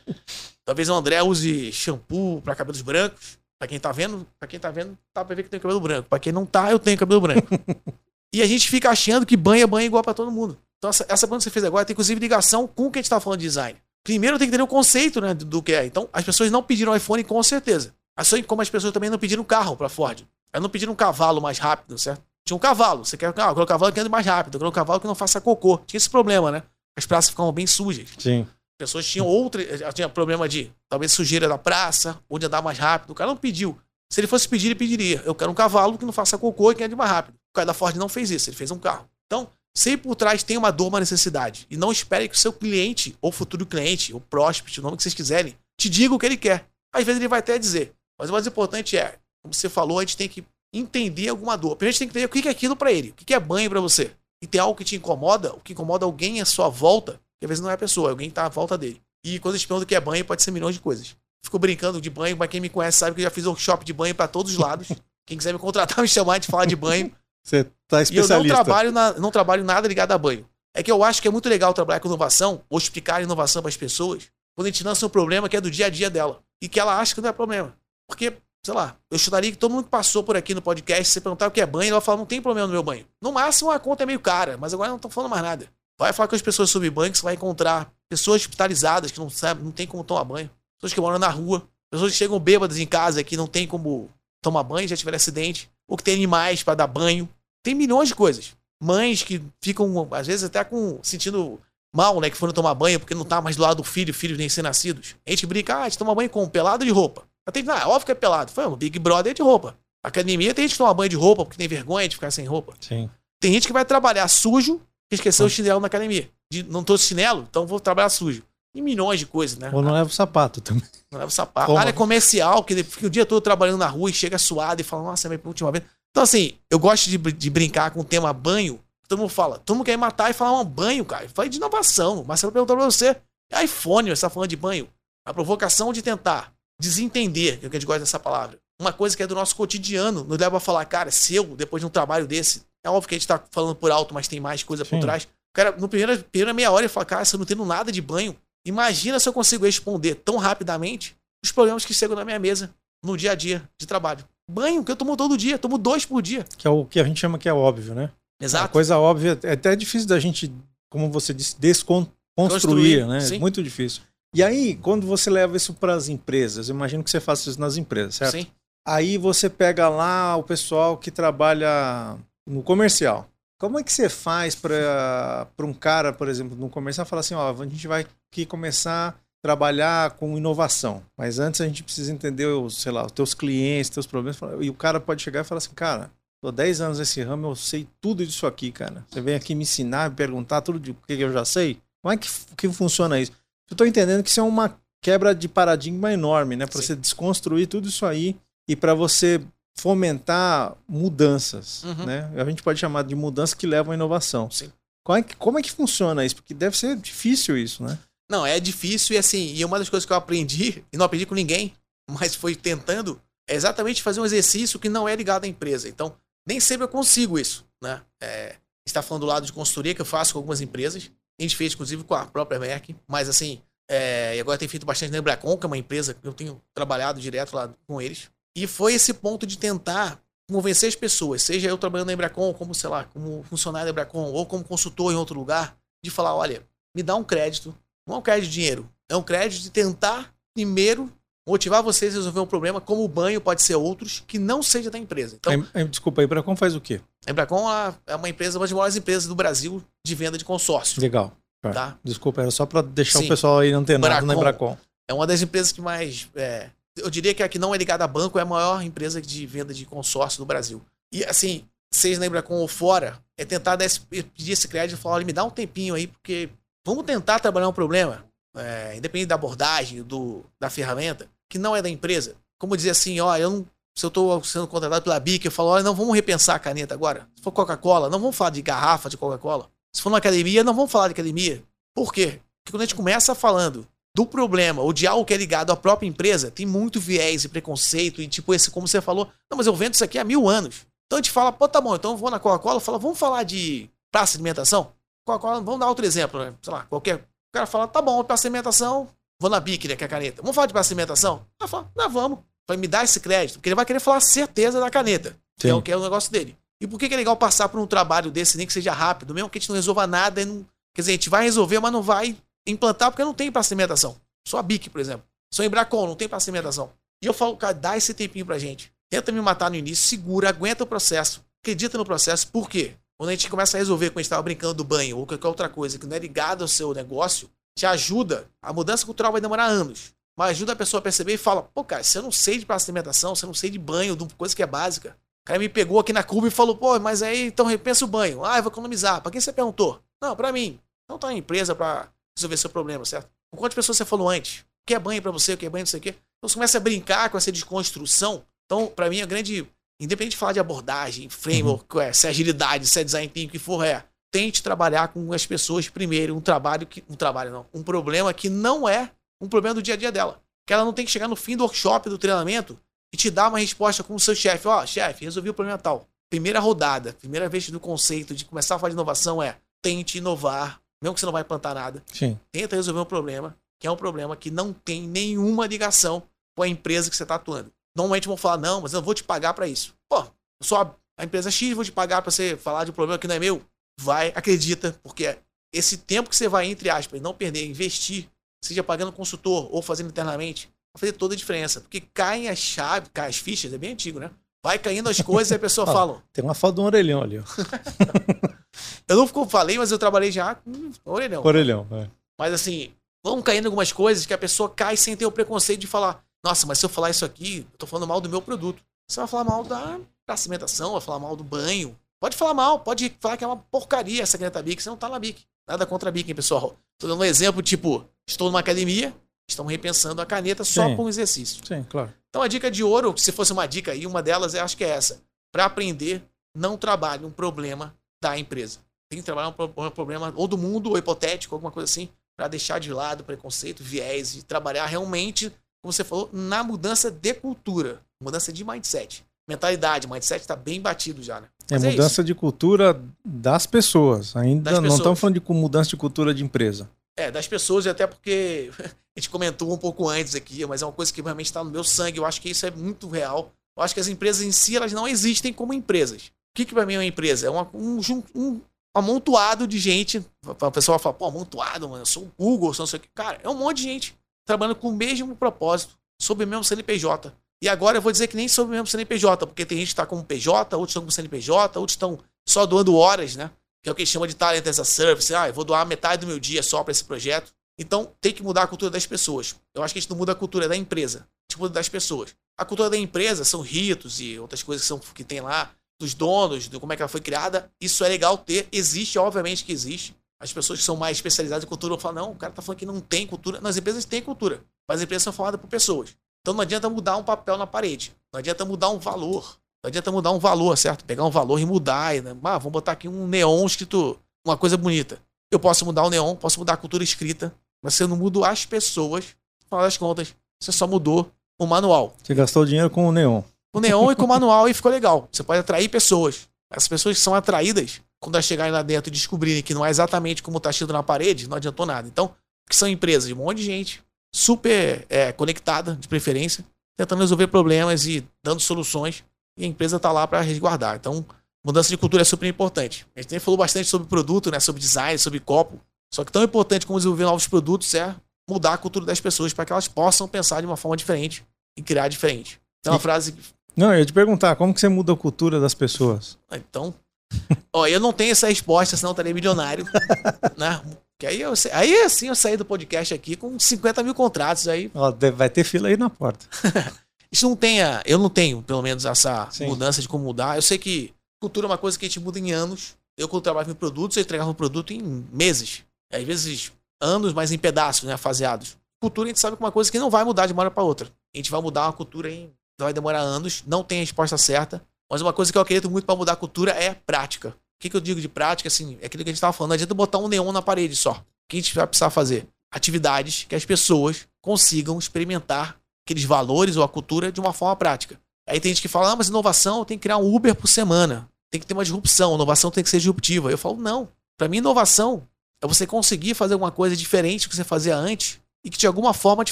Talvez 0.64 0.88
o 0.88 0.94
André 0.94 1.22
use 1.22 1.74
shampoo 1.74 2.42
para 2.42 2.56
cabelos 2.56 2.82
brancos. 2.82 3.38
Pra 3.60 3.68
quem 3.68 3.80
tá 3.80 3.92
vendo, 3.92 4.26
para 4.40 4.48
quem 4.48 4.60
tá 4.60 4.72
vendo, 4.72 4.98
tá 5.14 5.24
pra 5.24 5.36
ver 5.36 5.44
que 5.44 5.50
tem 5.50 5.60
cabelo 5.60 5.80
branco. 5.82 6.10
Pra 6.10 6.20
quem 6.20 6.32
não 6.32 6.46
tá, 6.46 6.72
eu 6.72 6.80
tenho 6.80 6.98
cabelo 6.98 7.20
branco. 7.20 7.48
e 8.34 8.42
a 8.42 8.46
gente 8.46 8.70
fica 8.70 8.90
achando 8.90 9.26
que 9.26 9.36
banho 9.36 9.64
é 9.64 9.68
banho 9.68 9.86
igual 9.86 10.02
para 10.02 10.14
todo 10.14 10.32
mundo. 10.32 10.58
Então 10.78 10.90
essa, 10.90 11.06
essa 11.10 11.28
pergunta 11.28 11.40
que 11.40 11.44
você 11.44 11.50
fez 11.50 11.66
agora 11.66 11.86
tem 11.86 11.94
inclusive 11.94 12.20
ligação 12.20 12.66
com 12.66 12.88
o 12.88 12.92
que 12.92 13.00
a 13.00 13.02
gente 13.02 13.10
tá 13.10 13.20
falando 13.20 13.40
de 13.40 13.46
design. 13.46 13.78
Primeiro 14.06 14.38
tem 14.38 14.50
que 14.50 14.56
ter 14.56 14.64
o 14.64 14.68
conceito, 14.68 15.20
né, 15.20 15.34
do, 15.34 15.46
do 15.46 15.62
que 15.62 15.74
é. 15.74 15.86
Então, 15.86 16.10
as 16.12 16.26
pessoas 16.26 16.52
não 16.52 16.62
pediram 16.62 16.96
iPhone 16.96 17.24
com 17.24 17.42
certeza. 17.44 17.94
Assim 18.16 18.44
como 18.44 18.62
as 18.62 18.70
pessoas 18.70 18.94
também 18.94 19.10
não 19.10 19.18
pediram 19.18 19.44
carro 19.44 19.76
pra 19.76 19.90
Ford. 19.90 20.26
Elas 20.54 20.62
não 20.62 20.70
pediram 20.70 20.94
um 20.94 20.96
cavalo 20.96 21.42
mais 21.42 21.58
rápido, 21.58 21.98
certo? 21.98 22.22
Tinha 22.46 22.56
um 22.56 22.60
cavalo. 22.60 23.04
Você 23.04 23.18
quer 23.18 23.28
ah, 23.28 23.30
eu 23.30 23.34
quero 23.34 23.64
um 23.64 23.66
cavalo 23.66 23.92
que 23.92 24.00
ande 24.00 24.10
mais 24.10 24.26
rápido, 24.26 24.56
eu 24.56 24.60
quero 24.60 24.70
um 24.70 24.74
cavalo 24.74 25.00
que 25.00 25.08
não 25.08 25.16
faça 25.16 25.42
cocô. 25.42 25.80
Tinha 25.88 25.98
esse 25.98 26.10
problema, 26.10 26.52
né? 26.52 26.64
As 26.96 27.06
praças 27.06 27.32
ficavam 27.32 27.52
bem 27.52 27.66
sujas. 27.66 28.10
Sim. 28.20 28.48
Pessoas 28.78 29.06
tinham 29.08 29.26
outra. 29.26 29.64
Tinha 29.94 30.08
problema 30.08 30.48
de 30.48 30.72
talvez 30.88 31.12
sujeira 31.12 31.48
da 31.48 31.58
praça, 31.58 32.20
onde 32.30 32.46
andar 32.46 32.62
mais 32.62 32.78
rápido. 32.78 33.12
O 33.12 33.16
cara 33.16 33.30
não 33.30 33.38
pediu. 33.38 33.78
Se 34.12 34.20
ele 34.20 34.28
fosse 34.28 34.48
pedir, 34.48 34.68
ele 34.68 34.76
pediria. 34.76 35.24
Eu 35.26 35.34
quero 35.34 35.50
um 35.50 35.56
cavalo 35.56 35.98
que 35.98 36.06
não 36.06 36.14
faça 36.14 36.38
cocô 36.38 36.72
e 36.72 36.76
que 36.76 36.84
ande 36.84 36.96
mais 36.96 37.10
rápido. 37.10 37.34
O 37.34 37.54
cara 37.54 37.66
da 37.66 37.74
Ford 37.74 37.96
não 37.96 38.08
fez 38.08 38.30
isso, 38.30 38.50
ele 38.50 38.58
fez 38.58 38.70
um 38.70 38.78
carro. 38.78 39.10
Então, 39.26 39.50
sempre 39.76 40.08
por 40.08 40.16
trás 40.16 40.44
tem 40.44 40.56
uma 40.56 40.72
dor, 40.72 40.88
uma 40.88 41.00
necessidade. 41.00 41.66
E 41.70 41.76
não 41.76 41.92
espere 41.92 42.30
que 42.30 42.36
o 42.36 42.38
seu 42.38 42.54
cliente, 42.54 43.18
ou 43.20 43.32
futuro 43.32 43.66
cliente, 43.66 44.14
ou 44.14 44.20
prospect, 44.20 44.80
o 44.80 44.84
nome 44.84 44.98
que 44.98 45.04
vocês 45.04 45.16
quiserem, 45.16 45.58
te 45.80 45.90
diga 45.90 46.14
o 46.14 46.20
que 46.20 46.26
ele 46.28 46.38
quer. 46.38 46.68
Às 46.94 47.04
vezes 47.04 47.20
ele 47.20 47.28
vai 47.28 47.40
até 47.40 47.58
dizer. 47.58 47.94
Mas 48.20 48.30
o 48.30 48.34
mais 48.34 48.46
importante 48.46 48.96
é, 48.96 49.18
como 49.44 49.54
você 49.54 49.70
falou, 49.70 50.00
a 50.00 50.02
gente 50.02 50.18
tem 50.18 50.28
que 50.30 50.44
entender 50.74 51.28
alguma 51.30 51.56
dor. 51.56 51.76
Primeiro 51.76 51.90
a 51.90 51.92
gente 51.92 52.00
tem 52.00 52.08
que 52.08 52.12
entender 52.18 52.26
o 52.26 52.44
que 52.44 52.48
é 52.48 52.52
aquilo 52.52 52.76
pra 52.76 52.92
ele. 52.92 53.10
O 53.10 53.14
que 53.14 53.34
é 53.34 53.40
banho 53.40 53.70
pra 53.70 53.80
você. 53.80 54.12
E 54.42 54.48
tem 54.48 54.60
algo 54.60 54.76
que 54.76 54.84
te 54.84 54.96
incomoda, 54.96 55.54
o 55.54 55.60
que 55.60 55.74
incomoda 55.74 56.06
alguém 56.06 56.42
à 56.42 56.46
sua 56.46 56.70
volta, 56.70 57.20
que 57.40 57.46
às 57.46 57.50
vezes 57.50 57.62
não 57.62 57.70
é 57.70 57.74
a 57.74 57.78
pessoa, 57.78 58.10
é 58.10 58.12
alguém 58.12 58.30
que 58.30 58.36
tá 58.36 58.46
à 58.46 58.50
volta 58.50 58.78
dele. 58.78 59.02
E 59.24 59.40
quando 59.40 59.56
a 59.56 59.58
gente 59.58 59.68
pergunta 59.68 59.86
o 59.86 59.88
que 59.88 59.96
é 59.96 60.02
banho, 60.02 60.26
pode 60.26 60.42
ser 60.42 60.52
milhões 60.52 60.76
de 60.76 60.82
coisas. 60.82 61.16
Fico 61.44 61.60
brincando 61.60 62.02
de 62.02 62.10
banho, 62.10 62.36
mas 62.38 62.50
quem 62.50 62.60
me 62.60 62.70
conhece 62.70 62.98
sabe 62.98 63.16
que 63.16 63.22
eu 63.22 63.24
já 63.24 63.30
fiz 63.30 63.46
workshop 63.46 63.86
de 63.86 63.94
banho 63.94 64.16
pra 64.16 64.28
todos 64.28 64.54
os 64.54 64.58
lados. 64.58 64.88
Quem 65.26 65.38
quiser 65.38 65.54
me 65.54 65.60
contratar, 65.60 66.02
me 66.02 66.08
chamar 66.08 66.38
de 66.40 66.48
falar 66.48 66.66
de 66.66 66.76
banho. 66.76 67.10
Você 67.46 67.64
tá 67.88 68.02
E 68.02 68.08
eu 68.08 68.28
não 68.28 68.42
especialista. 68.42 68.56
trabalho, 68.56 68.92
na, 68.92 69.14
não 69.14 69.32
trabalho 69.32 69.64
nada 69.64 69.88
ligado 69.88 70.12
a 70.12 70.18
banho. 70.18 70.46
É 70.76 70.84
que 70.84 70.92
eu 70.92 71.02
acho 71.04 71.22
que 71.22 71.28
é 71.28 71.32
muito 71.32 71.48
legal 71.48 71.74
trabalhar 71.74 72.02
com 72.02 72.08
inovação, 72.10 72.62
ou 72.70 72.78
explicar 72.78 73.24
inovação 73.24 73.62
para 73.62 73.70
as 73.70 73.78
pessoas, 73.78 74.30
quando 74.56 74.68
a 74.68 74.70
gente 74.70 74.84
lança 74.84 75.06
um 75.06 75.10
problema 75.10 75.48
que 75.48 75.56
é 75.56 75.62
do 75.62 75.72
dia 75.72 75.86
a 75.86 75.90
dia 75.90 76.10
dela. 76.10 76.42
E 76.62 76.68
que 76.68 76.78
ela 76.80 77.00
acha 77.00 77.16
que 77.16 77.22
não 77.22 77.30
é 77.30 77.34
problema. 77.34 77.74
Porque, 78.08 78.34
sei 78.66 78.74
lá, 78.74 78.96
eu 79.12 79.18
chutaria 79.18 79.52
que 79.52 79.58
todo 79.58 79.72
mundo 79.72 79.84
que 79.84 79.90
passou 79.90 80.24
por 80.24 80.38
aqui 80.38 80.54
no 80.56 80.62
podcast, 80.62 81.06
se 81.06 81.20
perguntar 81.20 81.48
o 81.48 81.52
que 81.52 81.60
é 81.60 81.66
banho, 81.66 81.90
ela 81.90 82.00
vai 82.00 82.06
falar, 82.06 82.18
não 82.18 82.26
tem 82.26 82.42
problema 82.42 82.68
no 82.68 82.74
meu 82.74 82.82
banho. 82.82 83.06
No 83.22 83.32
máximo, 83.32 83.70
a 83.70 83.78
conta 83.78 84.04
é 84.04 84.06
meio 84.06 84.20
cara, 84.20 84.58
mas 84.58 84.74
agora 84.74 84.90
não 84.90 84.98
tô 84.98 85.10
falando 85.10 85.30
mais 85.30 85.44
nada. 85.44 85.70
Vai 86.00 86.14
falar 86.14 86.28
com 86.28 86.36
as 86.36 86.42
pessoas 86.42 86.70
sobre 86.70 86.90
banho, 86.90 87.12
que 87.12 87.18
você 87.18 87.24
vai 87.24 87.34
encontrar 87.34 87.92
pessoas 88.10 88.42
hospitalizadas 88.42 89.12
que 89.12 89.20
não 89.20 89.30
sabem, 89.30 89.64
não 89.64 89.72
tem 89.72 89.86
como 89.86 90.04
tomar 90.04 90.24
banho. 90.24 90.50
Pessoas 90.78 90.94
que 90.94 91.02
moram 91.02 91.20
na 91.20 91.30
rua. 91.30 91.68
Pessoas 91.92 92.12
que 92.12 92.18
chegam 92.18 92.40
bêbadas 92.40 92.80
em 92.80 92.88
casa 92.88 93.24
que 93.24 93.38
não 93.38 93.48
tem 93.48 93.68
como 93.68 94.10
tomar 94.42 94.64
banho, 94.64 94.88
já 94.88 94.96
tiveram 94.96 95.18
acidente. 95.18 95.70
Ou 95.88 95.98
que 95.98 96.04
tem 96.04 96.16
animais 96.16 96.64
para 96.64 96.76
dar 96.76 96.88
banho. 96.88 97.30
Tem 97.64 97.76
milhões 97.76 98.10
de 98.10 98.16
coisas. 98.16 98.56
Mães 98.82 99.24
que 99.24 99.42
ficam, 99.62 100.08
às 100.12 100.28
vezes, 100.28 100.44
até 100.44 100.64
com 100.64 101.00
sentindo 101.04 101.60
mal, 101.94 102.20
né? 102.20 102.30
Que 102.30 102.38
foram 102.38 102.52
tomar 102.54 102.74
banho 102.74 103.00
porque 103.00 103.14
não 103.14 103.24
tá 103.24 103.40
mais 103.42 103.56
do 103.56 103.62
lado 103.62 103.78
do 103.78 103.84
filho, 103.84 104.14
filhos 104.14 104.38
nem 104.38 104.48
recém-nascidos. 104.48 105.16
A 105.26 105.30
gente 105.30 105.46
brinca, 105.46 105.76
ah, 105.76 105.82
a 105.84 105.90
gente 105.90 105.98
toma 105.98 106.16
banho 106.16 106.30
com 106.30 106.48
pelado 106.50 106.84
de 106.84 106.92
roupa. 106.92 107.24
Mas 107.46 107.54
tem, 107.54 107.64
ah, 107.70 107.88
óbvio 107.88 108.06
que 108.06 108.12
é 108.12 108.16
pelado. 108.16 108.52
Foi 108.52 108.66
um 108.66 108.76
Big 108.76 108.98
Brother 109.00 109.34
de 109.34 109.42
roupa. 109.42 109.78
Academia 110.04 110.54
tem 110.54 110.64
gente 110.64 110.74
que 110.74 110.78
toma 110.78 110.94
banho 110.94 111.10
de 111.10 111.16
roupa 111.16 111.46
porque 111.46 111.58
tem 111.58 111.68
vergonha 111.68 112.08
de 112.08 112.16
ficar 112.16 112.32
sem 112.32 112.46
roupa. 112.46 112.74
Sim. 112.80 113.10
Tem 113.40 113.54
gente 113.54 113.68
que 113.68 113.74
vai 113.74 113.86
trabalhar 113.86 114.28
sujo 114.28 114.82
e 115.12 115.16
esqueceu 115.16 115.46
o 115.46 115.50
chinelo 115.50 115.80
na 115.80 115.88
academia. 115.88 116.30
De, 116.52 116.64
não 116.64 116.84
tô 116.84 116.98
chinelo, 116.98 117.46
então 117.50 117.66
vou 117.66 117.80
trabalhar 117.80 118.10
sujo. 118.10 118.44
E 118.76 118.82
milhões 118.82 119.20
de 119.20 119.26
coisas, 119.26 119.58
né? 119.58 119.70
Ou 119.72 119.82
não 119.82 119.94
leva 119.94 120.10
o 120.10 120.14
sapato 120.14 120.60
também. 120.60 120.84
Não 121.12 121.20
leva 121.20 121.30
sapato. 121.30 121.68
Como? 121.68 121.78
Área 121.78 121.94
comercial, 121.94 122.64
que 122.64 122.84
fica 122.84 123.08
o 123.08 123.10
dia 123.10 123.26
todo 123.26 123.40
trabalhando 123.40 123.78
na 123.78 123.88
rua 123.88 124.10
e 124.10 124.14
chega 124.14 124.38
suado 124.38 124.82
e 124.82 124.84
fala, 124.84 125.04
nossa, 125.04 125.28
é 125.28 125.30
minha 125.30 125.42
última 125.46 125.72
vez. 125.72 125.84
Então, 126.10 126.24
assim, 126.24 126.54
eu 126.70 126.80
gosto 126.80 127.10
de, 127.10 127.18
de 127.18 127.50
brincar 127.50 127.92
com 127.92 128.00
o 128.00 128.04
tema 128.04 128.34
banho. 128.34 128.80
Todo 129.08 129.20
mundo 129.20 129.30
fala, 129.30 129.60
todo 129.60 129.78
mundo 129.78 129.86
quer 129.86 129.98
matar 129.98 130.30
e 130.30 130.34
falar 130.34 130.60
um 130.60 130.66
banho, 130.66 131.04
cara. 131.04 131.28
Falei 131.30 131.50
de 131.50 131.58
inovação. 131.58 132.24
Marcelo 132.24 132.52
perguntou 132.52 132.78
pra 132.78 132.86
você. 132.86 133.16
É 133.52 133.64
iPhone, 133.64 134.10
você 134.10 134.22
tá 134.22 134.30
falando 134.30 134.50
de 134.50 134.56
banho. 134.56 134.88
A 135.26 135.34
provocação 135.34 135.92
de 135.92 136.02
tentar 136.02 136.53
desentender, 136.80 137.60
que 137.60 137.66
é 137.66 137.68
o 137.68 137.70
que 137.70 137.78
a 137.78 137.80
gente 137.80 137.88
gosta 137.88 138.02
dessa 138.02 138.20
palavra. 138.20 138.58
Uma 138.82 138.92
coisa 138.92 139.16
que 139.16 139.24
é 139.24 139.28
do 139.28 139.36
nosso 139.36 139.56
cotidiano, 139.56 140.24
nos 140.24 140.38
leva 140.38 140.58
a 140.58 140.60
falar, 140.60 140.84
cara, 140.86 141.12
se 141.12 141.36
eu, 141.36 141.44
depois 141.56 141.82
de 141.82 141.86
um 141.88 141.90
trabalho 141.90 142.28
desse, 142.28 142.64
é 142.84 142.90
óbvio 142.90 143.08
que 143.08 143.16
a 143.16 143.18
gente 143.18 143.28
tá 143.28 143.42
falando 143.52 143.76
por 143.76 143.92
alto, 143.92 144.14
mas 144.14 144.28
tem 144.28 144.40
mais 144.40 144.64
coisa 144.64 144.84
por 144.84 144.96
Sim. 144.96 145.02
trás. 145.02 145.24
O 145.24 145.28
cara, 145.54 145.72
no 145.78 145.88
primeiro, 145.88 146.24
primeira 146.26 146.54
meia 146.54 146.72
hora, 146.72 146.82
ele 146.82 146.90
fala, 146.90 147.06
cara, 147.06 147.26
se 147.26 147.36
eu 147.36 147.38
não 147.38 147.46
tendo 147.46 147.64
nada 147.64 147.92
de 147.92 148.02
banho, 148.02 148.36
imagina 148.66 149.20
se 149.20 149.30
eu 149.30 149.34
consigo 149.34 149.66
responder 149.66 150.16
tão 150.16 150.38
rapidamente 150.38 151.16
os 151.44 151.52
problemas 151.52 151.86
que 151.86 151.94
chegam 151.94 152.16
na 152.16 152.26
minha 152.26 152.40
mesa 152.40 152.74
no 153.04 153.16
dia 153.16 153.32
a 153.32 153.36
dia 153.36 153.68
de 153.80 153.86
trabalho. 153.86 154.26
Banho, 154.50 154.84
que 154.84 154.92
eu 154.92 154.96
tomo 154.96 155.16
todo 155.16 155.38
dia, 155.38 155.58
tomo 155.58 155.78
dois 155.78 156.06
por 156.06 156.22
dia. 156.22 156.46
Que 156.58 156.68
é 156.68 156.70
o 156.70 156.86
que 156.86 157.00
a 157.00 157.04
gente 157.04 157.20
chama 157.20 157.38
que 157.38 157.48
é 157.48 157.54
óbvio, 157.54 157.94
né? 157.94 158.10
Exato. 158.42 158.70
coisa 158.74 158.98
óbvia. 158.98 159.40
É 159.44 159.54
até 159.54 159.76
difícil 159.76 160.08
da 160.08 160.20
gente, 160.20 160.54
como 160.90 161.10
você 161.10 161.34
disse, 161.34 161.56
desconstruir, 161.60 162.14
Construir, 162.36 163.08
né? 163.08 163.20
sim. 163.22 163.40
Muito 163.40 163.62
difícil. 163.62 164.02
E 164.34 164.42
aí, 164.42 164.76
quando 164.76 165.06
você 165.06 165.30
leva 165.30 165.56
isso 165.56 165.74
para 165.74 165.94
as 165.94 166.10
empresas, 166.10 166.70
eu 166.70 166.76
imagino 166.76 167.04
que 167.04 167.10
você 167.12 167.20
faça 167.20 167.50
isso 167.50 167.60
nas 167.60 167.78
empresas, 167.78 168.16
certo? 168.16 168.32
Sim. 168.32 168.48
Aí 168.86 169.18
você 169.18 169.50
pega 169.50 169.88
lá 169.88 170.36
o 170.36 170.44
pessoal 170.44 170.98
que 170.98 171.12
trabalha 171.12 172.18
no 172.48 172.64
comercial. 172.64 173.30
Como 173.60 173.80
é 173.80 173.84
que 173.84 173.94
você 173.94 174.10
faz 174.10 174.56
para 174.56 175.48
um 175.60 175.74
cara, 175.74 176.12
por 176.12 176.28
exemplo, 176.28 176.58
no 176.58 176.70
comercial, 176.70 177.06
falar 177.06 177.22
assim, 177.22 177.36
ó, 177.36 177.50
a 177.50 177.66
gente 177.66 177.88
vai 177.88 178.06
aqui 178.32 178.46
começar 178.46 179.18
trabalhar 179.44 180.12
com 180.12 180.38
inovação, 180.38 181.04
mas 181.18 181.38
antes 181.38 181.60
a 181.60 181.66
gente 181.66 181.84
precisa 181.84 182.14
entender, 182.14 182.48
sei 182.72 182.94
lá, 182.94 183.06
os 183.06 183.12
teus 183.12 183.34
clientes, 183.34 183.90
teus 183.90 184.08
problemas, 184.08 184.40
e 184.62 184.70
o 184.70 184.74
cara 184.74 185.02
pode 185.02 185.22
chegar 185.22 185.42
e 185.42 185.44
falar 185.44 185.58
assim, 185.58 185.74
cara, 185.76 186.10
tô 186.42 186.50
10 186.50 186.80
anos 186.80 187.00
nesse 187.00 187.22
ramo, 187.22 187.48
eu 187.48 187.56
sei 187.56 187.86
tudo 188.00 188.26
disso 188.26 188.48
aqui, 188.48 188.72
cara. 188.72 189.06
Você 189.10 189.20
vem 189.20 189.36
aqui 189.36 189.54
me 189.54 189.64
ensinar, 189.64 190.10
me 190.10 190.16
perguntar 190.16 190.62
tudo 190.62 190.80
de 190.80 190.92
o 190.92 190.94
que 190.94 191.14
eu 191.14 191.34
já 191.34 191.44
sei? 191.44 191.78
Como 192.02 192.14
é 192.14 192.18
que, 192.18 192.30
que 192.56 192.70
funciona 192.70 193.20
isso? 193.20 193.34
Eu 193.70 193.78
tô 193.78 193.86
entendendo 193.86 194.24
que 194.24 194.30
isso 194.30 194.40
é 194.40 194.44
uma 194.44 194.78
quebra 195.02 195.34
de 195.36 195.48
paradigma 195.48 196.12
enorme, 196.14 196.56
né? 196.56 196.66
Para 196.66 196.82
você 196.82 196.96
desconstruir 196.96 197.68
tudo 197.68 197.90
isso 197.90 198.06
aí 198.06 198.36
e 198.68 198.76
para 198.76 198.94
você 198.94 199.42
fomentar 199.76 200.76
mudanças, 200.88 201.84
uhum. 201.84 202.06
né? 202.06 202.32
A 202.36 202.46
gente 202.46 202.64
pode 202.64 202.80
chamar 202.80 203.04
de 203.04 203.16
mudanças 203.16 203.54
que 203.54 203.68
levam 203.68 203.92
à 203.92 203.96
inovação. 203.96 204.50
Sim. 204.52 204.72
Como 205.04 205.18
é, 205.18 205.24
que, 205.24 205.36
como 205.36 205.60
é 205.60 205.62
que 205.62 205.72
funciona 205.72 206.26
isso? 206.26 206.36
Porque 206.36 206.54
deve 206.54 206.78
ser 206.78 206.96
difícil 206.96 207.58
isso, 207.58 207.84
né? 207.84 207.98
Não, 208.30 208.46
é 208.46 208.60
difícil 208.60 209.16
e 209.16 209.20
assim, 209.20 209.54
e 209.54 209.66
uma 209.66 209.78
das 209.78 209.90
coisas 209.90 210.06
que 210.06 210.14
eu 210.14 210.18
aprendi, 210.18 210.84
e 210.92 210.98
não 210.98 211.06
aprendi 211.06 211.26
com 211.26 211.36
ninguém, 211.36 211.74
mas 212.10 212.34
foi 212.36 212.56
tentando, 212.56 213.22
é 213.48 213.56
exatamente 213.56 214.02
fazer 214.02 214.22
um 214.22 214.26
exercício 214.26 214.80
que 214.80 214.88
não 214.88 215.08
é 215.08 215.16
ligado 215.16 215.44
à 215.44 215.48
empresa. 215.48 215.90
Então, 215.90 216.16
nem 216.48 216.60
sempre 216.60 216.86
eu 216.86 216.90
consigo 216.90 217.38
isso, 217.38 217.66
né? 217.82 218.02
É, 218.22 218.56
está 218.88 219.02
falando 219.02 219.22
do 219.22 219.28
lado 219.28 219.46
de 219.46 219.54
consultoria 219.54 219.94
que 219.94 220.02
eu 220.02 220.06
faço 220.06 220.34
com 220.34 220.40
algumas 220.40 220.62
empresas. 220.62 221.12
A 221.40 221.44
gente 221.44 221.56
fez, 221.56 221.74
inclusive, 221.74 222.04
com 222.04 222.14
a 222.14 222.26
própria 222.26 222.60
Merck, 222.60 222.96
mas 223.08 223.28
assim, 223.28 223.62
é, 223.90 224.36
e 224.36 224.40
agora 224.40 224.58
tem 224.58 224.68
feito 224.68 224.86
bastante 224.86 225.12
na 225.12 225.18
Embracon, 225.18 225.58
que 225.58 225.66
é 225.66 225.68
uma 225.68 225.78
empresa 225.78 226.14
que 226.14 226.26
eu 226.28 226.34
tenho 226.34 226.62
trabalhado 226.74 227.20
direto 227.20 227.54
lá 227.54 227.74
com 227.88 228.02
eles. 228.02 228.30
E 228.56 228.68
foi 228.68 228.94
esse 228.94 229.14
ponto 229.14 229.46
de 229.46 229.58
tentar 229.58 230.22
convencer 230.50 230.90
as 230.90 230.96
pessoas, 230.96 231.42
seja 231.42 231.70
eu 231.70 231.78
trabalhando 231.78 232.08
na 232.08 232.14
Embracon, 232.14 232.54
como, 232.54 232.76
sei 232.76 232.90
lá, 232.90 233.06
como 233.06 233.44
funcionário 233.44 233.86
da 233.86 233.92
Embracon, 233.92 234.32
ou 234.32 234.46
como 234.46 234.64
consultor 234.64 235.12
em 235.12 235.16
outro 235.16 235.38
lugar, 235.38 235.76
de 236.04 236.12
falar, 236.12 236.36
olha, 236.36 236.64
me 236.96 237.02
dá 237.02 237.16
um 237.16 237.24
crédito, 237.24 237.76
não 238.06 238.16
é 238.16 238.20
um 238.20 238.22
crédito 238.22 238.50
de 238.50 238.54
dinheiro, 238.54 238.90
é 239.10 239.16
um 239.16 239.24
crédito 239.24 239.64
de 239.64 239.72
tentar, 239.72 240.34
primeiro, 240.54 241.12
motivar 241.48 241.84
vocês 241.84 242.14
a 242.14 242.18
resolver 242.18 242.40
um 242.40 242.46
problema, 242.46 242.80
como 242.80 243.04
o 243.04 243.08
banho 243.08 243.42
pode 243.42 243.62
ser 243.62 243.76
outros, 243.76 244.24
que 244.26 244.40
não 244.40 244.64
seja 244.64 244.90
da 244.90 244.98
empresa. 244.98 245.38
Então, 245.40 245.66
Desculpa, 245.90 246.22
a 246.22 246.24
Embracon 246.26 246.56
faz 246.56 246.76
o 246.76 246.82
quê? 246.82 247.02
A 247.26 247.32
Embracon 247.32 247.68
é 248.08 248.16
uma 248.16 248.30
empresa, 248.30 248.58
uma 248.58 248.66
das 248.66 248.72
maiores 248.72 248.96
empresas 248.96 249.28
do 249.28 249.36
Brasil 249.36 249.84
de 250.06 250.16
venda 250.16 250.38
de 250.38 250.46
consórcio. 250.46 251.02
Legal. 251.02 251.36
Tá? 251.62 251.98
Desculpa, 252.04 252.42
era 252.42 252.52
só 252.52 252.66
para 252.66 252.82
deixar 252.82 253.20
Sim. 253.20 253.26
o 253.26 253.28
pessoal 253.30 253.60
aí 253.60 253.72
antenado 253.72 254.26
na 254.26 254.34
Embracon. 254.34 254.78
É 255.08 255.14
uma 255.14 255.28
das 255.28 255.42
empresas 255.42 255.72
que 255.72 255.82
mais... 255.82 256.30
É, 256.36 256.70
eu 256.98 257.10
diria 257.10 257.34
que 257.34 257.42
a 257.42 257.50
que 257.50 257.58
não 257.58 257.74
é 257.74 257.78
ligada 257.78 258.04
a 258.04 258.08
banco 258.08 258.38
é 258.38 258.42
a 258.42 258.46
maior 258.46 258.84
empresa 258.84 259.22
de 259.22 259.46
venda 259.46 259.74
de 259.74 259.86
consórcio 259.86 260.40
do 260.40 260.46
Brasil. 260.46 260.82
E 261.12 261.24
assim, 261.24 261.64
vocês 261.92 262.18
lembram 262.18 262.42
com 262.42 262.56
ou 262.56 262.68
fora, 262.68 263.20
é 263.38 263.46
tentar 263.46 263.80
esse, 263.82 264.00
pedir 264.00 264.52
esse 264.52 264.68
crédito 264.68 264.98
e 264.98 265.02
falar, 265.02 265.16
olha, 265.16 265.26
me 265.26 265.34
dá 265.34 265.44
um 265.44 265.50
tempinho 265.50 265.96
aí, 265.96 266.08
porque 266.08 266.50
vamos 266.86 267.06
tentar 267.06 267.40
trabalhar 267.40 267.70
um 267.70 267.74
problema, 267.74 268.26
é, 268.56 268.96
independente 268.98 269.28
da 269.28 269.36
abordagem, 269.36 270.04
do, 270.04 270.44
da 270.60 270.70
ferramenta, 270.70 271.28
que 271.54 271.60
não 271.60 271.76
é 271.76 271.84
da 271.84 271.90
empresa. 271.90 272.36
Como 272.58 272.76
dizer 272.76 272.90
assim, 272.90 273.20
ó, 273.20 273.38
eu 273.38 273.48
não, 273.48 273.66
se 273.96 274.04
eu 274.04 274.08
estou 274.08 274.44
sendo 274.44 274.68
contratado 274.68 275.04
pela 275.04 275.20
BIC, 275.20 275.46
eu 275.46 275.52
falo, 275.52 275.70
olha, 275.70 275.84
não 275.84 275.94
vamos 275.94 276.16
repensar 276.16 276.56
a 276.56 276.60
caneta 276.60 276.96
agora. 276.96 277.28
Se 277.36 277.44
for 277.44 277.52
Coca-Cola, 277.52 278.10
não 278.10 278.20
vamos 278.20 278.36
falar 278.36 278.50
de 278.50 278.62
garrafa 278.64 279.08
de 279.08 279.18
Coca-Cola. 279.18 279.70
Se 279.96 280.02
for 280.02 280.10
na 280.10 280.18
academia, 280.18 280.64
não 280.64 280.74
vamos 280.74 280.92
falar 280.92 281.10
de 281.10 281.12
academia. 281.12 281.64
Por 281.96 282.12
quê? 282.12 282.42
Porque 282.64 282.72
quando 282.72 282.82
a 282.82 282.86
gente 282.86 282.96
começa 282.96 283.36
falando 283.36 283.88
do 284.16 284.26
problema 284.26 284.82
ou 284.82 284.92
de 284.92 285.06
algo 285.06 285.24
que 285.24 285.32
é 285.32 285.38
ligado 285.38 285.72
à 285.72 285.76
própria 285.76 286.08
empresa, 286.08 286.50
tem 286.50 286.66
muito 286.66 287.00
viés 287.00 287.44
e 287.44 287.50
preconceito 287.50 288.20
e 288.20 288.28
tipo 288.28 288.52
esse, 288.52 288.72
como 288.72 288.88
você 288.88 289.00
falou, 289.00 289.30
não, 289.52 289.56
mas 289.56 289.68
eu 289.68 289.76
vendo 289.76 289.94
isso 289.94 290.04
aqui 290.04 290.18
há 290.18 290.24
mil 290.24 290.50
anos. 290.50 290.88
Então 291.06 291.20
a 291.20 291.22
gente 291.22 291.30
fala, 291.30 291.52
pô, 291.52 291.68
tá 291.68 291.80
bom, 291.80 291.94
então 291.94 292.12
eu 292.12 292.18
vou 292.18 292.32
na 292.32 292.40
Coca-Cola, 292.40 292.80
fala, 292.80 292.98
vamos 292.98 293.20
falar 293.20 293.44
de 293.44 293.88
praça 294.12 294.32
de 294.32 294.38
alimentação? 294.38 294.92
Coca-Cola, 295.24 295.62
vamos 295.62 295.80
dar 295.80 295.88
outro 295.88 296.04
exemplo, 296.04 296.40
né? 296.40 296.52
sei 296.64 296.74
lá, 296.74 296.84
qualquer. 296.86 297.18
O 297.18 297.54
cara 297.54 297.68
fala, 297.68 297.88
tá 297.88 298.02
bom, 298.02 298.24
praça 298.24 298.42
de 298.42 298.48
alimentação, 298.48 299.08
vou 299.44 299.50
na 299.50 299.60
BIC, 299.60 299.90
né, 299.90 299.96
que 299.98 300.04
é 300.06 300.08
a 300.08 300.10
caneta. 300.10 300.42
Vamos 300.42 300.56
falar 300.56 300.68
de 300.68 300.78
alimentação? 300.78 301.46
Ela 301.60 301.68
fala, 301.68 301.92
não, 301.94 302.10
vamos. 302.10 302.40
Vai 302.66 302.78
me 302.78 302.88
dar 302.88 303.04
esse 303.04 303.20
crédito, 303.20 303.56
porque 303.56 303.68
ele 303.68 303.76
vai 303.76 303.86
querer 303.86 304.00
falar 304.00 304.22
certeza 304.22 304.80
da 304.80 304.90
caneta, 304.90 305.36
que 305.60 305.68
é 305.68 305.74
o 305.74 305.82
que 305.82 305.92
é 305.92 305.98
o 305.98 306.02
negócio 306.02 306.32
dele. 306.32 306.58
E 306.80 306.88
por 306.88 306.98
que, 306.98 307.10
que 307.10 307.14
é 307.14 307.18
legal 307.18 307.36
passar 307.36 307.68
por 307.68 307.78
um 307.78 307.86
trabalho 307.86 308.32
desse, 308.32 308.58
nem 308.58 308.66
que 308.66 308.72
seja 308.72 308.94
rápido, 308.94 309.34
mesmo 309.34 309.50
que 309.50 309.58
a 309.58 309.60
gente 309.60 309.68
não 309.68 309.76
resolva 309.76 310.08
nada, 310.08 310.42
e 310.42 310.46
não... 310.46 310.66
quer 310.96 311.02
dizer, 311.02 311.12
a 311.12 311.16
gente 311.16 311.30
vai 311.30 311.44
resolver, 311.44 311.78
mas 311.80 311.92
não 311.92 312.02
vai 312.02 312.38
implantar 312.66 313.12
porque 313.12 313.24
não 313.24 313.34
tem 313.34 313.52
praça 313.52 313.68
de 313.68 313.74
alimentação. 313.74 314.16
Só 314.48 314.60
a 314.60 314.64
BIC, 314.64 314.90
por 314.90 315.02
exemplo. 315.02 315.26
Só 315.54 315.62
em 315.62 315.70
Bracon, 315.70 316.08
não 316.08 316.16
tem 316.16 316.30
praça 316.30 316.46
de 316.46 316.52
alimentação. 316.52 316.92
E 317.22 317.26
eu 317.26 317.34
falo, 317.34 317.58
cara, 317.58 317.74
dá 317.74 317.98
esse 317.98 318.14
tempinho 318.14 318.46
pra 318.46 318.58
gente. 318.58 318.94
Tenta 319.10 319.30
me 319.30 319.42
matar 319.42 319.70
no 319.70 319.76
início, 319.76 320.08
segura, 320.08 320.48
aguenta 320.48 320.86
o 320.86 320.88
processo, 320.88 321.44
acredita 321.62 321.98
no 321.98 322.06
processo. 322.06 322.48
Por 322.48 322.70
quê? 322.70 322.94
Quando 323.18 323.30
a 323.30 323.34
gente 323.34 323.50
começa 323.50 323.76
a 323.76 323.80
resolver, 323.80 324.10
quando 324.10 324.20
a 324.20 324.22
gente 324.22 324.28
estava 324.28 324.42
brincando 324.42 324.74
do 324.74 324.84
banho 324.86 325.18
ou 325.18 325.28
qualquer 325.28 325.48
outra 325.48 325.68
coisa 325.68 326.00
que 326.00 326.08
não 326.08 326.16
é 326.16 326.20
ligada 326.20 326.64
ao 326.64 326.68
seu 326.68 326.94
negócio, 326.94 327.50
te 327.78 327.86
ajuda. 327.86 328.50
A 328.62 328.72
mudança 328.74 329.06
cultural 329.06 329.32
vai 329.32 329.42
demorar 329.42 329.66
anos. 329.66 330.14
Mas 330.38 330.52
ajuda 330.52 330.74
a 330.74 330.76
pessoa 330.76 331.00
a 331.00 331.02
perceber 331.02 331.34
e 331.34 331.38
fala: 331.38 331.64
pô, 331.64 331.84
cara, 331.84 332.04
se 332.04 332.18
eu 332.18 332.22
não 332.22 332.32
sei 332.32 332.58
de 332.58 332.66
praça 332.66 332.86
de 332.86 332.92
alimentação, 332.92 333.36
se 333.36 333.46
eu 333.46 333.48
não 333.48 333.54
sei 333.54 333.70
de 333.70 333.80
banho, 333.80 334.16
de 334.16 334.34
coisa 334.36 334.56
que 334.56 334.64
é 334.64 334.68
básica. 334.68 335.18
O 335.44 335.46
cara 335.46 335.60
me 335.60 335.70
pegou 335.70 336.00
aqui 336.00 336.14
na 336.14 336.24
curva 336.24 336.48
e 336.48 336.52
falou: 336.52 336.76
pô, 336.76 337.00
mas 337.00 337.22
aí 337.22 337.48
então 337.48 337.66
repensa 337.66 338.06
o 338.06 338.08
banho. 338.08 338.44
Ah, 338.44 338.58
eu 338.58 338.64
vou 338.64 338.72
economizar. 338.72 339.22
Pra 339.22 339.32
quem 339.32 339.42
você 339.42 339.54
perguntou? 339.54 340.02
Não, 340.22 340.36
pra 340.36 340.52
mim. 340.52 340.80
Então 341.06 341.20
tá 341.20 341.28
na 341.28 341.34
empresa 341.34 341.76
pra 341.76 342.10
resolver 342.38 342.58
seu 342.58 342.70
problema, 342.70 343.06
certo? 343.06 343.30
Com 343.52 343.58
quantas 343.58 343.76
pessoas 343.76 343.98
você 343.98 344.06
falou 344.06 344.30
antes? 344.30 344.62
O 344.62 344.88
que 344.88 344.94
é 344.94 345.00
banho 345.00 345.22
pra 345.22 345.32
você? 345.32 345.54
O 345.54 345.58
que 345.58 345.66
é 345.66 345.70
banho, 345.70 345.84
não 345.84 345.88
sei 345.88 346.00
o 346.00 346.04
quê? 346.04 346.16
Então 346.38 346.50
você 346.50 346.56
começa 346.56 346.78
a 346.78 346.82
brincar 346.82 347.30
com 347.30 347.38
essa 347.38 347.52
desconstrução. 347.52 348.44
Então, 348.66 348.88
pra 348.88 349.10
mim, 349.10 349.22
a 349.22 349.26
grande 349.26 349.68
Independente 350.00 350.32
de 350.32 350.38
falar 350.38 350.54
de 350.54 350.60
abordagem, 350.60 351.30
framework, 351.30 351.96
uhum. 351.96 352.02
é, 352.02 352.12
se 352.12 352.28
é 352.28 352.30
agilidade, 352.30 352.88
se 352.88 353.00
é 353.00 353.04
design 353.04 353.28
thinking, 353.30 353.48
o 353.48 353.52
que 353.52 353.60
for, 353.60 353.86
é. 353.86 354.04
Tente 354.34 354.64
trabalhar 354.64 355.10
com 355.10 355.32
as 355.32 355.46
pessoas 355.46 355.88
primeiro, 355.88 356.36
um 356.36 356.42
trabalho 356.42 356.88
que. 356.88 357.04
Um 357.08 357.16
trabalho 357.16 357.52
não. 357.52 357.68
Um 357.72 357.84
problema 357.84 358.34
que 358.34 358.50
não 358.50 358.90
é 358.90 359.12
um 359.40 359.48
problema 359.48 359.76
do 359.76 359.82
dia 359.82 359.94
a 359.94 359.98
dia 359.98 360.12
dela. 360.12 360.42
Que 360.66 360.74
ela 360.74 360.84
não 360.84 360.92
tem 360.92 361.06
que 361.06 361.12
chegar 361.12 361.28
no 361.28 361.36
fim 361.36 361.56
do 361.56 361.64
workshop, 361.64 362.10
do 362.10 362.18
treinamento, 362.18 362.80
e 363.14 363.18
te 363.18 363.30
dar 363.30 363.50
uma 363.50 363.60
resposta 363.60 364.04
com 364.04 364.16
o 364.16 364.20
seu 364.20 364.34
chefe. 364.34 364.68
Ó, 364.68 364.82
oh, 364.82 364.88
chefe, 364.88 365.24
resolvi 365.24 365.52
o 365.52 365.54
problema 365.54 365.78
tal. 365.78 366.08
Primeira 366.32 366.60
rodada, 366.60 367.14
primeira 367.14 367.48
vez 367.48 367.70
do 367.70 367.80
conceito 367.80 368.34
de 368.34 368.44
começar 368.44 368.74
a 368.74 368.80
falar 368.80 368.90
de 368.90 368.96
inovação 368.96 369.44
é 369.44 369.58
tente 369.84 370.18
inovar, 370.18 370.82
mesmo 371.00 371.14
que 371.14 371.20
você 371.20 371.28
não 371.28 371.34
vai 371.34 371.44
plantar 371.44 371.76
nada. 371.76 372.02
Sim. 372.12 372.40
Tenta 372.52 372.76
resolver 372.76 373.02
um 373.02 373.06
problema, 373.06 373.56
que 373.80 373.86
é 373.86 373.92
um 373.92 373.96
problema 373.96 374.36
que 374.36 374.50
não 374.50 374.74
tem 374.74 375.04
nenhuma 375.04 375.68
ligação 375.68 376.24
com 376.58 376.64
a 376.64 376.68
empresa 376.68 377.08
que 377.08 377.16
você 377.16 377.22
está 377.22 377.36
atuando. 377.36 377.72
Normalmente 377.96 378.28
vão 378.28 378.36
falar, 378.36 378.58
não, 378.58 378.82
mas 378.82 378.94
eu 378.94 379.02
vou 379.04 379.14
te 379.14 379.24
pagar 379.24 379.54
para 379.54 379.68
isso. 379.68 379.94
Pô, 380.10 380.22
eu 380.22 380.66
sou 380.66 380.80
a, 380.80 380.96
a 381.20 381.24
empresa 381.24 381.52
X, 381.52 381.76
vou 381.76 381.86
te 381.86 381.92
pagar 381.92 382.24
para 382.24 382.32
você 382.32 382.58
falar 382.58 382.86
de 382.86 382.90
um 382.90 382.96
problema 382.96 383.20
que 383.20 383.28
não 383.28 383.36
é 383.36 383.40
meu. 383.40 383.62
Vai, 384.00 384.32
acredita, 384.36 385.00
porque 385.04 385.38
esse 385.74 385.98
tempo 385.98 386.30
que 386.30 386.36
você 386.36 386.48
vai, 386.48 386.68
entre 386.68 386.90
aspas, 386.90 387.22
não 387.22 387.34
perder, 387.34 387.66
investir, 387.66 388.30
seja 388.64 388.84
pagando 388.84 389.12
consultor 389.12 389.68
ou 389.72 389.82
fazendo 389.82 390.10
internamente, 390.10 390.68
vai 390.96 391.00
fazer 391.02 391.14
toda 391.14 391.34
a 391.34 391.38
diferença. 391.38 391.82
Porque 391.82 392.02
caem 392.14 392.50
as 392.50 392.60
chaves, 392.60 393.10
caem 393.14 393.30
as 393.30 393.38
fichas, 393.38 393.74
é 393.74 393.78
bem 393.78 393.94
antigo, 393.94 394.20
né? 394.20 394.32
Vai 394.64 394.80
caindo 394.80 395.10
as 395.10 395.20
coisas 395.20 395.52
e 395.52 395.56
a 395.56 395.60
pessoa 395.60 395.86
fala. 395.92 396.24
Tem 396.32 396.44
uma 396.44 396.54
foto 396.54 396.76
de 396.76 396.82
um 396.82 396.86
orelhão 396.86 397.22
ali, 397.22 397.40
ó. 397.40 397.44
eu 399.08 399.18
não 399.18 399.50
falei, 399.50 399.78
mas 399.78 399.92
eu 399.92 400.00
trabalhei 400.00 400.32
já 400.32 400.56
com 400.56 400.92
orelhão. 401.06 401.44
Orelhão, 401.46 401.88
é. 401.92 402.10
Mas 402.40 402.54
assim, 402.54 402.92
vão 403.24 403.42
caindo 403.42 403.66
algumas 403.66 403.92
coisas 403.92 404.26
que 404.26 404.34
a 404.34 404.38
pessoa 404.38 404.70
cai 404.70 404.96
sem 404.96 405.16
ter 405.18 405.26
o 405.26 405.32
preconceito 405.32 405.82
de 405.82 405.88
falar. 405.88 406.24
Nossa, 406.44 406.66
mas 406.66 406.80
se 406.80 406.86
eu 406.86 406.90
falar 406.90 407.10
isso 407.10 407.26
aqui, 407.26 407.66
eu 407.72 407.78
tô 407.78 407.88
falando 407.88 408.08
mal 408.08 408.20
do 408.22 408.30
meu 408.30 408.42
produto. 408.42 408.84
Você 409.10 409.20
vai 409.20 409.28
falar 409.28 409.44
mal 409.44 409.64
da, 409.64 410.00
da 410.28 410.38
cimentação, 410.38 410.94
vai 410.94 411.02
falar 411.02 411.20
mal 411.20 411.36
do 411.36 411.44
banho. 411.44 411.98
Pode 412.24 412.38
falar 412.38 412.54
mal, 412.54 412.80
pode 412.80 413.14
falar 413.20 413.36
que 413.36 413.44
é 413.44 413.48
uma 413.48 413.58
porcaria 413.58 414.24
essa 414.24 414.38
caneta 414.38 414.64
Bic, 414.64 414.82
você 414.82 414.90
não 414.90 414.96
tá 414.96 415.10
na 415.10 415.20
Bic. 415.20 415.44
Nada 415.68 415.86
contra 415.86 416.08
a 416.08 416.12
Bic, 416.12 416.30
hein, 416.30 416.34
pessoal. 416.34 416.74
Tô 416.98 417.06
dando 417.06 417.20
um 417.20 417.26
exemplo, 417.26 417.62
tipo, 417.62 418.10
estou 418.26 418.48
numa 418.48 418.62
academia, 418.62 419.14
estão 419.46 419.66
repensando 419.66 420.22
a 420.22 420.26
caneta 420.26 420.64
só 420.64 420.96
para 420.96 421.04
um 421.04 421.10
exercício. 421.10 421.62
Sim, 421.68 421.84
claro. 421.84 422.14
Então 422.30 422.42
a 422.42 422.48
dica 422.48 422.72
de 422.72 422.82
ouro, 422.82 423.14
se 423.18 423.34
fosse 423.34 423.52
uma 423.52 423.66
dica 423.66 423.92
aí, 423.92 424.08
uma 424.08 424.24
delas, 424.24 424.54
eu 424.54 424.64
acho 424.64 424.78
que 424.78 424.86
é 424.86 424.92
essa. 424.92 425.22
Para 425.52 425.66
aprender, 425.66 426.24
não 426.56 426.78
trabalhe 426.78 427.26
um 427.26 427.30
problema 427.30 427.94
da 428.24 428.40
empresa. 428.40 428.80
Tem 429.10 429.20
que 429.20 429.26
trabalhar 429.26 429.50
um 429.50 429.90
problema 429.92 430.32
ou 430.38 430.48
do 430.48 430.58
mundo, 430.58 430.92
ou 430.92 430.98
hipotético, 430.98 431.54
alguma 431.54 431.72
coisa 431.74 431.92
assim, 431.92 432.08
para 432.38 432.48
deixar 432.48 432.80
de 432.80 432.94
lado 432.94 433.26
preconceito, 433.26 433.84
viés 433.84 434.38
e 434.38 434.44
trabalhar 434.44 434.86
realmente 434.86 435.52
como 435.84 435.92
você 435.92 436.06
falou, 436.06 436.30
na 436.32 436.64
mudança 436.64 437.12
de 437.12 437.34
cultura, 437.34 438.02
mudança 438.22 438.54
de 438.54 438.64
mindset. 438.64 439.26
Mentalidade, 439.48 440.08
mindset 440.08 440.42
está 440.42 440.56
bem 440.56 440.80
batido 440.80 441.22
já, 441.22 441.42
né? 441.42 441.48
É 441.70 441.74
Mas 441.74 441.84
é 441.84 441.92
mudança 441.92 442.22
é 442.22 442.24
de 442.24 442.34
cultura 442.34 443.02
das 443.26 443.66
pessoas. 443.66 444.36
Ainda 444.36 444.72
das 444.72 444.80
não 444.80 444.96
estamos 444.96 445.20
falando 445.20 445.40
de 445.40 445.52
mudança 445.52 445.90
de 445.90 445.98
cultura 445.98 446.34
de 446.34 446.44
empresa. 446.44 446.90
É, 447.18 447.30
das 447.30 447.48
pessoas, 447.48 447.86
e 447.86 447.90
até 447.90 448.08
porque 448.08 448.72
a 448.80 449.20
gente 449.20 449.30
comentou 449.30 449.72
um 449.72 449.78
pouco 449.78 450.08
antes 450.08 450.34
aqui, 450.34 450.66
mas 450.66 450.82
é 450.82 450.86
uma 450.86 450.92
coisa 450.92 451.12
que 451.12 451.22
realmente 451.22 451.48
está 451.48 451.64
no 451.64 451.70
meu 451.70 451.84
sangue. 451.84 452.18
Eu 452.18 452.26
acho 452.26 452.42
que 452.42 452.50
isso 452.50 452.66
é 452.66 452.72
muito 452.72 453.08
real. 453.10 453.52
Eu 453.78 453.84
acho 453.84 453.94
que 453.94 454.00
as 454.00 454.08
empresas 454.08 454.42
em 454.44 454.52
si, 454.52 454.76
elas 454.76 454.94
não 454.94 455.08
existem 455.08 455.52
como 455.52 455.74
empresas. 455.74 456.28
O 456.28 456.32
que, 456.56 456.66
que 456.66 456.74
para 456.74 456.86
mim 456.86 456.94
é 456.94 456.98
uma 456.98 457.06
empresa? 457.06 457.48
É 457.48 457.50
uma, 457.50 457.68
um, 457.74 458.00
um, 458.36 458.62
amontoado 458.96 459.68
de 459.68 459.80
gente. 459.80 460.24
A 460.62 460.72
pessoa 460.72 461.00
fala, 461.00 461.16
pô, 461.16 461.26
amontoado, 461.26 461.90
mano, 461.90 462.04
eu 462.04 462.06
sou 462.06 462.24
o 462.24 462.32
Google, 462.38 462.74
sou 462.74 462.84
não 462.84 462.88
sei 462.88 463.00
o 463.00 463.02
que. 463.02 463.10
Cara, 463.14 463.40
é 463.44 463.50
um 463.50 463.56
monte 463.56 463.78
de 463.78 463.84
gente 463.84 464.16
trabalhando 464.46 464.76
com 464.76 464.90
o 464.90 464.96
mesmo 464.96 465.36
propósito, 465.36 465.98
sob 466.22 466.44
o 466.44 466.48
mesmo 466.48 466.64
CNPJ. 466.64 467.34
E 467.64 467.70
agora 467.70 467.98
eu 467.98 468.02
vou 468.02 468.12
dizer 468.12 468.28
que 468.28 468.36
nem 468.36 468.46
sob 468.50 468.68
o 468.68 468.72
mesmo 468.72 468.88
CNPJ, 468.88 469.48
porque 469.48 469.66
tem 469.66 469.78
gente 469.78 469.88
que 469.88 469.94
está 469.94 470.06
com 470.06 470.22
PJ, 470.22 470.76
outros 470.76 470.90
estão 470.92 471.06
com 471.06 471.10
CNPJ, 471.10 471.80
outros 471.80 471.94
estão 471.94 472.20
só 472.46 472.66
doando 472.66 472.94
horas, 472.94 473.38
né? 473.38 473.50
Que 473.82 473.88
é 473.88 473.92
o 473.94 473.96
que 473.96 474.06
chama 474.06 474.28
de 474.28 474.36
talent 474.36 474.68
as 474.68 474.82
a 474.82 474.84
service. 474.84 475.34
Ah, 475.34 475.48
eu 475.48 475.54
vou 475.54 475.64
doar 475.64 475.88
metade 475.88 476.26
do 476.26 476.28
meu 476.28 476.38
dia 476.42 476.62
só 476.62 476.84
para 476.84 476.92
esse 476.92 477.06
projeto. 477.06 477.54
Então, 477.80 478.12
tem 478.20 478.34
que 478.34 478.44
mudar 478.44 478.64
a 478.64 478.68
cultura 478.68 478.92
das 478.92 479.06
pessoas. 479.06 479.56
Eu 479.74 479.82
acho 479.82 479.94
que 479.94 480.00
a 480.00 480.02
gente 480.02 480.10
não 480.10 480.18
muda 480.18 480.34
a 480.34 480.36
cultura 480.36 480.68
da 480.68 480.76
empresa, 480.76 481.20
a 481.20 481.44
gente 481.50 481.58
muda 481.58 481.74
das 481.74 481.88
pessoas. 481.88 482.36
A 482.58 482.66
cultura 482.66 482.90
da 482.90 482.98
empresa 482.98 483.46
são 483.46 483.62
ritos 483.62 484.20
e 484.20 484.38
outras 484.38 484.62
coisas 484.62 484.82
que, 484.82 484.88
são, 484.90 485.00
que 485.00 485.24
tem 485.24 485.40
lá, 485.40 485.72
dos 485.98 486.14
donos, 486.14 486.68
de 486.68 486.78
como 486.78 486.92
é 486.92 486.98
que 486.98 487.02
ela 487.02 487.08
foi 487.08 487.22
criada. 487.22 487.72
Isso 487.80 488.04
é 488.04 488.10
legal 488.10 488.38
ter, 488.38 488.68
existe, 488.74 489.18
obviamente 489.18 489.64
que 489.64 489.72
existe. 489.72 490.14
As 490.38 490.52
pessoas 490.52 490.80
que 490.80 490.86
são 490.86 490.98
mais 490.98 491.16
especializadas 491.16 491.64
em 491.64 491.68
cultura 491.68 491.92
vão 491.92 492.00
falar, 492.02 492.16
não, 492.16 492.32
o 492.32 492.36
cara 492.36 492.52
tá 492.52 492.62
falando 492.62 492.80
que 492.80 492.86
não 492.86 493.00
tem 493.00 493.26
cultura. 493.26 493.62
Nas 493.62 493.78
empresas 493.78 494.04
tem 494.04 494.22
cultura, 494.22 494.62
mas 494.86 494.98
as 494.98 495.04
empresas 495.04 495.24
são 495.24 495.32
formadas 495.32 495.62
por 495.62 495.68
pessoas. 495.70 496.14
Então 496.44 496.54
não 496.54 496.62
adianta 496.62 496.90
mudar 496.90 497.16
um 497.16 497.24
papel 497.24 497.58
na 497.58 497.66
parede, 497.66 498.14
não 498.32 498.40
adianta 498.40 498.66
mudar 498.66 498.90
um 498.90 499.00
valor, 499.00 499.58
não 499.82 499.88
adianta 499.88 500.12
mudar 500.12 500.32
um 500.32 500.40
valor, 500.40 500.78
certo? 500.78 501.06
Pegar 501.06 501.24
um 501.24 501.30
valor 501.30 501.58
e 501.58 501.66
mudar. 501.66 502.18
E, 502.18 502.22
né? 502.22 502.36
ah, 502.44 502.58
vamos 502.58 502.74
botar 502.74 502.92
aqui 502.92 503.08
um 503.08 503.26
neon 503.26 503.66
escrito 503.66 504.20
uma 504.46 504.58
coisa 504.58 504.76
bonita. 504.76 505.20
Eu 505.50 505.58
posso 505.58 505.86
mudar 505.86 506.04
o 506.04 506.10
neon, 506.10 506.36
posso 506.36 506.60
mudar 506.60 506.74
a 506.74 506.78
cultura 506.78 507.02
escrita, 507.02 507.56
mas 507.82 507.94
se 507.94 508.04
eu 508.04 508.10
não 508.10 508.18
mudo 508.18 508.44
as 508.44 508.66
pessoas, 508.66 509.36
no 509.62 509.68
final 509.70 509.86
das 509.86 509.98
contas, 509.98 510.36
você 510.60 510.74
só 510.74 510.86
mudou 510.86 511.32
o 511.58 511.66
manual. 511.66 512.14
Você 512.22 512.36
gastou 512.36 512.66
dinheiro 512.66 512.90
com 512.90 513.08
o 513.08 513.12
neon. 513.14 513.42
O 513.74 513.80
neon 513.80 514.12
e 514.12 514.16
com 514.16 514.26
o 514.26 514.28
manual 514.28 514.68
e 514.68 514.74
ficou 514.74 514.92
legal. 514.92 515.30
Você 515.32 515.44
pode 515.44 515.62
atrair 515.62 515.88
pessoas. 515.88 516.50
As 516.70 516.90
pessoas 516.90 517.18
são 517.20 517.34
atraídas, 517.34 518.02
quando 518.20 518.36
elas 518.36 518.46
chegarem 518.46 518.74
lá 518.74 518.82
dentro 518.82 519.10
e 519.10 519.14
descobrirem 519.14 519.64
que 519.64 519.74
não 519.74 519.86
é 519.86 519.90
exatamente 519.90 520.44
como 520.44 520.58
está 520.58 520.72
escrito 520.72 520.92
na 520.92 521.04
parede, 521.04 521.48
não 521.48 521.56
adiantou 521.56 521.86
nada. 521.86 522.08
Então, 522.08 522.34
que 522.68 522.76
são 522.76 522.88
empresas 522.88 523.28
de 523.28 523.34
um 523.34 523.38
monte 523.38 523.60
de 523.60 523.64
gente, 523.64 524.04
super 524.34 525.06
é, 525.10 525.32
conectada, 525.32 525.96
de 525.96 526.08
preferência, 526.08 526.66
tentando 526.98 527.22
resolver 527.22 527.48
problemas 527.48 528.06
e 528.06 528.26
dando 528.44 528.60
soluções, 528.60 529.24
e 529.58 529.64
a 529.64 529.68
empresa 529.68 529.98
está 529.98 530.12
lá 530.12 530.28
para 530.28 530.42
resguardar. 530.42 530.96
Então, 530.96 531.26
mudança 531.64 531.90
de 531.90 531.98
cultura 531.98 532.22
é 532.24 532.26
super 532.26 532.48
importante. 532.48 533.06
A 533.16 533.22
gente 533.22 533.32
nem 533.32 533.40
falou 533.40 533.58
bastante 533.58 533.88
sobre 533.88 534.08
produto, 534.08 534.50
né, 534.52 534.60
sobre 534.60 534.82
design, 534.82 535.18
sobre 535.20 535.40
copo, 535.40 535.80
só 536.14 536.24
que 536.24 536.32
tão 536.32 536.44
importante 536.44 536.86
como 536.86 537.00
desenvolver 537.00 537.24
novos 537.24 537.48
produtos 537.48 537.94
é 537.94 538.16
mudar 538.50 538.74
a 538.74 538.78
cultura 538.78 539.06
das 539.06 539.20
pessoas 539.20 539.54
para 539.54 539.66
que 539.66 539.72
elas 539.72 539.88
possam 539.88 540.28
pensar 540.28 540.62
de 540.62 540.68
uma 540.68 540.78
forma 540.78 540.98
diferente 540.98 541.46
e 541.78 541.82
criar 541.82 542.08
diferente. 542.08 542.60
Então, 542.80 542.94
é 542.94 542.96
uma 542.96 543.00
frase. 543.00 543.36
Não, 543.76 543.92
eu 543.94 544.00
ia 544.00 544.06
te 544.06 544.14
perguntar, 544.14 544.56
como 544.56 544.74
que 544.74 544.80
você 544.80 544.90
muda 544.90 545.14
a 545.14 545.18
cultura 545.18 545.60
das 545.60 545.74
pessoas? 545.74 546.38
Ah, 546.50 546.58
então. 546.58 546.94
ó, 547.74 547.88
eu 547.88 548.00
não 548.00 548.14
tenho 548.14 548.32
essa 548.32 548.48
resposta, 548.48 548.98
senão 548.98 549.12
eu 549.12 549.14
estaria 549.14 549.34
milionário. 549.34 549.86
né? 550.58 550.82
Que 551.20 551.28
aí, 551.28 551.42
eu, 551.42 551.54
aí 551.72 552.02
assim 552.02 552.28
eu 552.28 552.36
saí 552.36 552.58
do 552.58 552.66
podcast 552.66 553.14
aqui 553.14 553.36
com 553.36 553.58
50 553.58 554.04
mil 554.04 554.14
contratos. 554.14 554.68
Aí... 554.68 554.92
Ó, 554.94 555.14
vai 555.34 555.50
ter 555.50 555.64
fila 555.64 555.88
aí 555.88 555.98
na 555.98 556.10
porta. 556.10 556.46
Isso 557.32 557.50
não 557.50 557.56
tenha. 557.56 558.02
Eu 558.06 558.20
não 558.20 558.30
tenho, 558.30 558.62
pelo 558.62 558.82
menos, 558.82 559.06
essa 559.06 559.50
Sim. 559.50 559.66
mudança 559.66 560.02
de 560.02 560.08
como 560.08 560.24
mudar. 560.24 560.56
Eu 560.56 560.62
sei 560.62 560.78
que 560.78 561.14
cultura 561.42 561.66
é 561.66 561.70
uma 561.70 561.78
coisa 561.80 561.98
que 561.98 562.06
a 562.06 562.08
gente 562.08 562.20
muda 562.20 562.38
em 562.38 562.52
anos. 562.52 562.96
Eu, 563.18 563.28
quando 563.28 563.42
trabalho 563.44 563.72
em 563.72 563.74
produtos, 563.74 564.18
eu 564.18 564.22
entregava 564.22 564.50
um 564.50 564.54
produto 564.54 564.94
em 564.94 565.02
meses. 565.32 565.84
Às 566.12 566.24
vezes 566.24 566.72
anos, 567.02 567.34
mas 567.34 567.52
em 567.52 567.58
pedaços, 567.58 568.04
né? 568.04 568.16
Faseados. 568.18 568.78
Cultura 569.02 569.28
a 569.28 569.30
gente 569.30 569.40
sabe 569.40 569.58
que 569.58 569.64
é 569.64 569.66
uma 569.66 569.72
coisa 569.72 569.92
que 569.92 570.00
não 570.00 570.10
vai 570.10 570.24
mudar 570.24 570.46
de 570.46 570.54
uma 570.54 570.62
hora 570.62 570.72
para 570.72 570.84
outra. 570.84 571.10
A 571.34 571.38
gente 571.38 571.52
vai 571.52 571.62
mudar 571.62 571.88
uma 571.88 571.94
cultura 571.94 572.32
em. 572.32 572.52
Vai 572.80 572.94
demorar 572.94 573.20
anos, 573.20 573.64
não 573.68 573.84
tem 573.84 574.00
a 574.00 574.02
resposta 574.02 574.38
certa. 574.38 574.84
Mas 575.10 575.22
uma 575.22 575.34
coisa 575.34 575.52
que 575.52 575.58
eu 575.58 575.62
acredito 575.62 575.90
muito 575.90 576.06
para 576.06 576.16
mudar 576.16 576.34
a 576.34 576.36
cultura 576.36 576.72
é 576.72 576.94
prática. 576.94 577.56
Que, 577.84 577.90
que 577.90 577.98
eu 577.98 578.00
digo 578.00 578.22
de 578.22 578.30
prática? 578.30 578.70
Assim, 578.70 578.98
é 579.02 579.08
aquilo 579.08 579.26
que 579.26 579.30
a 579.30 579.34
gente 579.34 579.40
estava 579.40 579.52
falando. 579.52 579.72
Não 579.72 579.74
adianta 579.74 579.94
botar 579.94 580.18
um 580.18 580.30
neon 580.30 580.54
na 580.54 580.62
parede 580.62 580.96
só. 580.96 581.12
O 581.12 581.26
que 581.50 581.58
a 581.58 581.60
gente 581.60 581.76
vai 581.76 581.86
precisar 581.86 582.10
fazer? 582.10 582.48
Atividades 582.72 583.44
que 583.44 583.54
as 583.54 583.66
pessoas 583.66 584.26
consigam 584.42 584.98
experimentar 584.98 585.78
aqueles 586.06 586.24
valores 586.24 586.78
ou 586.78 586.84
a 586.84 586.88
cultura 586.88 587.30
de 587.30 587.42
uma 587.42 587.52
forma 587.52 587.76
prática. 587.76 588.18
Aí 588.48 588.58
tem 588.62 588.70
gente 588.72 588.82
que 588.82 588.88
fala, 588.88 589.12
ah, 589.12 589.16
mas 589.18 589.28
inovação 589.28 589.84
tem 589.84 589.98
que 589.98 590.04
criar 590.04 590.16
um 590.16 590.34
Uber 590.34 590.56
por 590.56 590.70
semana. 590.70 591.30
Tem 591.52 591.60
que 591.60 591.68
ter 591.68 591.74
uma 591.74 591.84
disrupção, 591.84 592.36
inovação 592.36 592.72
tem 592.72 592.86
que 592.86 592.90
ser 592.90 593.00
disruptiva. 593.00 593.52
Eu 593.52 593.58
falo, 593.58 593.76
não. 593.76 594.08
Para 594.38 594.48
mim, 594.48 594.60
inovação 594.60 595.28
é 595.62 595.68
você 595.68 595.86
conseguir 595.86 596.36
fazer 596.36 596.54
alguma 596.54 596.72
coisa 596.72 596.96
diferente 596.96 597.48
do 597.48 597.50
que 597.50 597.56
você 597.58 597.66
fazia 597.66 597.98
antes 597.98 598.40
e 598.64 598.70
que 598.70 598.78
de 598.78 598.88
alguma 598.88 599.14
forma 599.14 599.44
te 599.44 599.52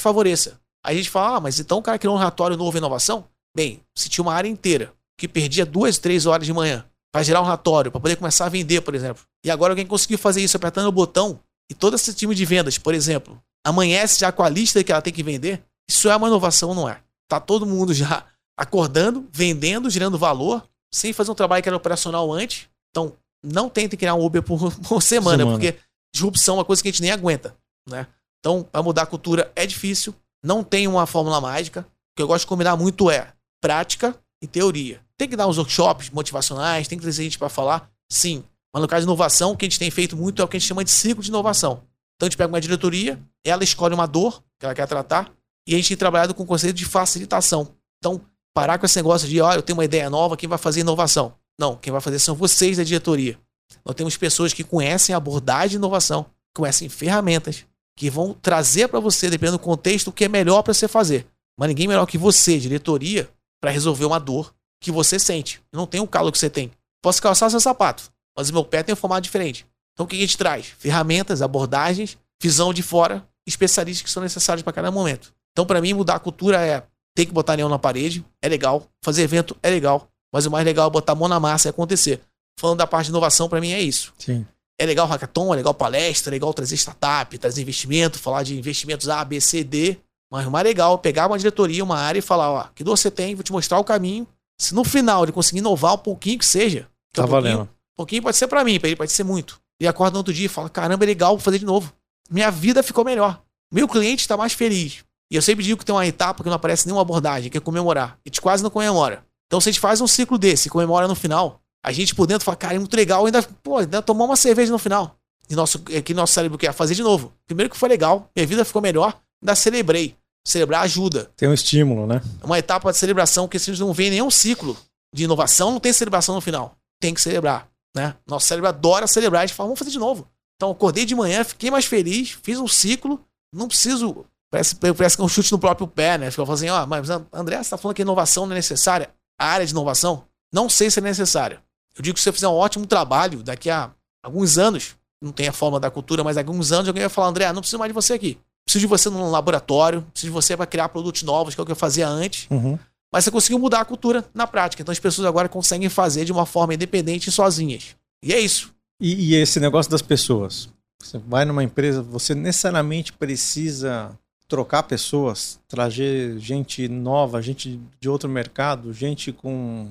favoreça. 0.00 0.58
Aí 0.82 0.94
a 0.94 0.96
gente 0.96 1.10
fala, 1.10 1.36
ah, 1.36 1.40
mas 1.40 1.60
então 1.60 1.76
o 1.76 1.82
cara 1.82 1.98
criou 1.98 2.14
um 2.14 2.18
relatório 2.18 2.56
novo 2.56 2.78
inovação? 2.78 3.26
Bem, 3.54 3.82
se 3.94 4.08
tinha 4.08 4.22
uma 4.22 4.32
área 4.32 4.48
inteira 4.48 4.90
que 5.18 5.28
perdia 5.28 5.66
duas, 5.66 5.98
três 5.98 6.24
horas 6.24 6.46
de 6.46 6.52
manhã 6.54 6.86
para 7.12 7.22
gerar 7.22 7.40
um 7.42 7.44
relatório, 7.44 7.90
para 7.90 8.00
poder 8.00 8.16
começar 8.16 8.46
a 8.46 8.48
vender, 8.48 8.80
por 8.80 8.94
exemplo. 8.94 9.22
E 9.44 9.50
agora 9.50 9.72
alguém 9.72 9.86
conseguiu 9.86 10.18
fazer 10.18 10.42
isso 10.42 10.56
apertando 10.56 10.86
o 10.86 10.92
botão 10.92 11.38
e 11.70 11.74
todo 11.74 11.94
esse 11.94 12.12
time 12.14 12.34
de 12.34 12.44
vendas, 12.44 12.78
por 12.78 12.94
exemplo, 12.94 13.40
amanhece 13.64 14.20
já 14.20 14.32
com 14.32 14.42
a 14.42 14.48
lista 14.48 14.82
que 14.82 14.90
ela 14.90 15.02
tem 15.02 15.12
que 15.12 15.22
vender. 15.22 15.62
Isso 15.88 16.08
é 16.10 16.16
uma 16.16 16.26
inovação 16.26 16.70
ou 16.70 16.74
não 16.74 16.88
é? 16.88 17.00
Tá 17.28 17.38
todo 17.38 17.66
mundo 17.66 17.92
já 17.92 18.24
acordando, 18.56 19.28
vendendo, 19.30 19.90
gerando 19.90 20.18
valor, 20.18 20.66
sem 20.92 21.12
fazer 21.12 21.30
um 21.30 21.34
trabalho 21.34 21.62
que 21.62 21.68
era 21.68 21.76
operacional 21.76 22.32
antes. 22.32 22.68
Então, 22.90 23.14
não 23.42 23.68
tentem 23.68 23.98
criar 23.98 24.14
um 24.14 24.24
Uber 24.24 24.42
por, 24.42 24.58
por 24.88 25.02
semana, 25.02 25.38
semana, 25.38 25.50
porque 25.50 25.78
disrupção 26.14 26.56
é 26.56 26.58
uma 26.58 26.64
coisa 26.64 26.82
que 26.82 26.88
a 26.88 26.92
gente 26.92 27.02
nem 27.02 27.10
aguenta, 27.10 27.56
né? 27.88 28.06
Então, 28.40 28.62
para 28.62 28.82
mudar 28.82 29.02
a 29.02 29.06
cultura 29.06 29.52
é 29.54 29.66
difícil, 29.66 30.14
não 30.42 30.64
tem 30.64 30.88
uma 30.88 31.06
fórmula 31.06 31.40
mágica. 31.40 31.80
O 31.80 32.16
que 32.16 32.22
eu 32.22 32.26
gosto 32.26 32.44
de 32.44 32.48
combinar 32.48 32.76
muito 32.76 33.10
é 33.10 33.32
prática 33.60 34.14
e 34.42 34.46
teoria. 34.46 35.00
Tem 35.22 35.28
que 35.28 35.36
dar 35.36 35.46
uns 35.46 35.56
workshops 35.56 36.10
motivacionais, 36.10 36.88
tem 36.88 36.98
que 36.98 37.02
trazer 37.02 37.22
gente 37.22 37.38
para 37.38 37.48
falar, 37.48 37.88
sim. 38.10 38.42
Mas 38.74 38.80
no 38.80 38.88
caso 38.88 39.02
de 39.02 39.04
inovação, 39.04 39.52
o 39.52 39.56
que 39.56 39.64
a 39.64 39.68
gente 39.68 39.78
tem 39.78 39.88
feito 39.88 40.16
muito 40.16 40.42
é 40.42 40.44
o 40.44 40.48
que 40.48 40.56
a 40.56 40.58
gente 40.58 40.66
chama 40.66 40.82
de 40.82 40.90
ciclo 40.90 41.22
de 41.22 41.28
inovação. 41.28 41.84
Então 42.16 42.26
a 42.26 42.28
gente 42.28 42.36
pega 42.36 42.48
uma 42.48 42.60
diretoria, 42.60 43.22
ela 43.44 43.62
escolhe 43.62 43.94
uma 43.94 44.06
dor 44.06 44.42
que 44.58 44.66
ela 44.66 44.74
quer 44.74 44.88
tratar, 44.88 45.32
e 45.64 45.74
a 45.74 45.76
gente 45.76 45.86
tem 45.86 45.96
trabalhado 45.96 46.34
com 46.34 46.42
o 46.42 46.46
conceito 46.46 46.74
de 46.74 46.84
facilitação. 46.84 47.68
Então, 47.98 48.20
parar 48.52 48.78
com 48.78 48.84
esse 48.84 48.96
negócio 48.96 49.28
de, 49.28 49.40
ó, 49.40 49.52
eu 49.52 49.62
tenho 49.62 49.78
uma 49.78 49.84
ideia 49.84 50.10
nova, 50.10 50.36
quem 50.36 50.48
vai 50.48 50.58
fazer 50.58 50.80
inovação? 50.80 51.34
Não, 51.56 51.76
quem 51.76 51.92
vai 51.92 52.00
fazer 52.00 52.18
são 52.18 52.34
vocês 52.34 52.78
da 52.78 52.82
diretoria. 52.82 53.38
Nós 53.84 53.94
temos 53.94 54.16
pessoas 54.16 54.52
que 54.52 54.64
conhecem 54.64 55.14
a 55.14 55.18
abordagem 55.18 55.68
de 55.68 55.76
inovação, 55.76 56.26
conhecem 56.52 56.88
ferramentas, 56.88 57.64
que 57.96 58.10
vão 58.10 58.34
trazer 58.34 58.88
para 58.88 58.98
você, 58.98 59.30
dependendo 59.30 59.58
do 59.58 59.62
contexto, 59.62 60.08
o 60.08 60.12
que 60.12 60.24
é 60.24 60.28
melhor 60.28 60.64
para 60.64 60.74
você 60.74 60.88
fazer. 60.88 61.28
Mas 61.56 61.68
ninguém 61.68 61.86
melhor 61.86 62.06
que 62.06 62.18
você, 62.18 62.58
diretoria, 62.58 63.30
para 63.60 63.70
resolver 63.70 64.04
uma 64.04 64.18
dor 64.18 64.52
que 64.82 64.90
você 64.90 65.18
sente. 65.18 65.62
Eu 65.72 65.78
não 65.78 65.86
tenho 65.86 66.04
o 66.04 66.08
calo 66.08 66.30
que 66.30 66.38
você 66.38 66.50
tem. 66.50 66.70
Posso 67.00 67.22
calçar 67.22 67.48
seu 67.48 67.60
sapato, 67.60 68.12
mas 68.36 68.50
o 68.50 68.52
meu 68.52 68.64
pé 68.64 68.82
tem 68.82 68.92
um 68.92 68.96
formato 68.96 69.22
diferente. 69.22 69.66
Então 69.94 70.04
o 70.04 70.08
que 70.08 70.16
a 70.16 70.20
gente 70.20 70.36
traz? 70.36 70.66
Ferramentas, 70.78 71.40
abordagens, 71.40 72.18
visão 72.40 72.72
de 72.74 72.82
fora, 72.82 73.26
especialistas 73.46 74.02
que 74.02 74.10
são 74.10 74.22
necessários 74.22 74.62
para 74.62 74.72
cada 74.72 74.90
momento. 74.90 75.32
Então, 75.52 75.66
para 75.66 75.80
mim, 75.80 75.92
mudar 75.92 76.16
a 76.16 76.18
cultura 76.18 76.64
é 76.64 76.82
tem 77.14 77.26
que 77.26 77.32
botar 77.32 77.56
neon 77.56 77.68
na 77.68 77.78
parede, 77.78 78.24
é 78.40 78.48
legal. 78.48 78.86
Fazer 79.04 79.22
evento 79.22 79.56
é 79.62 79.68
legal. 79.68 80.08
Mas 80.32 80.46
o 80.46 80.50
mais 80.50 80.64
legal 80.64 80.88
é 80.88 80.90
botar 80.90 81.12
a 81.12 81.14
mão 81.14 81.28
na 81.28 81.38
massa 81.38 81.68
e 81.68 81.70
acontecer. 81.70 82.22
Falando 82.58 82.78
da 82.78 82.86
parte 82.86 83.06
de 83.06 83.10
inovação, 83.10 83.48
para 83.48 83.60
mim 83.60 83.72
é 83.72 83.80
isso. 83.80 84.14
Sim. 84.18 84.46
É 84.78 84.86
legal 84.86 85.06
hackathon, 85.06 85.52
é 85.52 85.56
legal 85.58 85.74
palestra, 85.74 86.30
é 86.30 86.34
legal 86.34 86.52
trazer 86.54 86.74
startup, 86.76 87.36
trazer 87.36 87.60
investimento, 87.60 88.18
falar 88.18 88.42
de 88.42 88.58
investimentos 88.58 89.08
A, 89.10 89.22
B, 89.24 89.40
C, 89.40 89.62
D. 89.62 89.98
Mas 90.30 90.46
o 90.46 90.50
mais 90.50 90.64
legal 90.64 90.94
é 90.94 90.98
pegar 90.98 91.26
uma 91.26 91.36
diretoria, 91.36 91.84
uma 91.84 91.98
área 91.98 92.18
e 92.18 92.22
falar, 92.22 92.50
ó, 92.50 92.66
que 92.74 92.82
dor 92.82 92.96
você 92.96 93.10
tem, 93.10 93.34
vou 93.34 93.44
te 93.44 93.52
mostrar 93.52 93.78
o 93.78 93.84
caminho. 93.84 94.26
Se 94.62 94.74
no 94.74 94.84
final 94.84 95.24
ele 95.24 95.32
conseguir 95.32 95.58
inovar 95.58 95.94
um 95.94 95.98
pouquinho 95.98 96.38
que 96.38 96.46
seja, 96.46 96.88
que 97.12 97.20
tá 97.20 97.22
é 97.22 97.26
um 97.26 97.28
valendo. 97.28 97.56
Pouquinho, 97.56 97.70
um 97.72 97.96
pouquinho 97.96 98.22
pode 98.22 98.36
ser 98.36 98.46
para 98.46 98.62
mim, 98.62 98.78
para 98.78 98.88
ele 98.88 98.96
pode 98.96 99.10
ser 99.10 99.24
muito. 99.24 99.60
E 99.80 99.88
acorda 99.88 100.12
no 100.12 100.18
outro 100.18 100.32
dia 100.32 100.46
e 100.46 100.48
fala, 100.48 100.70
caramba, 100.70 101.04
é 101.04 101.06
legal, 101.06 101.30
vou 101.30 101.40
fazer 101.40 101.58
de 101.58 101.64
novo. 101.64 101.92
Minha 102.30 102.50
vida 102.50 102.82
ficou 102.82 103.04
melhor. 103.04 103.42
Meu 103.72 103.88
cliente 103.88 104.22
está 104.22 104.36
mais 104.36 104.52
feliz. 104.52 105.04
E 105.30 105.34
eu 105.34 105.42
sempre 105.42 105.64
digo 105.64 105.78
que 105.78 105.84
tem 105.84 105.92
uma 105.92 106.06
etapa 106.06 106.44
que 106.44 106.48
não 106.48 106.54
aparece 106.54 106.86
nenhuma 106.86 107.02
abordagem, 107.02 107.50
que 107.50 107.58
é 107.58 107.60
comemorar. 107.60 108.18
E 108.24 108.28
a 108.28 108.30
gente 108.30 108.40
quase 108.40 108.62
não 108.62 108.70
comemora. 108.70 109.24
Então 109.48 109.60
se 109.60 109.68
a 109.68 109.72
gente 109.72 109.80
faz 109.80 110.00
um 110.00 110.06
ciclo 110.06 110.38
desse, 110.38 110.70
comemora 110.70 111.08
no 111.08 111.14
final, 111.16 111.60
a 111.84 111.90
gente 111.90 112.14
por 112.14 112.28
dentro 112.28 112.44
fala, 112.44 112.56
cara, 112.56 112.74
é 112.76 112.78
muito 112.78 112.96
legal, 112.96 113.26
ainda, 113.26 113.42
pô, 113.42 113.78
ainda 113.78 114.00
tomou 114.00 114.26
uma 114.26 114.36
cerveja 114.36 114.70
no 114.70 114.78
final. 114.78 115.16
E 115.50 115.56
nosso, 115.56 115.82
é 115.90 116.00
que 116.00 116.14
nosso 116.14 116.32
cérebro 116.32 116.56
quer 116.56 116.72
fazer 116.72 116.94
de 116.94 117.02
novo. 117.02 117.32
Primeiro 117.46 117.68
que 117.68 117.76
foi 117.76 117.88
legal, 117.88 118.30
minha 118.36 118.46
vida 118.46 118.64
ficou 118.64 118.80
melhor, 118.80 119.20
ainda 119.42 119.54
celebrei. 119.56 120.16
Celebrar 120.44 120.82
ajuda. 120.82 121.30
Tem 121.36 121.48
um 121.48 121.54
estímulo, 121.54 122.06
né? 122.06 122.20
Uma 122.42 122.58
etapa 122.58 122.90
de 122.90 122.98
celebração 122.98 123.46
que 123.46 123.58
se 123.58 123.70
não 123.78 123.92
vem 123.92 124.10
nenhum 124.10 124.30
ciclo 124.30 124.76
de 125.14 125.24
inovação, 125.24 125.70
não 125.70 125.80
tem 125.80 125.92
celebração 125.92 126.34
no 126.34 126.40
final. 126.40 126.76
Tem 127.00 127.14
que 127.14 127.20
celebrar, 127.20 127.68
né? 127.94 128.16
Nosso 128.26 128.46
cérebro 128.46 128.68
adora 128.68 129.06
celebrar, 129.06 129.42
a 129.42 129.46
gente 129.46 129.54
fala, 129.54 129.68
vamos 129.68 129.78
fazer 129.78 129.90
de 129.90 129.98
novo. 129.98 130.26
Então, 130.56 130.70
acordei 130.70 131.04
de 131.04 131.14
manhã, 131.14 131.44
fiquei 131.44 131.70
mais 131.70 131.84
feliz, 131.84 132.38
fiz 132.42 132.58
um 132.58 132.68
ciclo, 132.68 133.20
não 133.52 133.68
preciso. 133.68 134.24
Parece, 134.50 134.74
parece 134.76 135.16
que 135.16 135.22
é 135.22 135.24
um 135.24 135.28
chute 135.28 135.50
no 135.50 135.58
próprio 135.58 135.86
pé, 135.86 136.18
né? 136.18 136.30
Fica 136.30 136.50
assim, 136.52 136.68
ó, 136.68 136.86
mas 136.86 137.08
André, 137.32 137.62
você 137.62 137.70
tá 137.70 137.76
falando 137.76 137.96
que 137.96 138.02
inovação 138.02 138.46
não 138.46 138.52
é 138.52 138.56
necessária? 138.56 139.10
A 139.38 139.46
área 139.46 139.66
de 139.66 139.72
inovação? 139.72 140.24
Não 140.52 140.68
sei 140.68 140.90
se 140.90 140.98
é 140.98 141.02
necessária. 141.02 141.62
Eu 141.96 142.02
digo 142.02 142.14
que 142.14 142.20
se 142.20 142.24
você 142.24 142.32
fizer 142.32 142.48
um 142.48 142.54
ótimo 142.54 142.86
trabalho, 142.86 143.42
daqui 143.42 143.70
a 143.70 143.90
alguns 144.22 144.58
anos, 144.58 144.94
não 145.20 145.32
tem 145.32 145.48
a 145.48 145.52
forma 145.52 145.80
da 145.80 145.90
cultura, 145.90 146.22
mas 146.22 146.36
daqui 146.36 146.48
a 146.48 146.52
alguns 146.52 146.72
anos 146.72 146.88
alguém 146.88 147.02
vai 147.02 147.10
falar, 147.10 147.28
André, 147.28 147.52
não 147.52 147.60
preciso 147.60 147.78
mais 147.78 147.90
de 147.90 147.94
você 147.94 148.12
aqui. 148.12 148.38
Preciso 148.64 148.80
de 148.80 148.86
você 148.86 149.10
num 149.10 149.30
laboratório, 149.30 150.02
preciso 150.12 150.30
de 150.30 150.34
você 150.34 150.56
para 150.56 150.66
criar 150.66 150.88
produtos 150.88 151.22
novos, 151.22 151.54
que 151.54 151.60
é 151.60 151.62
o 151.62 151.66
que 151.66 151.72
eu 151.72 151.76
fazia 151.76 152.08
antes. 152.08 152.46
Uhum. 152.50 152.78
Mas 153.12 153.24
você 153.24 153.30
conseguiu 153.30 153.58
mudar 153.58 153.80
a 153.80 153.84
cultura 153.84 154.24
na 154.32 154.46
prática. 154.46 154.82
Então 154.82 154.92
as 154.92 154.98
pessoas 154.98 155.26
agora 155.26 155.48
conseguem 155.48 155.88
fazer 155.88 156.24
de 156.24 156.32
uma 156.32 156.46
forma 156.46 156.74
independente 156.74 157.28
e 157.28 157.32
sozinhas. 157.32 157.94
E 158.22 158.32
é 158.32 158.38
isso. 158.38 158.72
E, 159.00 159.32
e 159.32 159.34
esse 159.34 159.60
negócio 159.60 159.90
das 159.90 160.00
pessoas? 160.00 160.68
Você 161.02 161.18
vai 161.18 161.44
numa 161.44 161.64
empresa, 161.64 162.00
você 162.00 162.34
necessariamente 162.34 163.12
precisa 163.12 164.16
trocar 164.48 164.84
pessoas, 164.84 165.58
trazer 165.66 166.38
gente 166.38 166.86
nova, 166.88 167.42
gente 167.42 167.80
de 168.00 168.08
outro 168.08 168.28
mercado, 168.28 168.92
gente 168.92 169.32
com 169.32 169.88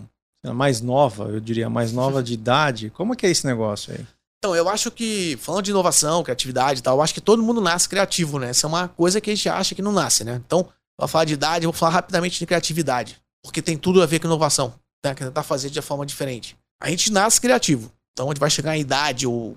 mais 0.54 0.82
nova, 0.82 1.26
eu 1.26 1.40
diria, 1.40 1.70
mais 1.70 1.92
nova 1.92 2.24
de 2.24 2.34
idade. 2.34 2.90
Como 2.90 3.14
é 3.14 3.16
que 3.16 3.26
é 3.26 3.30
esse 3.30 3.46
negócio 3.46 3.94
aí? 3.94 4.06
Então, 4.44 4.56
eu 4.56 4.68
acho 4.68 4.90
que, 4.90 5.38
falando 5.40 5.66
de 5.66 5.70
inovação, 5.70 6.24
criatividade 6.24 6.80
e 6.80 6.82
tal, 6.82 6.98
eu 6.98 7.02
acho 7.04 7.14
que 7.14 7.22
todo 7.22 7.44
mundo 7.44 7.62
nasce 7.62 7.88
criativo, 7.88 8.40
né? 8.40 8.50
Essa 8.50 8.66
é 8.66 8.70
uma 8.70 8.88
coisa 8.88 9.22
que 9.22 9.30
a 9.30 9.36
gente 9.36 9.48
acha 9.48 9.76
que 9.76 9.84
não 9.84 9.92
nasce, 9.92 10.24
né? 10.24 10.42
Então, 10.44 10.68
pra 10.98 11.08
falar 11.08 11.26
de 11.26 11.36
idade, 11.36 11.66
eu 11.66 11.72
vou 11.72 11.78
falar 11.78 11.92
rapidamente 11.92 12.40
de 12.40 12.48
criatividade. 12.48 13.22
Porque 13.44 13.62
tem 13.62 13.78
tudo 13.78 14.02
a 14.02 14.08
ver 14.08 14.18
com 14.18 14.26
inovação, 14.26 14.74
né? 15.06 15.14
Que 15.14 15.24
tentar 15.24 15.44
fazer 15.44 15.70
de 15.70 15.78
uma 15.78 15.84
forma 15.84 16.08
diferente. 16.08 16.58
A 16.82 16.90
gente 16.90 17.12
nasce 17.12 17.40
criativo. 17.40 17.92
Então, 18.14 18.30
onde 18.30 18.40
vai 18.40 18.50
chegar 18.50 18.72
a 18.72 18.78
idade, 18.80 19.28
ou, 19.28 19.56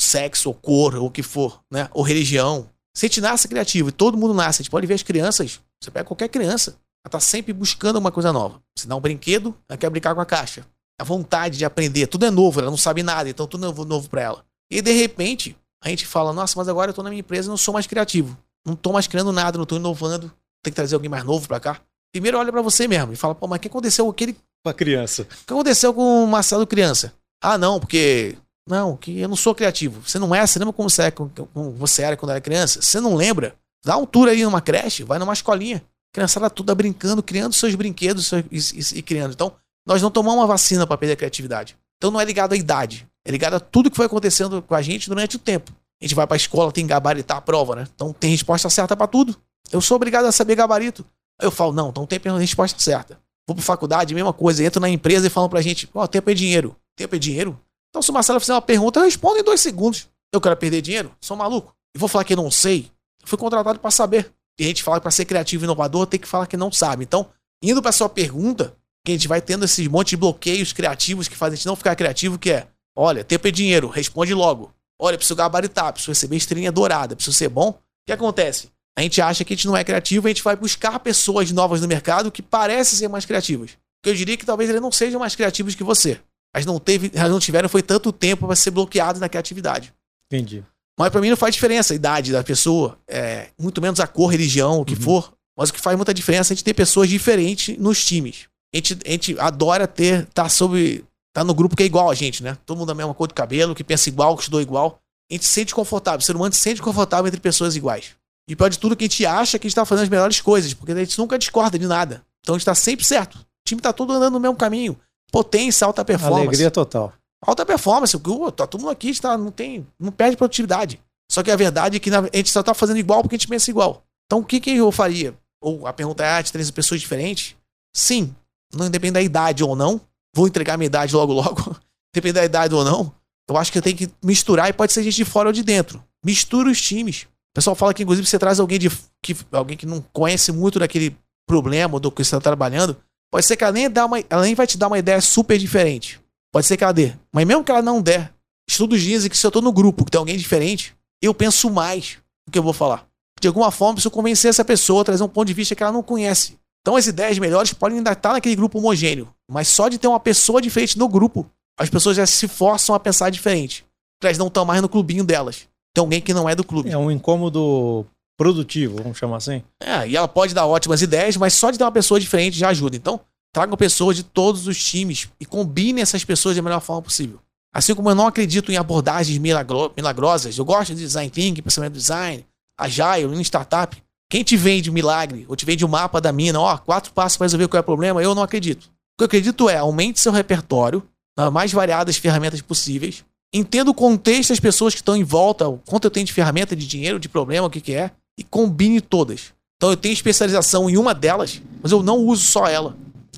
sexo, 0.00 0.48
ou 0.48 0.54
cor, 0.56 0.96
ou 0.96 1.06
o 1.06 1.10
que 1.10 1.22
for, 1.22 1.60
né? 1.70 1.88
Ou 1.92 2.02
religião. 2.02 2.68
Se 2.96 3.06
a 3.06 3.08
gente 3.08 3.20
nasce 3.20 3.46
criativo, 3.46 3.90
e 3.90 3.92
todo 3.92 4.18
mundo 4.18 4.34
nasce, 4.34 4.60
a 4.60 4.62
gente 4.64 4.72
pode 4.72 4.88
ver 4.88 4.94
as 4.94 5.04
crianças, 5.04 5.60
você 5.80 5.92
pega 5.92 6.04
qualquer 6.04 6.28
criança, 6.28 6.76
ela 7.04 7.12
tá 7.12 7.20
sempre 7.20 7.52
buscando 7.52 8.00
uma 8.00 8.10
coisa 8.10 8.32
nova. 8.32 8.60
Se 8.76 8.88
dá 8.88 8.96
um 8.96 9.00
brinquedo, 9.00 9.56
ela 9.68 9.78
quer 9.78 9.88
brincar 9.88 10.16
com 10.16 10.20
a 10.20 10.26
caixa 10.26 10.66
a 11.00 11.04
vontade 11.04 11.58
de 11.58 11.64
aprender. 11.64 12.06
Tudo 12.06 12.26
é 12.26 12.30
novo, 12.30 12.60
ela 12.60 12.70
não 12.70 12.76
sabe 12.76 13.02
nada, 13.02 13.28
então 13.28 13.46
tudo 13.46 13.64
é 13.64 13.68
novo, 13.68 13.84
novo 13.84 14.08
para 14.08 14.22
ela. 14.22 14.44
E 14.70 14.80
de 14.80 14.92
repente, 14.92 15.56
a 15.82 15.88
gente 15.88 16.06
fala: 16.06 16.32
Nossa, 16.32 16.54
mas 16.56 16.68
agora 16.68 16.90
eu 16.90 16.94
tô 16.94 17.02
na 17.02 17.10
minha 17.10 17.20
empresa 17.20 17.48
e 17.48 17.50
não 17.50 17.56
sou 17.56 17.74
mais 17.74 17.86
criativo. 17.86 18.36
Não 18.66 18.74
tô 18.74 18.92
mais 18.92 19.06
criando 19.06 19.32
nada, 19.32 19.58
não 19.58 19.66
tô 19.66 19.76
inovando. 19.76 20.32
Tem 20.62 20.72
que 20.72 20.76
trazer 20.76 20.94
alguém 20.94 21.10
mais 21.10 21.24
novo 21.24 21.46
para 21.46 21.60
cá. 21.60 21.80
Primeiro 22.12 22.38
olha 22.38 22.50
para 22.50 22.62
você 22.62 22.88
mesmo 22.88 23.12
e 23.12 23.16
fala: 23.16 23.34
Pô, 23.34 23.46
mas 23.46 23.58
o 23.58 23.60
que 23.60 23.68
aconteceu 23.68 24.04
com 24.04 24.10
aquele. 24.10 24.36
Com 24.64 24.70
a 24.70 24.74
criança. 24.74 25.22
O 25.22 25.46
que 25.46 25.52
aconteceu 25.52 25.92
com 25.92 26.24
o 26.24 26.26
Marcelo 26.26 26.66
criança? 26.66 27.12
Ah, 27.42 27.58
não, 27.58 27.78
porque. 27.78 28.36
Não, 28.66 28.96
que 28.96 29.20
eu 29.20 29.28
não 29.28 29.36
sou 29.36 29.54
criativo. 29.54 30.00
Você 30.00 30.18
não 30.18 30.34
é, 30.34 30.46
você 30.46 30.58
lembra 30.58 30.72
como 30.72 30.88
você, 30.88 31.02
é, 31.02 31.10
como 31.10 31.72
você 31.72 32.00
era 32.00 32.16
quando 32.16 32.30
era 32.30 32.40
criança? 32.40 32.80
Você 32.80 32.98
não 32.98 33.14
lembra? 33.14 33.54
Dá 33.84 33.98
um 33.98 34.06
tour 34.06 34.26
aí 34.26 34.42
numa 34.42 34.62
creche, 34.62 35.04
vai 35.04 35.18
numa 35.18 35.34
escolinha. 35.34 35.76
A 35.76 36.14
criançada 36.14 36.48
toda 36.48 36.74
brincando, 36.74 37.22
criando 37.22 37.52
seus 37.52 37.74
brinquedos 37.74 38.32
e, 38.32 38.36
e, 38.50 38.98
e 38.98 39.02
criando. 39.02 39.34
Então, 39.34 39.52
nós 39.86 40.00
não 40.00 40.10
tomamos 40.10 40.40
uma 40.40 40.46
vacina 40.46 40.86
para 40.86 40.96
perder 40.96 41.14
a 41.14 41.16
criatividade. 41.16 41.76
Então 41.96 42.10
não 42.10 42.20
é 42.20 42.24
ligado 42.24 42.52
à 42.52 42.56
idade. 42.56 43.06
É 43.24 43.30
ligado 43.30 43.54
a 43.54 43.60
tudo 43.60 43.90
que 43.90 43.96
foi 43.96 44.06
acontecendo 44.06 44.62
com 44.62 44.74
a 44.74 44.82
gente 44.82 45.08
durante 45.08 45.36
o 45.36 45.38
tempo. 45.38 45.72
A 46.00 46.04
gente 46.04 46.14
vai 46.14 46.26
para 46.26 46.34
a 46.34 46.36
escola, 46.36 46.70
tem 46.70 46.84
que 46.84 46.90
gabaritar 46.90 47.38
a 47.38 47.40
prova, 47.40 47.76
né? 47.76 47.88
Então 47.94 48.12
tem 48.12 48.30
resposta 48.30 48.68
certa 48.68 48.96
para 48.96 49.06
tudo. 49.06 49.36
Eu 49.72 49.80
sou 49.80 49.96
obrigado 49.96 50.26
a 50.26 50.32
saber 50.32 50.54
gabarito. 50.54 51.04
Eu 51.40 51.50
falo, 51.50 51.72
não, 51.72 51.88
então 51.88 52.06
tem 52.06 52.20
a 52.26 52.38
resposta 52.38 52.78
certa. 52.80 53.18
Vou 53.46 53.54
para 53.54 53.64
faculdade, 53.64 54.14
mesma 54.14 54.32
coisa. 54.32 54.64
Entro 54.64 54.80
na 54.80 54.88
empresa 54.88 55.26
e 55.26 55.30
falam 55.30 55.48
pra 55.48 55.60
gente, 55.62 55.88
ó, 55.94 56.04
oh, 56.04 56.08
tempo 56.08 56.30
é 56.30 56.34
dinheiro. 56.34 56.76
Tempo 56.96 57.14
é 57.14 57.18
dinheiro? 57.18 57.58
Então 57.90 58.02
se 58.02 58.10
o 58.10 58.12
Marcelo 58.14 58.40
fizer 58.40 58.54
uma 58.54 58.62
pergunta, 58.62 59.00
eu 59.00 59.04
respondo 59.04 59.38
em 59.38 59.44
dois 59.44 59.60
segundos. 59.60 60.08
Eu 60.32 60.40
quero 60.40 60.56
perder 60.56 60.82
dinheiro? 60.82 61.12
Sou 61.20 61.36
maluco. 61.36 61.74
E 61.94 61.98
vou 61.98 62.08
falar 62.08 62.24
que 62.24 62.34
não 62.34 62.50
sei? 62.50 62.90
Eu 63.22 63.28
fui 63.28 63.38
contratado 63.38 63.78
para 63.78 63.90
saber. 63.90 64.32
E 64.58 64.64
a 64.64 64.66
gente 64.66 64.82
fala 64.82 64.98
que 64.98 65.02
para 65.02 65.10
ser 65.10 65.24
criativo 65.24 65.64
e 65.64 65.66
inovador 65.66 66.06
tem 66.06 66.18
que 66.18 66.28
falar 66.28 66.46
que 66.46 66.56
não 66.56 66.70
sabe. 66.70 67.04
Então, 67.04 67.28
indo 67.62 67.80
para 67.80 67.92
sua 67.92 68.08
pergunta, 68.08 68.76
que 69.04 69.12
a 69.12 69.14
gente 69.14 69.28
vai 69.28 69.40
tendo 69.40 69.64
esses 69.66 69.86
monte 69.86 70.10
de 70.10 70.16
bloqueios 70.16 70.72
criativos 70.72 71.28
que 71.28 71.36
fazem 71.36 71.54
a 71.54 71.56
gente 71.56 71.66
não 71.66 71.76
ficar 71.76 71.94
criativo, 71.94 72.38
que 72.38 72.50
é, 72.50 72.66
olha, 72.96 73.22
tempo 73.22 73.46
é 73.46 73.50
dinheiro, 73.50 73.88
responde 73.88 74.32
logo. 74.32 74.72
Olha, 74.98 75.18
preciso 75.18 75.36
gabaritar, 75.36 75.92
preciso 75.92 76.10
receber 76.10 76.36
estrelinha 76.36 76.72
dourada, 76.72 77.14
preciso 77.14 77.36
ser 77.36 77.50
bom. 77.50 77.70
O 77.70 77.76
que 78.06 78.12
acontece? 78.12 78.70
A 78.96 79.02
gente 79.02 79.20
acha 79.20 79.44
que 79.44 79.52
a 79.52 79.56
gente 79.56 79.66
não 79.66 79.76
é 79.76 79.84
criativo, 79.84 80.26
a 80.26 80.30
gente 80.30 80.42
vai 80.42 80.56
buscar 80.56 80.98
pessoas 81.00 81.50
novas 81.50 81.80
no 81.80 81.88
mercado 81.88 82.30
que 82.30 82.40
parecem 82.40 82.98
ser 82.98 83.08
mais 83.08 83.26
criativas. 83.26 83.72
Que 84.02 84.08
eu 84.08 84.14
diria 84.14 84.36
que 84.36 84.46
talvez 84.46 84.70
eles 84.70 84.80
não 84.80 84.92
sejam 84.92 85.20
mais 85.20 85.34
criativos 85.34 85.74
que 85.74 85.84
você. 85.84 86.18
Mas 86.54 86.64
não 86.64 86.78
teve, 86.78 87.10
elas 87.14 87.30
não 87.30 87.40
tiveram 87.40 87.68
foi 87.68 87.82
tanto 87.82 88.12
tempo 88.12 88.46
para 88.46 88.56
ser 88.56 88.70
bloqueados 88.70 89.20
na 89.20 89.28
criatividade. 89.28 89.92
Entendi. 90.26 90.64
Mas 90.98 91.10
para 91.10 91.20
mim 91.20 91.28
não 91.28 91.36
faz 91.36 91.54
diferença 91.54 91.92
a 91.92 91.96
idade 91.96 92.30
da 92.30 92.44
pessoa, 92.44 92.96
é, 93.08 93.48
muito 93.58 93.82
menos 93.82 93.98
a 93.98 94.06
cor, 94.06 94.28
religião, 94.28 94.80
o 94.80 94.84
que 94.84 94.94
uhum. 94.94 95.00
for. 95.00 95.34
Mas 95.58 95.68
o 95.70 95.74
que 95.74 95.80
faz 95.80 95.96
muita 95.96 96.14
diferença 96.14 96.52
é 96.52 96.54
a 96.54 96.56
gente 96.56 96.64
ter 96.64 96.74
pessoas 96.74 97.08
diferentes 97.08 97.76
nos 97.76 98.04
times 98.04 98.48
a 98.74 98.76
gente, 98.76 98.98
a 99.06 99.10
gente 99.10 99.38
adora 99.38 99.86
ter, 99.86 100.26
tá 100.34 100.48
sobre, 100.48 101.04
tá 101.32 101.44
no 101.44 101.54
grupo 101.54 101.76
que 101.76 101.82
é 101.82 101.86
igual 101.86 102.10
a 102.10 102.14
gente, 102.14 102.42
né? 102.42 102.58
Todo 102.66 102.78
mundo 102.78 102.88
da 102.88 102.94
mesma 102.94 103.14
cor 103.14 103.28
de 103.28 103.34
cabelo, 103.34 103.74
que 103.74 103.84
pensa 103.84 104.08
igual, 104.08 104.34
que 104.36 104.42
estudou 104.42 104.60
igual. 104.60 104.98
A 105.30 105.34
gente 105.34 105.44
se 105.44 105.52
sente 105.52 105.74
confortável, 105.74 106.18
o 106.18 106.22
ser 106.22 106.34
humano 106.34 106.52
se 106.52 106.60
sente 106.60 106.82
confortável 106.82 107.28
entre 107.28 107.40
pessoas 107.40 107.76
iguais. 107.76 108.16
E 108.48 108.54
pior 108.54 108.68
de 108.68 108.78
tudo, 108.78 108.96
que 108.96 109.04
a 109.04 109.08
gente 109.08 109.24
acha 109.24 109.58
que 109.58 109.66
a 109.66 109.68
gente 109.68 109.76
tá 109.76 109.84
fazendo 109.84 110.04
as 110.04 110.10
melhores 110.10 110.40
coisas, 110.40 110.74
porque 110.74 110.92
a 110.92 110.96
gente 110.96 111.18
nunca 111.18 111.38
discorda 111.38 111.78
de 111.78 111.86
nada. 111.86 112.24
Então 112.40 112.54
a 112.54 112.58
gente 112.58 112.66
tá 112.66 112.74
sempre 112.74 113.04
certo. 113.04 113.36
O 113.36 113.44
time 113.66 113.80
tá 113.80 113.92
todo 113.92 114.12
andando 114.12 114.34
no 114.34 114.40
mesmo 114.40 114.56
caminho. 114.56 114.98
Potência, 115.32 115.86
alta 115.86 116.04
performance. 116.04 116.46
Alegria 116.46 116.70
total. 116.70 117.12
Alta 117.40 117.64
performance, 117.64 118.18
tá 118.56 118.66
todo 118.66 118.80
mundo 118.80 118.90
aqui, 118.90 119.18
tá, 119.20 119.36
não, 119.36 119.50
tem, 119.50 119.86
não 119.98 120.12
perde 120.12 120.36
produtividade. 120.36 121.00
Só 121.30 121.42
que 121.42 121.50
a 121.50 121.56
verdade 121.56 121.96
é 121.96 122.00
que 122.00 122.10
a 122.10 122.22
gente 122.32 122.50
só 122.50 122.62
tá 122.62 122.74
fazendo 122.74 122.98
igual 122.98 123.22
porque 123.22 123.36
a 123.36 123.38
gente 123.38 123.48
pensa 123.48 123.70
igual. 123.70 124.02
Então 124.26 124.40
o 124.40 124.44
que, 124.44 124.60
que 124.60 124.76
eu 124.76 124.90
faria? 124.92 125.34
Ou 125.60 125.86
a 125.86 125.92
pergunta 125.92 126.24
é: 126.24 126.38
ah, 126.38 126.42
três 126.42 126.70
pessoas 126.70 127.00
diferentes? 127.00 127.56
Sim, 127.94 128.34
não 128.76 128.90
depende 128.90 129.14
da 129.14 129.22
idade 129.22 129.62
ou 129.62 129.74
não. 129.74 130.00
Vou 130.34 130.46
entregar 130.46 130.76
minha 130.76 130.86
idade 130.86 131.14
logo, 131.14 131.32
logo. 131.32 131.76
depende 132.14 132.34
da 132.34 132.44
idade 132.44 132.74
ou 132.74 132.84
não. 132.84 133.12
Eu 133.48 133.56
acho 133.56 133.70
que 133.70 133.78
eu 133.78 133.82
tenho 133.82 133.96
que 133.96 134.10
misturar 134.22 134.68
e 134.68 134.72
pode 134.72 134.92
ser 134.92 135.02
gente 135.02 135.16
de 135.16 135.24
fora 135.24 135.48
ou 135.48 135.52
de 135.52 135.62
dentro. 135.62 136.02
Mistura 136.24 136.70
os 136.70 136.80
times. 136.80 137.22
O 137.22 137.54
pessoal 137.54 137.76
fala 137.76 137.92
que, 137.92 138.02
inclusive, 138.02 138.26
você 138.26 138.38
traz 138.38 138.58
alguém 138.58 138.78
de 138.78 138.90
que, 139.22 139.36
alguém 139.52 139.76
que 139.76 139.86
não 139.86 140.00
conhece 140.12 140.50
muito 140.50 140.78
daquele 140.78 141.16
problema 141.46 142.00
do 142.00 142.10
que 142.10 142.24
você 142.24 142.34
está 142.34 142.40
trabalhando. 142.40 142.96
Pode 143.30 143.46
ser 143.46 143.56
que 143.56 143.64
ela 143.64 143.72
nem, 143.72 143.90
dá 143.90 144.06
uma, 144.06 144.18
ela 144.30 144.42
nem 144.42 144.54
vai 144.54 144.66
te 144.66 144.78
dar 144.78 144.86
uma 144.86 144.98
ideia 144.98 145.20
super 145.20 145.58
diferente. 145.58 146.20
Pode 146.52 146.66
ser 146.66 146.76
que 146.76 146.84
ela 146.84 146.92
dê. 146.92 147.12
Mas 147.32 147.46
mesmo 147.46 147.62
que 147.62 147.70
ela 147.70 147.82
não 147.82 148.00
der, 148.00 148.32
estudos 148.68 149.02
dizem 149.02 149.30
que 149.30 149.36
se 149.36 149.44
eu 149.44 149.48
estou 149.48 149.62
no 149.62 149.72
grupo 149.72 150.04
que 150.04 150.10
tem 150.10 150.18
alguém 150.18 150.36
diferente, 150.36 150.96
eu 151.20 151.34
penso 151.34 151.70
mais 151.70 152.18
do 152.46 152.52
que 152.52 152.58
eu 152.58 152.62
vou 152.62 152.72
falar. 152.72 153.06
De 153.40 153.48
alguma 153.48 153.70
forma, 153.70 153.94
preciso 153.94 154.10
convencer 154.10 154.48
essa 154.48 154.64
pessoa 154.64 155.02
a 155.02 155.04
trazer 155.04 155.22
um 155.22 155.28
ponto 155.28 155.46
de 155.46 155.54
vista 155.54 155.74
que 155.74 155.82
ela 155.82 155.92
não 155.92 156.02
conhece. 156.02 156.56
Então 156.84 156.96
as 156.96 157.06
ideias 157.06 157.38
melhores 157.38 157.72
podem 157.72 157.96
ainda 157.96 158.12
estar 158.12 158.34
naquele 158.34 158.54
grupo 158.54 158.78
homogêneo, 158.78 159.34
mas 159.50 159.68
só 159.68 159.88
de 159.88 159.96
ter 159.96 160.06
uma 160.06 160.20
pessoa 160.20 160.60
diferente 160.60 160.98
no 160.98 161.08
grupo, 161.08 161.50
as 161.80 161.88
pessoas 161.88 162.14
já 162.14 162.26
se 162.26 162.46
forçam 162.46 162.94
a 162.94 163.00
pensar 163.00 163.30
diferente. 163.30 163.86
Porque 164.18 164.26
elas 164.26 164.36
não 164.36 164.48
estão 164.48 164.66
mais 164.66 164.82
no 164.82 164.88
clubinho 164.88 165.24
delas. 165.24 165.66
Tem 165.94 166.02
alguém 166.02 166.20
que 166.20 166.34
não 166.34 166.46
é 166.46 166.54
do 166.54 166.62
clube. 166.62 166.90
É 166.90 166.98
um 166.98 167.10
incômodo 167.10 168.06
produtivo, 168.36 169.02
vamos 169.02 169.16
chamar 169.16 169.38
assim. 169.38 169.62
É, 169.82 170.06
e 170.06 170.14
ela 170.14 170.28
pode 170.28 170.52
dar 170.52 170.66
ótimas 170.66 171.00
ideias, 171.00 171.38
mas 171.38 171.54
só 171.54 171.70
de 171.70 171.78
ter 171.78 171.84
uma 171.84 171.92
pessoa 171.92 172.20
diferente 172.20 172.58
já 172.58 172.68
ajuda. 172.68 172.96
Então, 172.96 173.18
tragam 173.52 173.76
pessoas 173.78 174.16
de 174.16 174.22
todos 174.22 174.66
os 174.66 174.82
times 174.84 175.28
e 175.40 175.46
combinem 175.46 176.02
essas 176.02 176.22
pessoas 176.22 176.54
da 176.54 176.62
melhor 176.62 176.80
forma 176.80 177.00
possível. 177.00 177.40
Assim 177.74 177.94
como 177.94 178.10
eu 178.10 178.14
não 178.14 178.26
acredito 178.26 178.70
em 178.70 178.76
abordagens 178.76 179.38
milagro 179.38 179.92
milagrosas, 179.96 180.58
eu 180.58 180.64
gosto 180.64 180.94
de 180.94 181.00
design 181.00 181.30
thinking, 181.30 181.62
pensamento 181.62 181.94
design, 181.94 182.44
agile, 182.78 183.26
lean 183.26 183.42
startup. 183.42 183.96
Quem 184.34 184.42
te 184.42 184.56
vende 184.56 184.90
milagre, 184.90 185.46
ou 185.48 185.54
te 185.54 185.64
vende 185.64 185.84
o 185.84 185.86
um 185.86 185.90
mapa 185.92 186.20
da 186.20 186.32
mina, 186.32 186.58
ó, 186.60 186.76
quatro 186.76 187.12
passos 187.12 187.38
para 187.38 187.44
resolver 187.44 187.68
qual 187.68 187.78
é 187.78 187.80
o 187.82 187.84
problema, 187.84 188.20
eu 188.20 188.34
não 188.34 188.42
acredito. 188.42 188.86
O 188.86 188.88
que 189.16 189.22
eu 189.22 189.26
acredito 189.26 189.70
é 189.70 189.76
aumente 189.76 190.18
seu 190.18 190.32
repertório 190.32 191.04
nas 191.38 191.52
mais 191.52 191.72
variadas 191.72 192.16
ferramentas 192.16 192.60
possíveis. 192.60 193.24
Entenda 193.54 193.92
o 193.92 193.94
contexto 193.94 194.48
das 194.48 194.58
pessoas 194.58 194.92
que 194.92 194.98
estão 194.98 195.16
em 195.16 195.22
volta, 195.22 195.68
o 195.68 195.78
quanto 195.86 196.06
eu 196.06 196.10
tenho 196.10 196.26
de 196.26 196.32
ferramenta, 196.32 196.74
de 196.74 196.84
dinheiro, 196.84 197.20
de 197.20 197.28
problema, 197.28 197.68
o 197.68 197.70
que, 197.70 197.80
que 197.80 197.94
é, 197.94 198.10
e 198.36 198.42
combine 198.42 199.00
todas. 199.00 199.52
Então 199.76 199.90
eu 199.90 199.96
tenho 199.96 200.12
especialização 200.12 200.90
em 200.90 200.96
uma 200.96 201.14
delas, 201.14 201.62
mas 201.80 201.92
eu 201.92 202.02
não 202.02 202.18
uso 202.18 202.42
só 202.42 202.66
ela. 202.66 202.96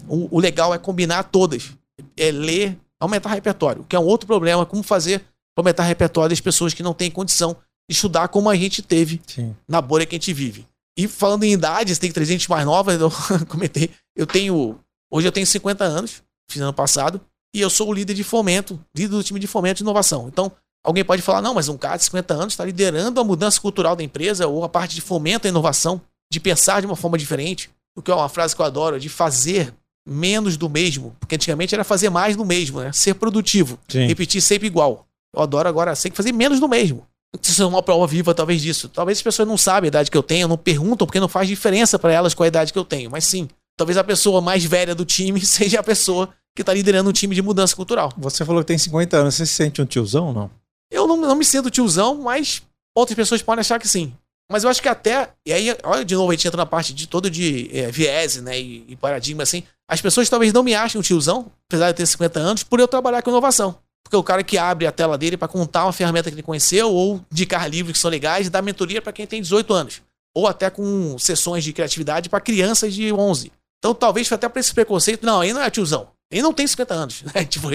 O, 0.08 0.38
o 0.38 0.40
legal 0.40 0.72
é 0.72 0.78
combinar 0.78 1.24
todas. 1.24 1.72
É 2.16 2.30
ler, 2.30 2.74
aumentar 2.98 3.34
repertório, 3.34 3.84
que 3.86 3.94
é 3.94 3.98
um 3.98 4.06
outro 4.06 4.26
problema, 4.26 4.64
como 4.64 4.82
fazer 4.82 5.18
para 5.54 5.60
aumentar 5.60 5.82
repertório 5.82 6.30
das 6.30 6.40
pessoas 6.40 6.72
que 6.72 6.82
não 6.82 6.94
têm 6.94 7.10
condição 7.10 7.54
de 7.86 7.94
estudar 7.94 8.28
como 8.28 8.48
a 8.48 8.56
gente 8.56 8.80
teve 8.80 9.20
Sim. 9.26 9.54
na 9.68 9.82
bolha 9.82 10.06
que 10.06 10.16
a 10.16 10.18
gente 10.18 10.32
vive. 10.32 10.66
E 10.96 11.06
falando 11.06 11.44
em 11.44 11.52
idades, 11.52 11.98
tem 11.98 12.10
300 12.10 12.48
mais 12.48 12.64
nova, 12.64 12.92
eu 12.94 13.10
comentei. 13.48 13.90
Eu 14.16 14.26
tenho. 14.26 14.78
Hoje 15.10 15.28
eu 15.28 15.32
tenho 15.32 15.46
50 15.46 15.84
anos, 15.84 16.22
fiz 16.50 16.60
ano 16.60 16.72
passado, 16.72 17.20
e 17.54 17.60
eu 17.60 17.70
sou 17.70 17.88
o 17.88 17.92
líder 17.92 18.14
de 18.14 18.24
fomento, 18.24 18.78
líder 18.94 19.10
do 19.10 19.22
time 19.22 19.38
de 19.38 19.46
fomento 19.46 19.78
de 19.78 19.82
inovação. 19.82 20.28
Então, 20.28 20.50
alguém 20.84 21.04
pode 21.04 21.22
falar, 21.22 21.40
não, 21.40 21.54
mas 21.54 21.68
um 21.68 21.76
cara 21.76 21.96
de 21.96 22.04
50 22.04 22.34
anos 22.34 22.52
está 22.54 22.64
liderando 22.64 23.20
a 23.20 23.24
mudança 23.24 23.60
cultural 23.60 23.94
da 23.94 24.02
empresa 24.02 24.46
ou 24.46 24.64
a 24.64 24.68
parte 24.68 24.94
de 24.94 25.00
fomento 25.00 25.46
à 25.46 25.50
inovação, 25.50 26.00
de 26.32 26.40
pensar 26.40 26.80
de 26.80 26.86
uma 26.86 26.96
forma 26.96 27.16
diferente. 27.16 27.70
O 27.96 28.02
que 28.02 28.10
é 28.10 28.14
uma 28.14 28.28
frase 28.28 28.54
que 28.54 28.60
eu 28.60 28.66
adoro, 28.66 28.98
de 28.98 29.08
fazer 29.08 29.72
menos 30.06 30.56
do 30.56 30.68
mesmo. 30.68 31.16
Porque 31.18 31.34
antigamente 31.34 31.74
era 31.74 31.82
fazer 31.82 32.10
mais 32.10 32.36
do 32.36 32.44
mesmo, 32.44 32.80
né? 32.80 32.92
Ser 32.92 33.14
produtivo. 33.14 33.78
Sim. 33.88 34.06
Repetir 34.06 34.40
sempre 34.40 34.66
igual. 34.66 35.06
Eu 35.34 35.42
adoro 35.42 35.68
agora, 35.68 35.96
tem 35.96 36.10
que 36.10 36.16
fazer 36.16 36.32
menos 36.32 36.60
do 36.60 36.68
mesmo. 36.68 37.06
Isso 37.42 37.62
é 37.62 37.66
uma 37.66 37.82
prova 37.82 38.06
viva, 38.06 38.34
talvez, 38.34 38.62
disso. 38.62 38.88
Talvez 38.88 39.18
as 39.18 39.22
pessoas 39.22 39.46
não 39.46 39.56
sabem 39.56 39.88
a 39.88 39.88
idade 39.88 40.10
que 40.10 40.16
eu 40.16 40.22
tenho, 40.22 40.48
não 40.48 40.56
perguntam, 40.56 41.06
porque 41.06 41.20
não 41.20 41.28
faz 41.28 41.48
diferença 41.48 41.98
para 41.98 42.12
elas 42.12 42.34
com 42.34 42.42
a 42.42 42.46
idade 42.46 42.72
que 42.72 42.78
eu 42.78 42.84
tenho. 42.84 43.10
Mas 43.10 43.24
sim, 43.24 43.48
talvez 43.76 43.96
a 43.96 44.04
pessoa 44.04 44.40
mais 44.40 44.64
velha 44.64 44.94
do 44.94 45.04
time 45.04 45.40
seja 45.44 45.80
a 45.80 45.82
pessoa 45.82 46.28
que 46.54 46.62
está 46.62 46.72
liderando 46.72 47.10
um 47.10 47.12
time 47.12 47.34
de 47.34 47.42
mudança 47.42 47.76
cultural. 47.76 48.12
Você 48.16 48.44
falou 48.44 48.62
que 48.62 48.68
tem 48.68 48.78
50 48.78 49.16
anos, 49.16 49.34
você 49.34 49.44
se 49.44 49.52
sente 49.52 49.82
um 49.82 49.86
tiozão 49.86 50.28
ou 50.28 50.32
não? 50.32 50.50
Eu 50.90 51.06
não, 51.06 51.16
não 51.16 51.36
me 51.36 51.44
sinto 51.44 51.70
tiozão, 51.70 52.22
mas 52.22 52.62
outras 52.94 53.14
pessoas 53.14 53.42
podem 53.42 53.60
achar 53.60 53.78
que 53.78 53.88
sim. 53.88 54.14
Mas 54.50 54.62
eu 54.62 54.70
acho 54.70 54.80
que 54.80 54.88
até. 54.88 55.30
E 55.44 55.52
aí, 55.52 55.76
olha, 55.82 56.04
de 56.04 56.14
novo, 56.14 56.30
a 56.30 56.34
gente 56.34 56.46
entra 56.46 56.56
na 56.56 56.66
parte 56.66 56.94
de 56.94 57.06
todo 57.08 57.28
de 57.28 57.68
é, 57.76 57.90
viés, 57.90 58.40
né? 58.40 58.58
E, 58.58 58.84
e 58.88 58.96
paradigma, 58.96 59.42
assim. 59.42 59.64
As 59.88 60.00
pessoas 60.00 60.28
talvez 60.28 60.52
não 60.52 60.62
me 60.62 60.74
achem 60.74 60.98
um 60.98 61.02
tiozão, 61.02 61.50
apesar 61.68 61.90
de 61.90 61.96
ter 61.96 62.06
50 62.06 62.38
anos, 62.38 62.62
por 62.62 62.78
eu 62.78 62.88
trabalhar 62.88 63.22
com 63.22 63.30
inovação. 63.30 63.76
Porque 64.06 64.16
o 64.16 64.22
cara 64.22 64.44
que 64.44 64.56
abre 64.56 64.86
a 64.86 64.92
tela 64.92 65.18
dele 65.18 65.36
para 65.36 65.48
contar 65.48 65.84
uma 65.84 65.92
ferramenta 65.92 66.30
que 66.30 66.36
ele 66.36 66.42
conheceu, 66.44 66.92
ou 66.92 67.20
indicar 67.32 67.68
livros 67.68 67.94
que 67.94 67.98
são 67.98 68.08
legais, 68.08 68.46
e 68.46 68.50
dá 68.50 68.62
mentoria 68.62 69.02
para 69.02 69.12
quem 69.12 69.26
tem 69.26 69.42
18 69.42 69.74
anos. 69.74 70.00
Ou 70.32 70.46
até 70.46 70.70
com 70.70 71.18
sessões 71.18 71.64
de 71.64 71.72
criatividade 71.72 72.28
para 72.28 72.40
crianças 72.40 72.94
de 72.94 73.12
11. 73.12 73.50
Então 73.80 73.92
talvez 73.92 74.30
até 74.30 74.48
para 74.48 74.60
esse 74.60 74.72
preconceito, 74.72 75.26
não, 75.26 75.42
ele 75.42 75.54
não 75.54 75.60
é 75.60 75.68
tiozão. 75.70 76.08
Ele 76.30 76.40
não 76.40 76.52
tem 76.52 76.68
50 76.68 76.94
anos. 76.94 77.22
Né? 77.22 77.44
Tipo, 77.50 77.68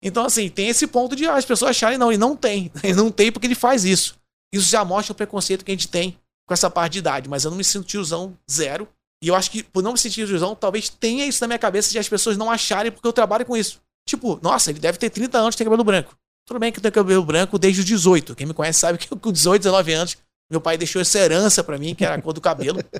Então, 0.00 0.24
assim, 0.24 0.48
tem 0.48 0.68
esse 0.68 0.86
ponto 0.86 1.16
de 1.16 1.26
as 1.26 1.44
pessoas 1.44 1.72
acharem, 1.72 1.98
não, 1.98 2.12
ele 2.12 2.18
não 2.18 2.36
tem. 2.36 2.70
Ele 2.84 2.94
não 2.94 3.10
tem 3.10 3.32
porque 3.32 3.48
ele 3.48 3.56
faz 3.56 3.84
isso. 3.84 4.16
Isso 4.54 4.70
já 4.70 4.84
mostra 4.84 5.12
o 5.12 5.16
preconceito 5.16 5.64
que 5.64 5.72
a 5.72 5.74
gente 5.74 5.88
tem 5.88 6.16
com 6.46 6.54
essa 6.54 6.70
parte 6.70 6.92
de 6.92 6.98
idade. 7.00 7.28
Mas 7.28 7.44
eu 7.44 7.50
não 7.50 7.58
me 7.58 7.64
sinto 7.64 7.86
tiozão 7.86 8.38
zero. 8.48 8.88
E 9.24 9.26
eu 9.26 9.34
acho 9.34 9.50
que, 9.50 9.64
por 9.64 9.82
não 9.82 9.92
me 9.92 9.98
sentir 9.98 10.24
tiozão, 10.24 10.54
talvez 10.54 10.88
tenha 10.88 11.26
isso 11.26 11.42
na 11.42 11.48
minha 11.48 11.58
cabeça 11.58 11.90
de 11.90 11.98
as 11.98 12.08
pessoas 12.08 12.36
não 12.36 12.48
acharem 12.48 12.92
porque 12.92 13.06
eu 13.06 13.12
trabalho 13.12 13.44
com 13.44 13.56
isso. 13.56 13.80
Tipo, 14.08 14.38
nossa, 14.42 14.70
ele 14.70 14.78
deve 14.78 14.98
ter 14.98 15.10
30 15.10 15.38
anos 15.38 15.54
e 15.54 15.58
tem 15.58 15.64
cabelo 15.64 15.84
branco. 15.84 16.16
Tudo 16.46 16.58
bem 16.58 16.72
que 16.72 16.78
eu 16.78 16.82
tenho 16.82 16.92
cabelo 16.92 17.24
branco 17.24 17.58
desde 17.58 17.80
os 17.80 17.86
18. 17.86 18.34
Quem 18.34 18.46
me 18.46 18.54
conhece 18.54 18.80
sabe 18.80 18.98
que 18.98 19.12
eu, 19.12 19.16
com 19.16 19.32
18, 19.32 19.62
19 19.62 19.92
anos, 19.92 20.16
meu 20.50 20.60
pai 20.60 20.76
deixou 20.76 21.00
essa 21.00 21.18
herança 21.18 21.62
para 21.62 21.78
mim, 21.78 21.94
que 21.94 22.04
era 22.04 22.16
a 22.16 22.22
cor 22.22 22.32
do 22.32 22.40
cabelo. 22.40 22.78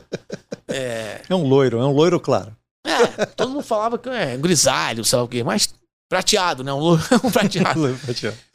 É... 0.75 1.21
é 1.29 1.35
um 1.35 1.47
loiro, 1.47 1.79
é 1.79 1.85
um 1.85 1.93
loiro 1.93 2.19
claro. 2.19 2.57
É, 2.87 3.27
todo 3.27 3.51
mundo 3.51 3.63
falava 3.63 3.99
que 3.99 4.09
é 4.09 4.39
grisalho, 4.39 5.05
sei 5.05 5.19
lá 5.19 5.25
o 5.25 5.29
quê, 5.29 5.43
mas 5.43 5.75
prateado, 6.09 6.65
né? 6.65 6.73
Um 6.73 6.79
loiro 6.79 7.03
um 7.23 7.29
prateado. 7.31 7.99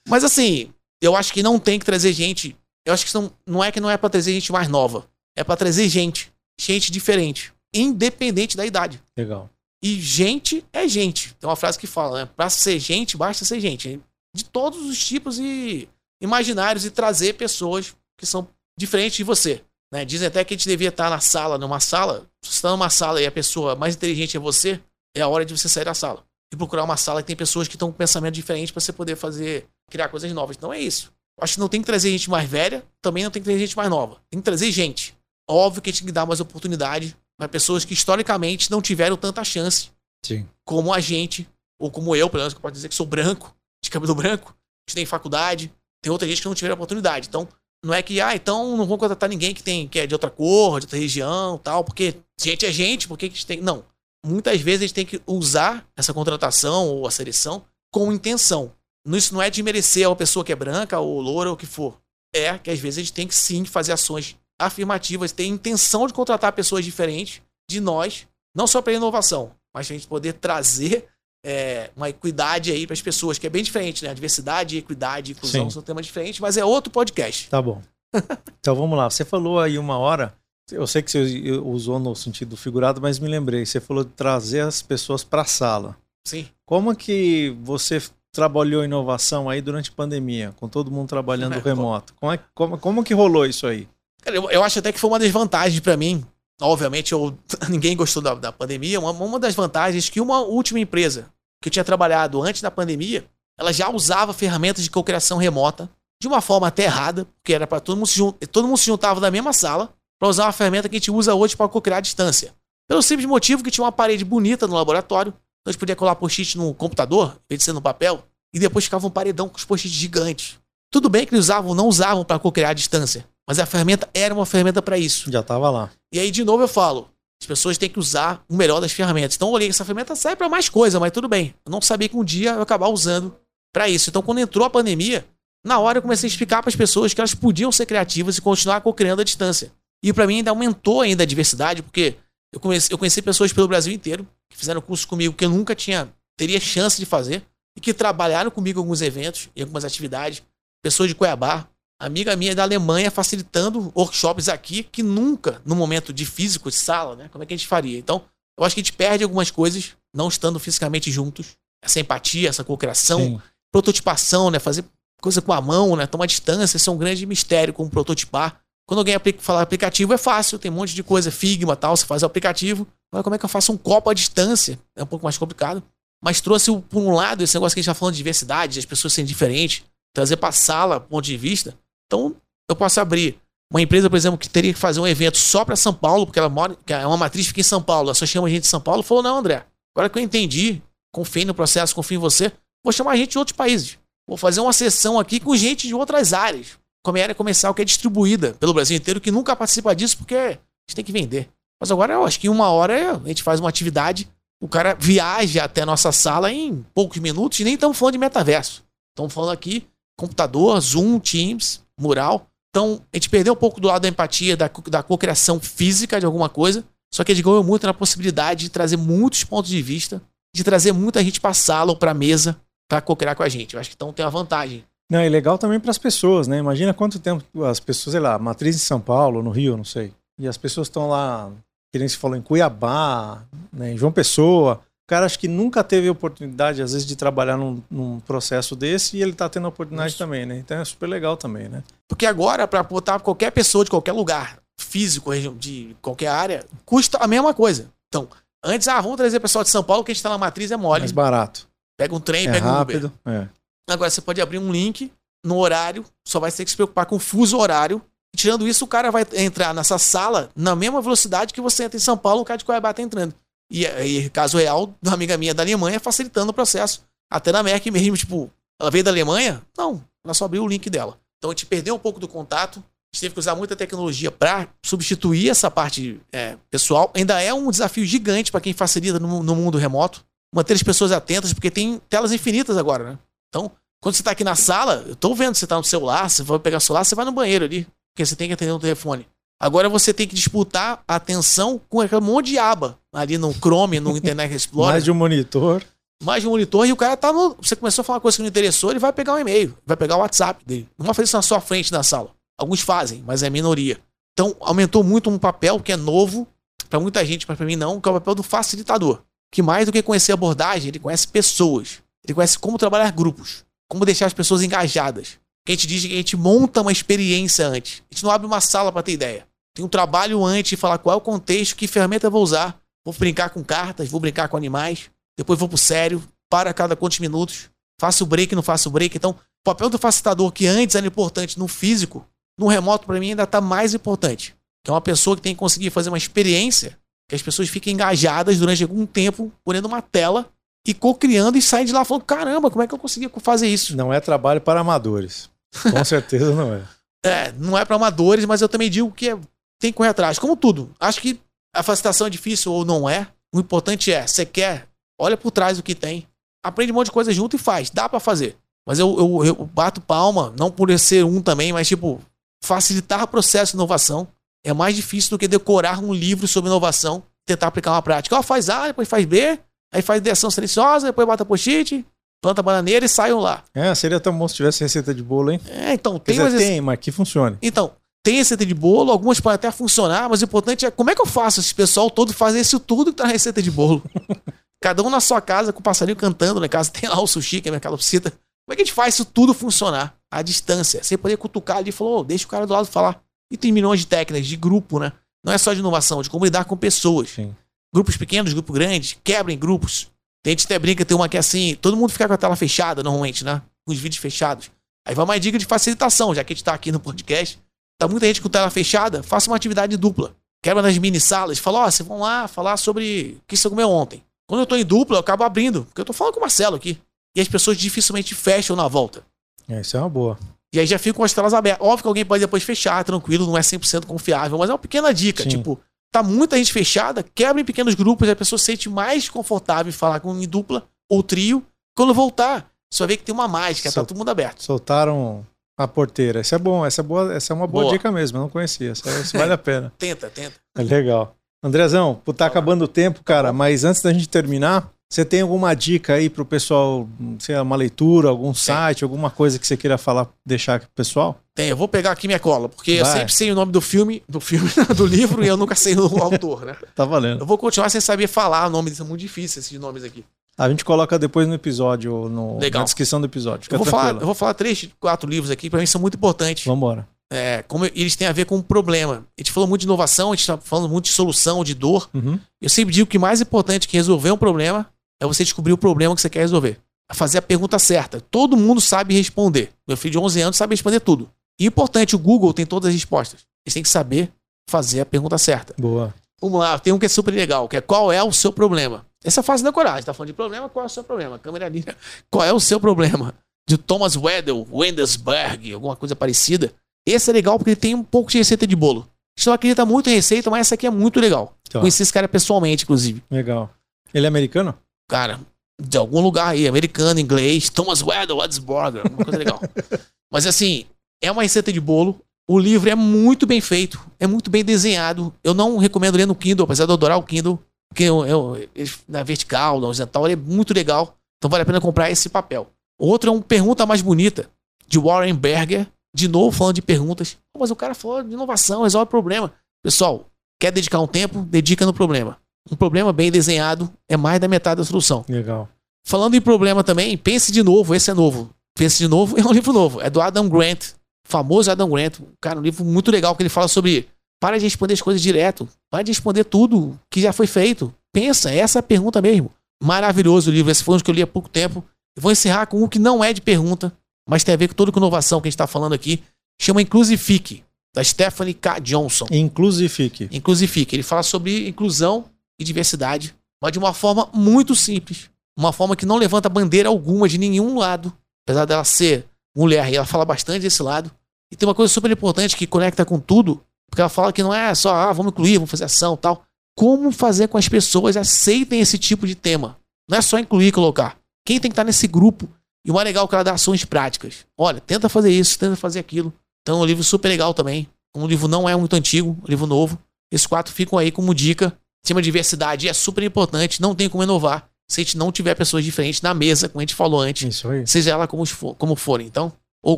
mas 0.08 0.24
assim, 0.24 0.74
eu 1.02 1.16
acho 1.16 1.32
que 1.32 1.44
não 1.44 1.60
tem 1.60 1.78
que 1.78 1.86
trazer 1.86 2.14
gente. 2.14 2.58
Eu 2.86 2.94
acho 2.94 3.06
que 3.06 3.14
não, 3.14 3.32
não 3.46 3.64
é 3.64 3.72
que 3.72 3.80
não 3.80 3.90
é 3.90 3.98
pra 3.98 4.10
trazer 4.10 4.34
gente 4.34 4.52
mais 4.52 4.68
nova. 4.68 5.06
É 5.36 5.44
para 5.44 5.58
trazer 5.58 5.88
gente. 5.90 6.32
Gente 6.60 6.92
diferente. 6.92 7.54
Independente 7.74 8.58
da 8.58 8.66
idade. 8.66 9.00
Legal. 9.16 9.50
E 9.84 10.00
gente 10.02 10.66
é 10.74 10.88
gente. 10.88 11.34
Tem 11.36 11.48
uma 11.48 11.56
frase 11.56 11.78
que 11.78 11.88
fala, 11.88 12.20
né? 12.20 12.30
Pra 12.36 12.50
ser 12.50 12.80
gente, 12.80 13.16
basta 13.16 13.46
ser 13.46 13.60
gente. 13.60 14.02
De 14.36 14.44
todos 14.44 14.86
os 14.86 15.04
tipos 15.06 15.40
e 15.40 15.88
imaginários 16.22 16.86
e 16.86 16.92
trazer 16.92 17.34
pessoas 17.34 17.96
que 18.18 18.26
são 18.26 18.48
diferentes 18.78 19.18
de 19.18 19.24
você. 19.24 19.64
Né? 19.92 20.04
Dizem 20.04 20.28
até 20.28 20.44
que 20.44 20.54
a 20.54 20.58
gente 20.58 20.68
devia 20.68 20.90
estar 20.90 21.10
na 21.10 21.20
sala, 21.20 21.58
numa 21.58 21.80
sala. 21.80 22.28
Se 22.44 22.52
você 22.52 22.58
está 22.58 22.72
numa 22.72 22.90
sala 22.90 23.22
e 23.22 23.26
a 23.26 23.32
pessoa 23.32 23.76
mais 23.76 23.96
inteligente 23.96 24.36
é 24.36 24.40
você, 24.40 24.82
é 25.16 25.22
a 25.22 25.28
hora 25.28 25.46
de 25.46 25.56
você 25.56 25.70
sair 25.70 25.86
da 25.86 25.94
sala. 25.94 26.26
E 26.52 26.56
procurar 26.56 26.84
uma 26.84 26.98
sala 26.98 27.22
que 27.22 27.28
tem 27.28 27.36
pessoas 27.36 27.68
que 27.68 27.76
estão 27.76 27.92
com 27.92 27.98
pensamento 27.98 28.34
diferente 28.34 28.72
para 28.72 28.80
você 28.80 28.94
poder 28.94 29.16
fazer, 29.16 29.68
criar 29.90 30.10
coisas 30.10 30.32
novas. 30.32 30.56
Então 30.58 30.74
é 30.74 30.80
isso. 30.80 31.12
Acho 31.40 31.54
que 31.54 31.60
não 31.60 31.70
tem 31.70 31.82
que 31.82 31.86
trazer 31.86 32.10
gente 32.10 32.30
mais 32.30 32.50
velha, 32.50 32.84
também 33.02 33.24
não 33.24 33.30
tem 33.30 33.42
que 33.42 33.46
trazer 33.46 33.60
gente 33.60 33.78
mais 33.78 33.90
nova. 33.90 34.20
Tem 34.30 34.40
que 34.40 34.46
trazer 34.46 34.72
gente. 34.72 35.16
Óbvio 35.50 35.82
que 35.82 35.90
a 35.90 35.94
gente 35.94 36.02
tem 36.02 36.08
que 36.08 36.14
dar 36.14 36.26
mais 36.26 36.40
oportunidade 36.40 37.16
para 37.38 37.48
pessoas 37.48 37.86
que 37.86 37.94
historicamente 37.94 38.72
não 38.72 38.82
tiveram 38.82 39.16
tanta 39.16 39.44
chance 39.44 39.92
Sim. 40.26 40.48
como 40.66 40.94
a 40.94 41.00
gente, 41.00 41.48
ou 41.80 41.92
como 41.92 42.16
eu, 42.16 42.30
pelo 42.30 42.42
menos, 42.42 42.54
que 42.54 42.60
pode 42.60 42.76
dizer 42.76 42.90
que 42.90 42.96
sou 42.96 43.06
branco, 43.06 43.56
de 43.84 43.90
cabelo 43.90 44.16
branco, 44.16 44.56
que 44.88 44.96
tem 44.96 45.06
faculdade, 45.06 45.72
tem 46.02 46.12
outra 46.12 46.28
gente 46.28 46.42
que 46.42 46.48
não 46.48 46.56
tiveram 46.56 46.76
oportunidade. 46.76 47.28
Então, 47.28 47.48
não 47.84 47.94
é 47.94 48.02
que, 48.02 48.20
ah, 48.20 48.36
então 48.36 48.76
não 48.76 48.86
vou 48.86 48.98
contratar 48.98 49.30
ninguém 49.30 49.54
que, 49.54 49.62
tem, 49.62 49.88
que 49.88 50.00
é 50.00 50.08
de 50.08 50.16
outra 50.16 50.30
cor, 50.30 50.80
de 50.80 50.86
outra 50.86 50.98
região 50.98 51.58
tal, 51.60 51.84
porque 51.84 52.16
gente 52.40 52.66
é 52.66 52.72
gente, 52.72 53.08
por 53.08 53.18
que 53.18 53.26
a 53.26 53.30
gente 53.30 53.46
tem. 53.46 53.62
Não. 53.62 53.86
Muitas 54.26 54.60
vezes 54.60 54.82
a 54.82 54.88
gente 54.88 54.94
tem 54.96 55.06
que 55.06 55.22
usar 55.28 55.88
essa 55.96 56.14
contratação 56.14 56.88
ou 56.88 57.08
a 57.08 57.12
seleção 57.12 57.64
com 57.94 58.12
intenção. 58.12 58.74
Isso 59.08 59.34
não 59.34 59.42
é 59.42 59.50
de 59.50 59.64
merecer 59.64 60.10
a 60.10 60.16
pessoa 60.16 60.44
que 60.44 60.52
é 60.52 60.56
branca 60.56 61.00
ou 61.00 61.22
loura 61.22 61.50
ou 61.50 61.56
o 61.56 61.58
que 61.58 61.66
for. 61.66 61.98
É 62.36 62.58
que 62.58 62.70
às 62.70 62.80
vezes 62.80 62.98
a 62.98 63.02
gente 63.02 63.14
tem 63.14 63.28
que 63.28 63.36
sim 63.36 63.64
fazer 63.64 63.94
ações 63.94 64.36
afirmativas, 64.60 65.32
ter 65.32 65.46
intenção 65.46 66.08
de 66.08 66.14
contratar 66.14 66.52
pessoas 66.54 66.84
diferentes 66.84 67.42
de 67.70 67.80
nós, 67.80 68.28
não 68.56 68.66
só 68.66 68.82
para 68.82 68.94
inovação, 68.94 69.52
mas 69.74 69.88
para 69.88 69.96
a 69.96 69.98
gente 69.98 70.08
poder 70.08 70.34
trazer 70.34 71.08
é, 71.46 71.92
uma 71.96 72.10
equidade 72.10 72.72
aí 72.72 72.88
para 72.88 72.94
as 72.94 73.02
pessoas, 73.02 73.38
que 73.38 73.48
é 73.48 73.50
bem 73.50 73.64
diferente, 73.64 74.04
né? 74.04 74.14
Diversidade, 74.14 74.78
equidade, 74.78 75.32
inclusão 75.32 75.66
Sim. 75.66 75.70
são 75.70 75.82
temas 75.82 76.06
diferentes, 76.06 76.40
mas 76.40 76.58
é 76.58 76.66
outro 76.66 76.92
podcast. 76.92 77.50
Tá 77.50 77.62
bom. 77.62 77.82
então 78.60 78.76
vamos 78.76 78.98
lá. 78.98 79.10
Você 79.10 79.24
falou 79.24 79.60
aí 79.60 79.78
uma 79.78 79.98
hora, 79.98 80.34
eu 80.72 80.88
sei 80.88 81.02
que 81.02 81.12
você 81.12 81.52
usou 81.64 82.00
no 82.00 82.16
sentido 82.16 82.58
figurado, 82.58 83.00
mas 83.02 83.20
me 83.20 83.28
lembrei, 83.28 83.66
você 83.66 83.80
falou 83.80 84.04
de 84.04 84.12
trazer 84.12 84.62
as 84.62 84.82
pessoas 84.82 85.24
para 85.24 85.44
a 85.44 85.46
sala. 85.46 85.96
Sim. 86.26 86.48
Como 86.66 86.96
que 86.96 87.56
você 87.62 88.02
trabalhou 88.34 88.84
inovação 88.84 89.50
aí 89.50 89.62
durante 89.62 89.90
a 89.90 89.94
pandemia, 89.94 90.54
com 90.58 90.68
todo 90.68 90.92
mundo 90.92 91.08
trabalhando 91.08 91.56
é, 91.58 91.60
remoto? 91.60 92.14
Como, 92.20 92.32
é, 92.34 92.40
como, 92.54 92.78
como 92.78 93.04
que 93.04 93.14
rolou 93.14 93.46
isso 93.46 93.66
aí? 93.66 93.88
Eu, 94.28 94.50
eu 94.52 94.64
acho 94.64 94.80
até 94.80 94.92
que 94.92 95.00
foi 95.00 95.10
uma 95.10 95.20
das 95.20 95.32
vantagens 95.32 95.80
para 95.80 95.98
mim. 95.98 96.26
Obviamente, 96.62 97.12
eu, 97.12 97.38
ninguém 97.70 97.96
gostou 97.96 98.22
da, 98.22 98.34
da 98.36 98.52
pandemia. 98.52 99.00
Uma, 99.00 99.12
uma 99.12 99.40
das 99.40 99.56
vantagens 99.56 100.10
que 100.10 100.20
uma 100.20 100.42
última 100.42 100.80
empresa 100.80 101.30
que 101.62 101.70
eu 101.70 101.72
tinha 101.72 101.86
trabalhado 101.86 102.42
antes 102.42 102.62
da 102.62 102.70
pandemia, 102.70 103.26
ela 103.58 103.74
já 103.74 103.90
usava 103.90 104.34
ferramentas 104.34 104.84
de 104.84 104.92
cocriação 104.92 105.38
remota 105.38 105.90
de 106.22 106.28
uma 106.28 106.42
forma 106.42 106.68
até 106.68 106.84
errada, 106.84 107.26
porque 107.26 107.54
era 107.54 107.68
para 107.68 107.80
todo 107.80 107.98
mundo 107.98 108.08
se 108.08 108.20
todo 108.48 108.68
mundo 108.68 108.78
se 108.78 108.86
juntava 108.86 109.20
na 109.20 109.30
mesma 109.30 109.54
sala 109.54 109.94
para 110.20 110.30
usar 110.30 110.46
uma 110.46 110.52
ferramenta 110.52 110.90
que 110.90 110.96
a 110.96 111.00
gente 111.00 111.12
usa 111.12 111.34
hoje 111.34 111.56
para 111.56 111.68
cocriar 111.68 112.00
à 112.00 112.02
distância. 112.02 112.54
Pelo 112.88 113.02
simples 113.02 113.28
motivo 113.28 113.64
que 113.64 113.70
tinha 113.70 113.84
uma 113.84 113.92
parede 113.92 114.26
bonita 114.26 114.66
no 114.66 114.74
laboratório, 114.74 115.30
então 115.30 115.70
a 115.70 115.72
gente 115.72 115.80
podia 115.80 115.96
colar 115.96 116.16
post-it 116.16 116.58
no 116.58 116.74
computador, 116.74 117.34
em 117.46 117.50
vez 117.50 117.60
de 117.60 117.66
ser 117.66 117.74
no 117.74 117.82
papel, 117.82 118.24
e 118.54 118.60
depois 118.60 118.86
ficava 118.86 119.06
um 119.06 119.12
paredão 119.12 119.48
com 119.48 119.58
os 119.58 119.66
post-its 119.66 119.96
gigantes. 119.96 120.58
Tudo 120.90 121.10
bem 121.10 121.26
que 121.26 121.36
eles 121.36 121.46
usavam, 121.46 121.76
não 121.76 121.88
usavam 121.88 122.24
para 122.24 122.40
cocriar 122.40 122.72
à 122.72 122.74
distância, 122.74 123.28
mas 123.48 123.60
a 123.60 123.66
ferramenta 123.66 124.10
era 124.14 124.34
uma 124.34 124.46
ferramenta 124.46 124.82
para 124.82 124.98
isso. 124.98 125.32
Já 125.32 125.40
estava 125.40 125.70
lá. 125.70 125.92
E 126.14 126.20
aí, 126.20 126.32
de 126.32 126.44
novo, 126.44 126.64
eu 126.64 126.68
falo: 126.68 127.10
as 127.42 127.48
pessoas 127.48 127.78
têm 127.78 127.90
que 127.90 128.00
usar 128.00 128.44
o 128.50 128.56
melhor 128.56 128.80
das 128.80 128.92
ferramentas. 128.92 129.36
Então, 129.36 129.48
eu 129.50 129.54
olhei, 129.54 129.70
essa 129.70 129.86
ferramenta 129.86 130.16
serve 130.16 130.36
para 130.36 130.50
mais 130.50 130.70
coisa, 130.70 131.00
mas 131.00 131.12
tudo 131.12 131.28
bem. 131.28 131.54
Eu 131.66 131.72
não 131.72 131.82
sabia 131.82 132.10
que 132.10 132.18
um 132.18 132.24
dia 132.24 132.52
eu 132.52 132.58
ia 132.58 132.62
acabar 132.62 132.88
usando 132.88 133.36
para 133.74 133.88
isso. 133.88 134.10
Então, 134.10 134.22
quando 134.22 134.40
entrou 134.40 134.66
a 134.66 134.70
pandemia, 134.70 135.26
na 135.66 135.80
hora 135.80 136.00
eu 136.00 136.02
comecei 136.02 136.28
a 136.28 136.32
explicar 136.32 136.62
para 136.62 136.70
as 136.70 136.76
pessoas 136.76 137.14
que 137.14 137.22
elas 137.22 137.34
podiam 137.34 137.72
ser 137.72 137.86
criativas 137.86 138.38
e 138.38 138.42
continuar 138.42 138.82
co-criando 138.82 139.22
à 139.22 139.24
distância. 139.24 139.72
E 140.04 140.14
para 140.14 140.28
mim 140.28 140.38
ainda 140.38 140.52
aumentou 140.52 141.02
ainda 141.02 141.24
a 141.24 141.26
diversidade, 141.26 141.82
porque 141.82 142.16
eu 142.54 142.60
conheci, 142.60 142.92
eu 142.92 142.98
conheci 142.98 143.22
pessoas 143.22 143.52
pelo 143.52 143.68
Brasil 143.68 143.94
inteiro 143.94 144.28
que 144.50 144.58
fizeram 144.58 144.82
curso 144.82 145.08
comigo 145.08 145.34
que 145.34 145.46
eu 145.46 145.50
nunca 145.50 145.76
tinha 145.76 146.10
teria 146.38 146.60
chance 146.60 146.98
de 147.00 147.06
fazer 147.06 147.44
e 147.76 147.82
que 147.82 147.94
trabalharam 147.94 148.52
comigo 148.52 148.80
em 148.80 148.84
alguns 148.84 149.02
eventos 149.02 149.50
e 149.56 149.62
algumas 149.62 149.84
atividades. 149.84 150.44
Pessoas 150.84 151.10
de 151.10 151.16
Cuiabá, 151.16 151.68
amiga 152.00 152.36
minha 152.36 152.56
da 152.56 152.64
Alemanha 152.64 153.10
facilitando 153.10 153.92
workshops 153.96 154.50
aqui 154.50 154.84
que 154.84 155.02
nunca, 155.02 155.62
no 155.66 155.76
momento 155.76 156.14
de 156.14 156.26
físico, 156.26 156.70
de 156.70 156.76
sala, 156.76 157.16
né? 157.16 157.30
Como 157.32 157.44
é 157.44 157.48
que 157.48 157.54
a 157.54 157.58
gente 157.58 157.68
faria? 157.68 157.98
Então, 157.98 158.24
eu 158.58 158.66
acho 158.66 158.76
que 158.76 158.82
a 158.82 158.84
gente 158.84 158.94
perde 158.94 159.24
algumas 159.24 159.52
coisas 159.52 159.94
não 160.14 160.28
estando 160.28 160.60
fisicamente 160.60 161.12
juntos. 161.12 161.56
Essa 161.84 162.00
empatia, 162.00 162.50
essa 162.50 162.64
cocriação, 162.64 163.42
prototipação, 163.72 164.50
né? 164.50 164.60
Fazer 164.60 164.84
coisa 165.22 165.42
com 165.42 165.54
a 165.54 165.62
mão, 165.62 165.96
né? 165.96 166.08
Tomar 166.08 166.26
distância, 166.26 166.78
isso 166.78 166.90
é 166.90 166.94
um 166.94 166.98
grande 166.98 167.26
mistério 167.26 167.74
como 167.74 167.90
prototipar. 167.90 168.60
Quando 168.88 169.00
alguém 169.00 169.16
aplica, 169.16 169.42
fala 169.42 169.62
aplicativo 169.62 170.14
é 170.14 170.18
fácil, 170.18 170.58
tem 170.58 170.72
um 170.72 170.76
monte 170.76 170.96
de 170.96 171.04
coisa, 171.04 171.30
Figma 171.30 171.76
tal, 171.76 171.96
você 171.96 172.06
faz 172.06 172.24
o 172.24 172.26
aplicativo. 172.26 172.88
Agora, 173.12 173.24
como 173.24 173.36
é 173.36 173.38
que 173.38 173.46
eu 173.46 173.50
faço 173.50 173.72
um 173.72 173.78
copo 173.78 174.10
à 174.10 174.14
distância? 174.14 174.80
É 174.96 175.04
um 175.04 175.08
pouco 175.08 175.26
mais 175.26 175.38
complicado. 175.38 175.84
Mas 176.24 176.42
trouxe, 176.42 176.72
por 176.90 177.00
um 177.00 177.12
lado, 177.12 177.44
esse 177.44 177.54
negócio 177.56 177.76
que 177.76 177.80
a 177.80 177.84
gente 177.84 177.90
está 177.90 178.00
falando 178.00 178.14
de 178.14 178.18
diversidade, 178.18 178.80
as 178.80 178.86
pessoas 178.86 179.14
serem 179.14 179.28
diferentes, 179.28 179.84
trazer 180.14 180.38
para 180.38 180.50
a 180.50 180.54
sala, 180.54 181.00
ponto 181.00 181.26
de 181.26 181.38
vista. 181.38 181.78
Então, 182.08 182.36
eu 182.70 182.76
posso 182.76 183.00
abrir 183.00 183.40
uma 183.72 183.82
empresa, 183.82 184.10
por 184.10 184.16
exemplo, 184.16 184.38
que 184.38 184.50
teria 184.50 184.74
que 184.74 184.80
fazer 184.80 185.00
um 185.00 185.08
evento 185.08 185.38
só 185.38 185.64
para 185.66 185.76
São 185.76 185.94
Paulo, 185.94 186.26
porque 186.26 186.40
ela 186.40 186.50
mora, 186.50 186.76
que 186.86 186.94
é 186.94 187.06
uma 187.06 187.18
matriz 187.18 187.48
fica 187.48 187.60
em 187.60 187.64
São 187.64 187.82
Paulo, 187.82 188.08
ela 188.08 188.16
só 188.16 188.26
chama 188.26 188.48
a 188.48 188.50
gente 188.50 188.62
de 188.62 188.68
São 188.68 188.82
Paulo, 188.82 189.04
falou: 189.04 189.22
não, 189.22 189.38
André, 189.38 189.66
agora 189.96 190.10
que 190.10 190.18
eu 190.18 190.24
entendi, 190.24 190.82
confiei 191.14 191.46
no 191.46 191.54
processo, 191.54 191.94
confio 191.94 192.16
em 192.16 192.20
você, 192.20 192.52
vou 192.84 192.94
chamar 192.94 193.12
a 193.12 193.16
gente 193.18 193.32
de 193.32 193.38
outros 193.38 193.56
países. 193.56 193.98
Vou 194.28 194.38
fazer 194.38 194.60
uma 194.60 194.74
sessão 194.74 195.20
aqui 195.20 195.40
com 195.40 195.56
gente 195.56 195.88
de 195.88 195.94
outras 195.94 196.34
áreas, 196.34 196.78
como 197.04 197.18
a 197.18 197.22
área 197.22 197.36
comercial 197.36 197.74
que 197.74 197.82
é 197.82 197.86
distribuída 197.86 198.54
pelo 198.54 198.74
Brasil 198.74 198.98
inteiro, 198.98 199.22
que 199.22 199.32
nunca 199.32 199.56
participa 199.56 199.96
disso, 199.96 200.18
porque 200.18 200.36
a 200.36 200.50
gente 200.50 200.96
tem 200.96 201.06
que 201.06 201.12
vender. 201.12 201.50
Mas 201.80 201.92
agora 201.92 202.14
eu 202.14 202.26
acho 202.26 202.40
que 202.40 202.48
em 202.48 202.50
uma 202.50 202.70
hora 202.70 203.14
a 203.24 203.28
gente 203.28 203.44
faz 203.44 203.60
uma 203.60 203.70
atividade, 203.70 204.30
o 204.62 204.68
cara 204.68 204.96
viaja 204.96 205.64
até 205.64 205.82
a 205.82 205.86
nossa 205.86 206.12
sala 206.12 206.52
em 206.52 206.86
poucos 206.94 207.20
minutos, 207.20 207.60
e 207.60 207.64
nem 207.64 207.76
estamos 207.76 207.98
falando 207.98 208.14
de 208.14 208.20
metaverso. 208.20 208.84
Estamos 209.12 209.34
falando 209.34 209.52
aqui 209.52 209.88
computador, 210.18 210.80
Zoom, 210.82 211.20
Teams, 211.20 211.82
mural. 212.00 212.48
Então, 212.70 213.02
a 213.12 213.18
gente 213.18 213.30
perdeu 213.30 213.54
um 213.54 213.58
pouco 213.58 213.82
do 213.82 213.88
lado 213.88 214.02
da 214.02 214.08
empatia, 214.08 214.56
da, 214.56 214.70
da 214.90 215.02
cocriação 215.02 215.60
física 215.60 216.20
de 216.20 216.26
alguma 216.26 216.48
coisa, 216.50 216.84
só 217.14 217.24
que 217.24 217.32
a 217.32 217.36
gente 217.36 217.44
ganhou 217.44 217.64
muito 217.64 217.88
na 217.88 217.94
possibilidade 217.94 218.66
de 218.66 218.70
trazer 218.70 218.98
muitos 218.98 219.44
pontos 219.44 219.72
de 219.72 219.82
vista, 219.82 220.22
de 220.54 220.64
trazer 220.64 220.92
muita 220.92 221.24
gente 221.24 221.42
para 221.42 221.54
sala 221.54 221.92
ou 221.92 221.98
para 221.98 222.14
mesa 222.14 222.60
para 222.90 223.02
cocriar 223.02 223.36
com 223.36 223.44
a 223.44 223.50
gente. 223.50 223.74
Eu 223.74 223.80
acho 223.80 223.90
que 223.90 223.96
então 223.96 224.14
tem 224.14 224.24
uma 224.24 224.32
vantagem. 224.32 224.84
Não, 225.10 225.20
é 225.20 225.30
legal 225.30 225.58
também 225.58 225.80
para 225.80 225.92
as 225.92 225.98
pessoas, 225.98 226.48
né? 226.48 226.58
Imagina 226.58 226.94
quanto 226.94 227.20
tempo 227.20 227.64
as 227.64 227.80
pessoas, 227.80 228.12
sei 228.12 228.20
lá, 228.20 228.38
matriz 228.38 228.76
em 228.76 228.80
São 228.80 229.00
Paulo, 229.00 229.42
no 229.42 229.50
Rio, 229.50 229.78
não 229.78 229.84
sei. 229.84 230.14
E 230.40 230.48
as 230.48 230.58
pessoas 230.58 230.88
estão 230.88 231.08
lá, 231.08 231.50
que 231.92 232.00
nem 232.00 232.08
se 232.08 232.18
falou, 232.18 232.38
em 232.38 232.42
Cuiabá, 232.42 233.42
né, 233.72 233.94
em 233.94 233.98
João 233.98 234.12
Pessoa 234.12 234.82
cara 235.08 235.26
acho 235.26 235.40
que 235.40 235.48
nunca 235.48 235.84
teve 235.84 236.10
oportunidade, 236.10 236.82
às 236.82 236.92
vezes, 236.92 237.08
de 237.08 237.16
trabalhar 237.16 237.56
num, 237.56 237.82
num 237.90 238.20
processo 238.20 238.76
desse 238.76 239.18
e 239.18 239.22
ele 239.22 239.32
está 239.32 239.48
tendo 239.48 239.66
a 239.66 239.70
oportunidade 239.70 240.10
Isso. 240.10 240.18
também, 240.18 240.46
né? 240.46 240.58
Então 240.58 240.80
é 240.80 240.86
super 240.86 241.08
legal 241.08 241.38
também, 241.38 241.70
né? 241.70 241.82
Porque 242.08 242.26
agora, 242.26 242.68
para 242.68 242.84
botar 242.84 243.20
qualquer 243.20 243.52
pessoa 243.52 243.86
de 243.86 243.90
qualquer 243.90 244.12
lugar, 244.12 244.60
físico, 244.80 245.32
de 245.58 245.96
qualquer 246.02 246.28
área, 246.28 246.66
custa 246.86 247.18
a 247.20 247.28
mesma 247.28 247.54
coisa. 247.54 247.90
Então, 248.10 248.28
antes, 248.64 248.88
ah, 248.88 249.00
vamos 249.00 249.18
trazer 249.18 249.40
pessoal 249.40 249.64
de 249.64 249.70
São 249.70 249.84
Paulo 249.84 250.04
que 250.04 250.12
a 250.12 250.14
gente 250.14 250.20
está 250.20 250.30
na 250.30 250.38
matriz, 250.38 250.72
é 250.72 250.78
mole. 250.78 251.02
Mais 251.02 251.12
barato. 251.12 251.68
Pega 251.98 252.14
um 252.14 252.20
trem, 252.20 252.48
é 252.48 252.52
pega 252.52 252.66
rápido, 252.66 253.12
um 253.26 253.30
Uber. 253.30 253.44
É. 253.44 253.94
Agora, 253.94 254.10
você 254.10 254.22
pode 254.22 254.42
abrir 254.42 254.60
um 254.60 254.72
link 254.72 255.12
no 255.46 255.58
horário, 255.58 256.06
só 256.28 256.40
vai 256.40 256.52
ter 256.52 256.66
que 256.66 256.72
se 256.72 256.76
preocupar 256.76 257.06
com 257.06 257.16
o 257.16 257.20
fuso 257.20 257.58
horário. 257.58 258.02
E 258.36 258.38
tirando 258.38 258.68
isso, 258.68 258.84
o 258.84 258.88
cara 258.88 259.10
vai 259.10 259.26
entrar 259.34 259.74
nessa 259.74 259.98
sala 259.98 260.50
na 260.54 260.76
mesma 260.76 261.02
velocidade 261.02 261.54
que 261.54 261.62
você 261.62 261.86
entra 261.86 261.98
em 261.98 262.02
São 262.02 262.18
Paulo, 262.18 262.42
o 262.42 262.46
cara 262.46 262.58
de 262.58 262.66
Cuiabá 262.66 262.94
tá 262.94 263.02
entrando. 263.02 263.34
E, 263.70 263.86
e 263.86 264.30
caso 264.30 264.58
real, 264.58 264.94
uma 265.04 265.14
amiga 265.14 265.38
minha 265.38 265.54
da 265.54 265.64
Alemanha 265.64 266.00
facilitando 266.00 266.52
o 266.52 266.54
processo. 266.54 267.04
Até 267.30 267.52
na 267.52 267.62
Mac 267.62 267.86
mesmo, 267.88 268.16
tipo, 268.16 268.52
ela 268.80 268.90
veio 268.90 269.04
da 269.04 269.12
Alemanha? 269.12 269.62
Não, 269.78 270.04
ela 270.24 270.34
só 270.34 270.46
abriu 270.46 270.64
o 270.64 270.68
link 270.68 270.90
dela. 270.90 271.20
Então 271.38 271.52
a 271.52 271.54
gente 271.54 271.66
perdeu 271.66 271.96
um 271.96 272.00
pouco 272.00 272.20
do 272.20 272.28
contato, 272.28 272.80
a 272.80 273.16
gente 273.16 273.22
teve 273.22 273.34
que 273.34 273.40
usar 273.40 273.56
muita 273.56 273.76
tecnologia 273.76 274.32
para 274.32 274.68
substituir 274.84 275.50
essa 275.50 275.70
parte 275.70 276.20
é, 276.32 276.58
pessoal. 276.70 277.12
Ainda 277.16 277.42
é 277.42 277.54
um 277.54 277.70
desafio 277.70 278.06
gigante 278.06 278.52
para 278.52 278.62
quem 278.62 278.74
facilita 278.74 279.20
no, 279.20 279.44
no, 279.44 279.56
mundo 279.56 279.78
remoto. 279.78 280.26
Manter 280.54 280.74
as 280.74 280.84
pessoas 280.84 281.12
atentas, 281.12 281.54
porque 281.54 281.70
tem 281.70 282.02
telas 282.10 282.32
infinitas 282.32 282.78
agora, 282.78 283.12
né? 283.12 283.20
Então, 283.50 283.72
quando 284.02 284.16
você 284.16 284.22
está 284.22 284.32
aqui 284.32 284.44
na 284.44 284.56
sala, 284.56 285.04
eu 285.06 285.14
estou 285.14 285.36
vendo 285.36 285.54
que 285.54 285.60
você 285.60 285.66
está 285.66 285.76
no 285.76 285.84
celular, 285.84 286.30
você 286.30 286.44
vai 286.44 286.60
pegar 286.60 286.78
o 286.78 286.82
celular, 286.82 287.04
você 287.04 287.16
vai 287.16 287.26
no 287.26 287.32
banheiro 287.32 287.66
ali, 287.66 287.86
porque 288.14 288.26
você 288.26 288.36
tem 288.36 288.48
que 288.48 288.54
atender 288.54 288.72
o 288.72 288.80
telefone. 288.80 289.28
Agora 289.60 289.90
você 289.90 290.14
tem 290.14 290.28
que 290.28 290.36
disputar 290.36 291.04
a 291.08 291.16
atenção 291.16 291.82
com 291.90 292.00
aquele 292.00 292.22
monte 292.22 292.48
de 292.48 292.60
aba 292.60 293.00
ali 293.14 293.38
no 293.38 293.54
Chrome, 293.54 294.00
no 294.00 294.16
Internet 294.18 294.54
Explorer. 294.54 294.92
Mais 294.92 295.04
de 295.04 295.12
um 295.12 295.16
monitor. 295.16 295.84
Mais 296.24 296.42
de 296.42 296.48
um 296.48 296.52
monitor 296.52 296.88
e 296.88 296.92
o 296.92 296.96
cara 296.96 297.18
tá 297.18 297.34
no. 297.34 297.56
Você 297.62 297.76
começou 297.76 298.02
a 298.02 298.06
falar 298.06 298.18
uma 298.18 298.22
coisa 298.22 298.38
que 298.38 298.42
não 298.44 298.50
interessou, 298.50 298.92
ele 298.92 299.00
vai 299.00 299.14
pegar 299.14 299.34
um 299.34 299.40
e-mail, 299.40 299.76
vai 299.86 299.98
pegar 299.98 300.16
o 300.18 300.20
WhatsApp 300.20 300.64
dele. 300.66 300.88
Não 300.98 301.06
vai 301.06 301.14
fazer 301.14 301.26
isso 301.26 301.38
na 301.38 301.42
sua 301.42 301.60
frente 301.60 301.92
na 301.92 302.04
sala. 302.04 302.32
Alguns 302.58 302.82
fazem, 302.82 303.24
mas 303.26 303.44
é 303.44 303.50
minoria. 303.50 304.00
Então 304.34 304.56
aumentou 304.60 305.04
muito 305.04 305.30
um 305.30 305.38
papel 305.38 305.80
que 305.80 305.92
é 305.92 305.98
novo 305.98 306.48
para 306.90 307.00
muita 307.00 307.26
gente, 307.26 307.46
mas 307.48 307.58
para 307.58 307.66
mim 307.66 307.76
não, 307.76 308.00
que 308.00 308.08
é 308.08 308.12
o 308.12 308.16
papel 308.16 308.36
do 308.36 308.44
facilitador. 308.44 309.22
Que 309.52 309.62
mais 309.62 309.86
do 309.86 309.92
que 309.92 310.02
conhecer 310.02 310.32
abordagem, 310.32 310.90
ele 310.90 311.00
conhece 311.00 311.28
pessoas. 311.28 312.02
Ele 312.24 312.34
conhece 312.34 312.60
como 312.60 312.78
trabalhar 312.78 313.12
grupos, 313.12 313.64
como 313.90 314.06
deixar 314.06 314.26
as 314.26 314.34
pessoas 314.34 314.62
engajadas. 314.62 315.40
Que 315.66 315.72
a 315.72 315.76
gente 315.76 315.88
diz 315.88 316.06
que 316.06 316.14
a 316.14 316.18
gente 316.18 316.38
monta 316.38 316.82
uma 316.82 316.92
experiência 316.92 317.68
antes. 317.68 318.02
A 318.10 318.14
gente 318.14 318.24
não 318.24 318.32
abre 318.32 318.48
uma 318.48 318.62
sala 318.62 318.92
para 318.92 319.04
ter 319.04 319.14
ideia. 319.14 319.47
Tem 319.78 319.86
um 319.86 319.88
trabalho 319.88 320.44
antes 320.44 320.70
de 320.72 320.76
falar 320.76 320.98
qual 320.98 321.14
é 321.14 321.18
o 321.18 321.22
contexto, 321.22 321.76
que 321.76 321.86
ferramenta 321.86 322.26
eu 322.26 322.32
vou 322.32 322.42
usar. 322.42 322.80
Vou 323.06 323.14
brincar 323.14 323.52
com 323.52 323.64
cartas, 323.64 324.10
vou 324.10 324.20
brincar 324.20 324.48
com 324.50 324.58
animais, 324.58 325.12
depois 325.38 325.60
vou 325.60 325.70
pro 325.70 325.78
sério, 325.78 326.22
para 326.50 326.72
a 326.72 326.74
cada 326.74 326.96
quantos 326.96 327.20
minutos, 327.20 327.70
faço 328.02 328.24
o 328.24 328.28
break, 328.28 328.56
não 328.56 328.64
faço 328.64 328.90
o 328.90 328.92
break. 328.92 329.16
Então, 329.16 329.32
o 329.32 329.36
papel 329.64 329.88
do 329.88 330.00
facilitador, 330.00 330.52
que 330.52 330.66
antes 330.66 330.96
era 330.96 331.06
importante 331.06 331.60
no 331.60 331.68
físico, 331.68 332.28
no 332.58 332.66
remoto, 332.66 333.06
para 333.06 333.20
mim, 333.20 333.30
ainda 333.30 333.44
está 333.44 333.62
mais 333.62 333.94
importante. 333.94 334.56
Que 334.84 334.90
é 334.90 334.94
uma 334.94 335.00
pessoa 335.00 335.36
que 335.36 335.44
tem 335.44 335.54
que 335.54 335.60
conseguir 335.60 335.92
fazer 335.92 336.10
uma 336.10 336.18
experiência 336.18 336.98
que 337.30 337.36
as 337.36 337.42
pessoas 337.44 337.70
fiquem 337.70 337.94
engajadas 337.94 338.58
durante 338.58 338.82
algum 338.82 339.06
tempo, 339.06 339.52
olhando 339.64 339.86
uma 339.86 340.02
tela 340.02 340.50
e 340.88 340.92
co-criando 340.92 341.56
e 341.56 341.62
saem 341.62 341.86
de 341.86 341.92
lá 341.92 342.04
falando: 342.04 342.24
caramba, 342.24 342.72
como 342.72 342.82
é 342.82 342.88
que 342.88 342.96
eu 342.96 343.00
consegui 343.00 343.30
fazer 343.42 343.68
isso? 343.68 343.96
Não 343.96 344.12
é 344.12 344.20
trabalho 344.20 344.60
para 344.60 344.80
amadores. 344.80 345.52
Com 345.84 346.04
certeza 346.04 346.56
não 346.56 346.74
é. 346.74 346.82
É, 347.26 347.52
não 347.54 347.78
é 347.78 347.84
para 347.84 347.96
amadores, 347.96 348.46
mas 348.46 348.62
eu 348.62 348.70
também 348.70 348.90
digo 348.90 349.12
que 349.12 349.32
é, 349.32 349.38
tem 349.80 349.92
que 349.92 349.98
correr 349.98 350.10
atrás. 350.10 350.40
Como 350.40 350.56
tudo. 350.56 350.92
Acho 351.00 351.22
que 351.22 351.40
a 351.74 351.84
facilitação 351.84 352.28
é 352.28 352.30
difícil 352.30 352.72
ou 352.72 352.84
não 352.84 353.10
é. 353.10 353.28
O 353.54 353.60
importante 353.60 354.12
é, 354.12 354.26
você 354.26 354.46
quer, 354.46 354.88
olha 355.20 355.38
por 355.38 355.52
trás 355.52 355.78
do 355.78 355.84
que 355.84 355.96
tem, 355.96 356.28
aprende 356.64 356.92
um 356.92 356.96
monte 356.96 357.08
de 357.08 357.12
coisa 357.12 357.32
junto 357.32 357.56
e 357.56 357.60
faz. 357.60 357.90
Dá 357.90 358.10
para 358.10 358.20
fazer. 358.20 358.58
Mas 358.86 359.00
eu, 359.00 359.18
eu, 359.18 359.46
eu, 359.46 359.66
bato 359.66 360.00
palma, 360.00 360.54
não 360.58 360.72
por 360.72 360.98
ser 360.98 361.24
um 361.26 361.42
também, 361.42 361.74
mas 361.74 361.88
tipo, 361.88 362.22
facilitar 362.64 363.24
o 363.24 363.28
processo 363.28 363.74
de 363.74 363.78
inovação 363.78 364.28
é 364.66 364.74
mais 364.74 364.96
difícil 364.96 365.32
do 365.32 365.38
que 365.38 365.48
decorar 365.48 366.00
um 366.04 366.14
livro 366.14 366.48
sobre 366.48 366.70
inovação 366.70 367.24
tentar 367.46 367.68
aplicar 367.68 367.92
uma 367.92 368.02
prática. 368.02 368.38
Ó, 368.38 368.44
faz 368.44 368.70
A, 368.70 368.88
depois 368.88 369.08
faz 369.08 369.26
B, 369.26 369.58
aí 369.94 370.02
faz 370.02 370.22
direção 370.22 370.52
silenciosa, 370.52 371.08
depois 371.08 371.26
bota 371.26 371.46
post-it, 371.46 372.06
planta 372.42 372.62
bananeira 372.62 373.06
e 373.06 373.10
saiam 373.10 373.40
lá. 373.40 373.64
É, 373.74 373.96
seria 373.96 374.20
tão 374.20 374.38
bom 374.38 374.48
se 374.48 374.56
tivesse 374.56 374.84
receita 374.84 375.14
de 375.14 375.24
bolo, 375.24 375.52
hein? 375.52 375.62
É, 375.68 375.94
então, 375.94 376.20
tem... 376.20 376.36
Dizer, 376.36 376.50
mas... 376.50 376.62
tem, 376.62 376.82
mas 376.82 377.00
que 377.00 377.12
funcione. 377.12 377.58
Então, 377.62 377.94
tem 378.28 378.36
receita 378.36 378.66
de 378.66 378.74
bolo, 378.74 379.10
algumas 379.10 379.40
podem 379.40 379.56
até 379.56 379.72
funcionar, 379.72 380.28
mas 380.28 380.42
o 380.42 380.44
importante 380.44 380.86
é 380.86 380.92
como 380.92 381.10
é 381.10 381.16
que 381.16 381.22
eu 381.22 381.26
faço 381.26 381.62
esse 381.62 381.74
pessoal 381.74 382.12
todo 382.12 382.34
fazer 382.34 382.60
isso 382.60 382.78
tudo 382.78 383.12
que 383.12 383.16
tá 383.20 383.24
na 383.24 383.32
receita 383.32 383.62
de 383.62 383.72
bolo. 383.72 384.04
Cada 384.84 385.02
um 385.02 385.10
na 385.10 385.22
sua 385.22 385.40
casa, 385.40 385.72
com 385.72 385.80
o 385.80 385.82
passarinho 385.82 386.18
cantando, 386.18 386.60
na 386.60 386.68
casa 386.68 386.92
tem 386.92 387.08
lá 387.08 387.22
o 387.22 387.26
sushi, 387.26 387.62
que 387.62 387.70
é 387.70 387.72
a 387.72 387.72
minha 387.72 387.80
calopsita. 387.80 388.32
Como 388.32 388.74
é 388.74 388.76
que 388.76 388.82
a 388.82 388.86
gente 388.86 388.94
faz 388.94 389.14
isso 389.14 389.24
tudo 389.24 389.54
funcionar? 389.54 390.14
À 390.30 390.42
distância. 390.42 391.02
Sem 391.06 391.18
poder 391.18 391.38
cutucar 391.38 391.78
ali 391.78 391.88
e 391.88 391.94
falar, 391.94 392.18
oh, 392.18 392.24
deixa 392.26 392.44
o 392.44 392.50
cara 392.50 392.68
do 392.68 392.74
lado 392.74 392.86
falar. 392.88 393.22
E 393.50 393.56
tem 393.56 393.72
milhões 393.72 394.02
de 394.02 394.08
técnicas 394.08 394.46
de 394.46 394.58
grupo, 394.58 395.00
né? 395.00 395.14
Não 395.42 395.54
é 395.54 395.58
só 395.58 395.72
de 395.72 395.80
inovação, 395.80 396.22
de 396.22 396.30
como 396.30 396.44
lidar 396.44 396.66
com 396.66 396.76
pessoas. 396.76 397.30
Sim. 397.30 397.56
Grupos 397.96 398.18
pequenos, 398.18 398.52
grupos 398.52 398.76
grandes, 398.76 399.18
quebrem 399.24 399.58
grupos. 399.58 400.12
Tem 400.44 400.52
gente 400.52 400.66
até 400.66 400.78
brinca, 400.78 401.06
tem 401.06 401.16
uma 401.16 401.30
que 401.30 401.38
é 401.38 401.40
assim, 401.40 401.78
todo 401.80 401.96
mundo 401.96 402.12
fica 402.12 402.28
com 402.28 402.34
a 402.34 402.38
tela 402.38 402.58
fechada 402.58 403.02
normalmente, 403.02 403.46
né? 403.46 403.62
Com 403.86 403.94
os 403.94 404.00
vídeos 404.00 404.22
fechados. 404.22 404.70
Aí 405.08 405.16
vai 405.16 405.24
uma 405.24 405.40
dica 405.40 405.58
de 405.58 405.66
facilitação, 405.66 406.36
já 406.36 406.44
que 406.44 406.52
a 406.52 406.56
gente 406.56 406.66
tá 406.66 406.74
aqui 406.74 406.92
no 406.92 407.00
podcast. 407.00 407.58
Tá 408.00 408.08
muita 408.08 408.28
gente 408.28 408.42
com 408.42 408.50
tela 408.50 408.70
fechada, 408.70 409.24
faça 409.24 409.50
uma 409.50 409.56
atividade 409.56 409.98
dupla. 409.98 410.36
Quebra 410.64 410.82
nas 410.82 410.98
mini 410.98 411.20
salas, 411.20 411.58
fala, 411.58 411.80
ó, 411.80 411.88
oh, 411.88 411.92
vocês 411.92 412.08
vão 412.08 412.20
lá 412.20 412.48
falar 412.48 412.78
sobre 412.78 413.38
o 413.40 413.48
que 413.48 413.58
você 413.58 413.70
comeu 413.70 413.90
ontem. 413.90 414.24
Quando 414.48 414.62
eu 414.62 414.66
tô 414.66 414.76
em 414.76 414.86
dupla, 414.86 415.18
eu 415.18 415.20
acabo 415.20 415.44
abrindo, 415.44 415.84
porque 415.86 416.02
eu 416.02 416.06
tô 416.06 416.14
falando 416.14 416.34
com 416.34 416.40
o 416.40 416.42
Marcelo 416.42 416.76
aqui. 416.76 416.98
E 417.36 417.42
as 417.42 417.48
pessoas 417.48 417.78
dificilmente 417.78 418.34
fecham 418.34 418.76
na 418.76 418.88
volta. 418.88 419.24
É, 419.68 419.82
isso 419.82 419.98
é 419.98 420.00
uma 420.00 420.10
boa. 420.10 420.38
E 420.74 420.80
aí 420.80 420.86
já 420.86 420.98
fica 420.98 421.16
com 421.16 421.24
as 421.24 421.34
telas 421.34 421.54
abertas. 421.54 421.86
Óbvio 421.86 422.04
que 422.04 422.08
alguém 422.08 422.26
pode 422.26 422.42
depois 422.42 422.64
fechar, 422.64 423.04
tranquilo, 423.04 423.46
não 423.46 423.58
é 423.58 423.62
100% 423.62 424.06
confiável, 424.06 424.58
mas 424.58 424.70
é 424.70 424.74
uma 424.74 424.80
pequena 424.80 425.14
dica. 425.14 425.44
Sim. 425.44 425.50
Tipo, 425.50 425.80
tá 426.12 426.24
muita 426.24 426.58
gente 426.58 426.72
fechada, 426.72 427.24
quebra 427.24 427.62
em 427.62 427.66
pequenos 427.66 427.96
grupos, 427.96 428.30
a 428.30 428.36
pessoa 428.36 428.58
se 428.58 428.66
sente 428.66 428.90
mais 428.90 429.30
confortável 429.30 429.90
em 429.90 429.94
falar 429.94 430.20
com 430.20 430.36
em 430.36 430.48
dupla 430.48 430.88
ou 431.10 431.22
trio. 431.24 431.66
Quando 431.96 432.14
voltar, 432.14 432.70
vai 432.98 433.08
ver 433.08 433.18
que 433.18 433.24
tem 433.24 433.34
uma 433.34 433.48
mágica, 433.48 433.90
tá 433.90 433.94
Sol... 433.94 434.04
tá 434.04 434.08
todo 434.08 434.18
mundo 434.18 434.30
aberto. 434.30 434.64
Soltaram 434.64 435.46
a 435.78 435.88
porteira. 435.88 436.40
Essa 436.40 436.56
é 436.56 436.60
bom, 436.60 436.86
essa 436.86 437.02
é 437.02 437.04
boa, 437.04 437.34
essa 437.34 437.54
é 437.54 437.56
uma 437.56 437.68
boa, 437.68 437.84
boa. 437.84 437.94
dica 437.94 438.12
mesmo, 438.12 438.38
eu 438.38 438.42
não 438.42 438.50
conhecia. 438.50 438.92
Essa, 438.92 439.10
essa 439.10 439.38
vale 439.38 439.54
a 439.54 439.58
pena. 439.58 439.94
tenta, 440.00 440.30
tenta. 440.30 440.56
É 440.76 440.82
legal. 440.82 441.36
Andrezão, 441.64 442.22
tá 442.36 442.46
acabando 442.46 442.86
o 442.86 442.88
tempo, 442.88 443.24
cara, 443.24 443.52
mas 443.54 443.84
antes 443.84 444.02
da 444.02 444.14
gente 444.14 444.30
terminar, 444.30 444.92
você 445.10 445.24
tem 445.24 445.42
alguma 445.42 445.74
dica 445.74 446.14
aí 446.14 446.30
pro 446.30 446.46
pessoal, 446.46 447.08
sei 447.40 447.56
lá, 447.56 447.62
uma 447.62 447.76
leitura, 447.76 448.30
algum 448.30 448.54
site, 448.54 449.04
alguma 449.04 449.30
coisa 449.30 449.58
que 449.58 449.66
você 449.66 449.78
queira 449.78 449.98
falar, 449.98 450.28
deixar 450.46 450.76
aqui 450.76 450.86
pro 450.86 450.96
pessoal? 450.96 451.40
Tem, 451.56 451.70
eu 451.70 451.78
vou 451.78 451.88
pegar 451.88 452.12
aqui 452.12 452.28
minha 452.28 452.40
cola, 452.40 452.68
porque 452.68 453.00
Vai. 453.00 453.02
eu 453.02 453.06
sempre 453.06 453.34
sei 453.34 453.52
o 453.52 453.56
nome 453.56 453.72
do 453.72 453.82
filme, 453.82 454.22
do 454.28 454.40
filme, 454.40 454.70
do 454.96 455.06
livro, 455.06 455.44
e 455.44 455.48
eu 455.48 455.58
nunca 455.58 455.76
sei 455.76 455.96
o 455.96 456.06
autor, 456.22 456.66
né? 456.66 456.76
Tá 456.94 457.06
valendo. 457.06 457.42
Eu 457.42 457.46
vou 457.46 457.58
continuar 457.58 457.90
sem 457.90 458.02
saber 458.02 458.28
falar 458.28 458.68
o 458.68 458.70
nome, 458.70 458.94
são 458.94 459.08
muito 459.08 459.22
difíceis 459.22 459.66
esses 459.66 459.80
nomes 459.80 460.04
aqui. 460.04 460.26
A 460.58 460.68
gente 460.70 460.84
coloca 460.84 461.20
depois 461.20 461.48
no 461.48 461.54
episódio, 461.54 462.28
no, 462.30 462.58
Legal. 462.58 462.80
na 462.80 462.86
descrição 462.86 463.22
do 463.22 463.28
episódio. 463.28 463.70
Eu 463.72 463.78
vou, 463.78 463.86
falar, 463.86 464.16
eu 464.16 464.26
vou 464.26 464.34
falar 464.34 464.56
três, 464.56 464.90
quatro 465.00 465.30
livros 465.30 465.52
aqui, 465.52 465.70
para 465.70 465.80
mim 465.80 465.86
são 465.86 466.02
muito 466.02 466.16
importantes. 466.16 466.66
Vambora. 466.66 467.08
É, 467.32 467.64
como 467.68 467.86
eles 467.86 468.16
têm 468.16 468.28
a 468.28 468.32
ver 468.32 468.46
com 468.46 468.56
um 468.56 468.62
problema. 468.62 469.26
A 469.38 469.42
gente 469.42 469.52
falou 469.52 469.68
muito 469.68 469.82
de 469.82 469.88
inovação, 469.88 470.32
a 470.32 470.36
gente 470.36 470.42
está 470.42 470.58
falando 470.58 470.90
muito 470.90 471.06
de 471.06 471.12
solução, 471.12 471.64
de 471.64 471.76
dor. 471.76 472.10
Uhum. 472.14 472.40
Eu 472.62 472.70
sempre 472.70 472.94
digo 472.94 473.08
que 473.08 473.18
o 473.18 473.22
mais 473.22 473.42
importante 473.42 473.88
que 473.88 473.98
resolver 473.98 474.32
um 474.32 474.38
problema 474.38 474.88
é 475.22 475.28
você 475.28 475.44
descobrir 475.44 475.74
o 475.74 475.78
problema 475.78 476.16
que 476.16 476.22
você 476.22 476.30
quer 476.30 476.40
resolver. 476.40 476.80
É 477.10 477.14
fazer 477.14 477.38
a 477.38 477.42
pergunta 477.42 477.78
certa. 477.78 478.22
Todo 478.22 478.58
mundo 478.58 478.82
sabe 478.82 479.14
responder. 479.14 479.72
Meu 479.88 479.98
filho 479.98 480.14
de 480.14 480.18
11 480.18 480.42
anos 480.42 480.58
sabe 480.58 480.74
responder 480.74 481.02
tudo. 481.02 481.30
E 481.60 481.66
importante, 481.66 482.16
o 482.16 482.20
Google 482.20 482.54
tem 482.54 482.66
todas 482.66 482.90
as 482.90 482.96
respostas. 482.96 483.42
Eles 483.66 483.74
têm 483.74 483.84
que 483.84 483.90
saber 483.90 484.32
fazer 484.70 485.02
a 485.02 485.06
pergunta 485.06 485.38
certa. 485.38 485.74
Boa. 485.78 486.14
Vamos 486.42 486.60
lá, 486.60 486.78
tem 486.78 486.94
um 486.94 487.00
que 487.00 487.06
é 487.08 487.10
super 487.10 487.34
legal, 487.34 487.68
que 487.68 487.76
é 487.76 487.82
qual 487.82 488.12
é 488.12 488.24
o 488.24 488.32
seu 488.32 488.54
problema? 488.54 489.07
Essa 489.24 489.40
é 489.40 489.44
fase 489.44 489.64
da 489.64 489.72
coragem, 489.72 490.04
tá 490.04 490.14
falando 490.14 490.28
de 490.28 490.34
problema, 490.34 490.70
qual 490.70 490.84
é 490.84 490.86
o 490.86 490.90
seu 490.90 491.04
problema? 491.04 491.40
Câmera 491.40 491.66
ali. 491.66 491.84
Qual 492.30 492.46
é 492.46 492.54
o 492.54 492.60
seu 492.60 492.80
problema? 492.80 493.34
De 493.68 493.78
Thomas 493.78 494.16
Weddell, 494.16 494.66
Wendelsberg, 494.72 495.74
alguma 495.74 495.96
coisa 495.96 496.16
parecida. 496.16 496.72
Esse 497.06 497.30
é 497.32 497.34
legal 497.34 497.58
porque 497.58 497.72
ele 497.72 497.76
tem 497.76 497.96
um 497.96 498.04
pouco 498.04 498.30
de 498.30 498.38
receita 498.38 498.68
de 498.68 498.76
bolo. 498.76 499.02
A 499.02 499.40
gente 499.40 499.48
não 499.48 499.54
acredita 499.54 499.86
muito 499.86 500.10
em 500.10 500.14
receita, 500.14 500.50
mas 500.50 500.62
essa 500.62 500.76
aqui 500.76 500.86
é 500.86 500.90
muito 500.90 501.20
legal. 501.20 501.54
Tá. 501.70 501.80
Conheci 501.80 502.04
esse 502.04 502.14
cara 502.14 502.28
pessoalmente, 502.28 502.84
inclusive. 502.84 503.24
Legal. 503.30 503.70
Ele 504.14 504.26
é 504.26 504.30
americano? 504.30 504.78
cara, 505.10 505.40
de 505.82 505.98
algum 505.98 506.20
lugar 506.20 506.50
aí, 506.50 506.68
americano, 506.68 507.20
inglês, 507.20 507.70
Thomas 507.70 508.02
Weddell, 508.02 508.38
Wadsburger, 508.38 509.04
alguma 509.04 509.24
coisa 509.24 509.38
legal. 509.38 509.62
Mas 510.32 510.46
assim, 510.46 510.86
é 511.22 511.32
uma 511.32 511.44
receita 511.44 511.72
de 511.72 511.80
bolo. 511.80 512.20
O 512.50 512.58
livro 512.58 512.90
é 512.90 512.96
muito 512.96 513.46
bem 513.46 513.60
feito, 513.60 514.00
é 514.20 514.28
muito 514.28 514.50
bem 514.50 514.64
desenhado. 514.64 515.34
Eu 515.44 515.54
não 515.54 515.78
recomendo 515.78 516.16
ler 516.16 516.26
no 516.26 516.36
Kindle, 516.36 516.64
apesar 516.64 516.86
de 516.86 516.92
eu 516.92 516.96
adorar 516.96 517.18
o 517.18 517.24
Kindle, 517.24 517.60
porque 517.90 518.04
eu, 518.04 518.26
eu, 518.26 518.70
na 519.08 519.24
vertical, 519.24 519.80
na 519.80 519.88
horizontal, 519.88 520.26
ele 520.26 520.34
é 520.34 520.36
muito 520.36 520.74
legal. 520.74 521.16
Então 521.38 521.50
vale 521.50 521.64
a 521.64 521.66
pena 521.66 521.82
comprar 521.82 522.12
esse 522.12 522.30
papel. 522.30 522.68
O 523.00 523.08
outro 523.08 523.30
é 523.30 523.34
um 523.34 523.42
Pergunta 523.42 523.86
Mais 523.86 524.02
Bonita, 524.02 524.50
de 524.88 525.00
Warren 525.00 525.36
Berger. 525.36 525.88
De 526.16 526.28
novo 526.28 526.52
falando 526.52 526.76
de 526.76 526.82
perguntas. 526.82 527.38
Mas 527.58 527.70
o 527.70 527.76
cara 527.76 527.94
falou 527.94 528.24
de 528.24 528.34
inovação, 528.34 528.84
resolve 528.84 529.10
problema. 529.10 529.54
Pessoal, 529.84 530.26
quer 530.60 530.72
dedicar 530.72 531.00
um 531.00 531.08
tempo? 531.08 531.42
Dedica 531.42 531.86
no 531.86 531.94
problema. 531.94 532.38
Um 532.72 532.76
problema 532.76 533.14
bem 533.14 533.32
desenhado 533.32 533.92
é 534.10 534.18
mais 534.18 534.40
da 534.40 534.48
metade 534.48 534.80
da 534.80 534.84
solução. 534.84 535.24
Legal. 535.30 535.70
Falando 536.06 536.36
em 536.36 536.42
problema 536.42 536.84
também, 536.84 537.18
pense 537.18 537.52
de 537.52 537.62
novo, 537.62 537.94
esse 537.94 538.10
é 538.10 538.14
novo. 538.14 538.50
Pense 538.76 538.98
de 538.98 539.08
novo, 539.08 539.38
é 539.40 539.44
um 539.44 539.52
livro 539.52 539.72
novo. 539.74 540.02
É 540.02 540.10
do 540.10 540.22
Adam 540.22 540.50
Grant, 540.50 540.94
famoso 541.26 541.70
Adam 541.70 541.90
Grant. 541.90 542.20
Cara, 542.42 542.60
um 542.60 542.64
livro 542.64 542.84
muito 542.84 543.12
legal 543.12 543.36
que 543.36 543.44
ele 543.44 543.50
fala 543.50 543.68
sobre 543.68 544.08
para 544.40 544.58
de 544.58 544.64
responder 544.66 544.94
as 544.94 545.02
coisas 545.02 545.22
direto. 545.22 545.68
Para 545.90 546.04
de 546.04 546.12
responder 546.12 546.44
tudo 546.44 547.00
que 547.10 547.22
já 547.22 547.34
foi 547.34 547.48
feito. 547.48 547.94
Pensa, 548.14 548.52
essa 548.52 548.80
é 548.80 548.82
a 548.82 548.84
pergunta 548.84 549.22
mesmo. 549.22 549.52
Maravilhoso 549.82 550.50
o 550.50 550.54
livro. 550.54 550.72
Esse 550.72 550.84
foi 550.84 550.96
um 550.96 551.00
que 551.00 551.10
eu 551.10 551.16
li 551.16 551.22
há 551.22 551.28
pouco 551.28 551.50
tempo. 551.50 551.84
Eu 552.16 552.22
vou 552.22 552.32
encerrar 552.32 552.66
com 552.66 552.84
um 552.84 552.88
que 552.88 553.00
não 553.00 553.24
é 553.24 553.32
de 553.32 553.42
pergunta, 553.42 553.94
mas 554.28 554.44
tem 554.44 554.54
a 554.54 554.58
ver 554.58 554.68
com 554.68 554.74
toda 554.74 554.92
a 554.92 554.98
inovação 554.98 555.40
que 555.40 555.48
a 555.48 555.50
gente 555.50 555.56
está 555.56 555.68
falando 555.68 555.94
aqui. 555.94 556.24
Chama 556.60 556.82
Inclusifique, 556.82 557.64
da 557.96 558.04
Stephanie 558.04 558.54
K. 558.54 558.80
Johnson. 558.80 559.28
Inclusifique. 559.32 560.28
Inclusifique. 560.32 560.96
Ele 560.96 561.04
fala 561.04 561.24
sobre 561.24 561.68
inclusão 561.68 562.26
e 562.60 562.64
diversidade, 562.64 563.36
mas 563.62 563.72
de 563.72 563.80
uma 563.80 563.94
forma 563.94 564.30
muito 564.34 564.76
simples, 564.76 565.30
uma 565.58 565.72
forma 565.72 565.96
que 565.96 566.06
não 566.06 566.18
levanta 566.18 566.50
bandeira 566.50 566.90
alguma 566.90 567.30
de 567.30 567.38
nenhum 567.38 567.78
lado, 567.78 568.12
apesar 568.46 568.66
dela 568.66 568.84
ser 568.84 569.28
mulher 569.56 569.92
e 569.92 569.96
ela 569.96 570.06
fala 570.06 570.26
bastante 570.26 570.62
desse 570.62 570.82
lado. 570.82 571.12
E 571.52 571.56
tem 571.56 571.68
uma 571.68 571.76
coisa 571.76 571.92
super 571.92 572.12
importante 572.12 572.56
que 572.58 572.68
conecta 572.68 573.06
com 573.06 573.20
tudo, 573.20 573.64
porque 573.90 574.02
ela 574.02 574.10
fala 574.10 574.34
que 574.34 574.44
não 574.44 574.54
é 574.54 574.74
só, 574.76 574.94
ah, 574.94 575.14
vamos 575.14 575.32
incluir, 575.32 575.56
vamos 575.56 575.72
fazer 575.72 575.86
ação 575.86 576.16
tal. 576.16 576.44
Como 576.78 577.12
fazer 577.12 577.48
com 577.48 577.58
as 577.58 577.68
pessoas 577.68 578.16
aceitem 578.16 578.80
esse 578.80 578.98
tipo 578.98 579.26
de 579.26 579.34
tema? 579.36 579.78
Não 580.10 580.18
é 580.18 580.22
só 580.22 580.38
incluir 580.38 580.68
e 580.68 580.72
colocar. 580.72 581.18
Quem 581.46 581.60
tem 581.60 581.72
que 581.72 581.74
estar 581.74 581.84
nesse 581.84 582.08
grupo? 582.08 582.48
E 582.86 582.92
o 582.92 582.94
mais 582.94 583.06
legal 583.06 583.26
é 583.26 583.28
que 583.28 583.36
ela 583.36 583.44
dá 583.44 583.54
ações 583.54 583.84
práticas. 583.84 584.46
Olha, 584.58 584.80
tenta 584.80 585.10
fazer 585.10 585.32
isso, 585.32 585.58
tenta 585.58 585.76
fazer 585.76 586.00
aquilo. 586.00 586.34
Então, 586.62 586.80
é 586.80 586.82
um 586.82 586.86
livro 586.86 587.04
super 587.04 587.30
legal 587.30 587.54
também. 587.54 587.88
Um 588.16 588.28
livro 588.28 588.48
não 588.48 588.68
é 588.68 588.76
muito 588.76 588.96
antigo, 588.96 589.38
um 589.44 589.48
livro 589.48 589.66
novo. 589.66 589.98
Esses 590.32 590.46
quatro 590.46 590.74
ficam 590.74 590.98
aí 591.00 591.12
como 591.12 591.34
dica. 591.34 591.76
Tema 592.06 592.22
diversidade 592.22 592.88
é 592.88 592.94
super 592.94 593.24
importante, 593.24 593.82
não 593.82 593.94
tem 593.94 594.08
como 594.08 594.24
inovar 594.24 594.70
se 594.90 595.02
a 595.02 595.04
gente 595.04 595.18
não 595.18 595.32
tiver 595.32 595.54
pessoas 595.56 595.84
diferentes 595.84 596.22
na 596.22 596.34
mesa, 596.34 596.70
como 596.70 596.80
a 596.80 596.84
gente 596.84 596.96
falou 596.96 597.20
antes. 597.20 597.48
Isso 597.48 597.68
aí. 597.68 597.86
Seja 597.86 598.12
ela 598.12 598.28
como, 598.28 598.46
for, 598.46 598.76
como 598.76 598.96
forem, 598.96 599.28
então. 599.28 599.52
Ou 599.84 599.98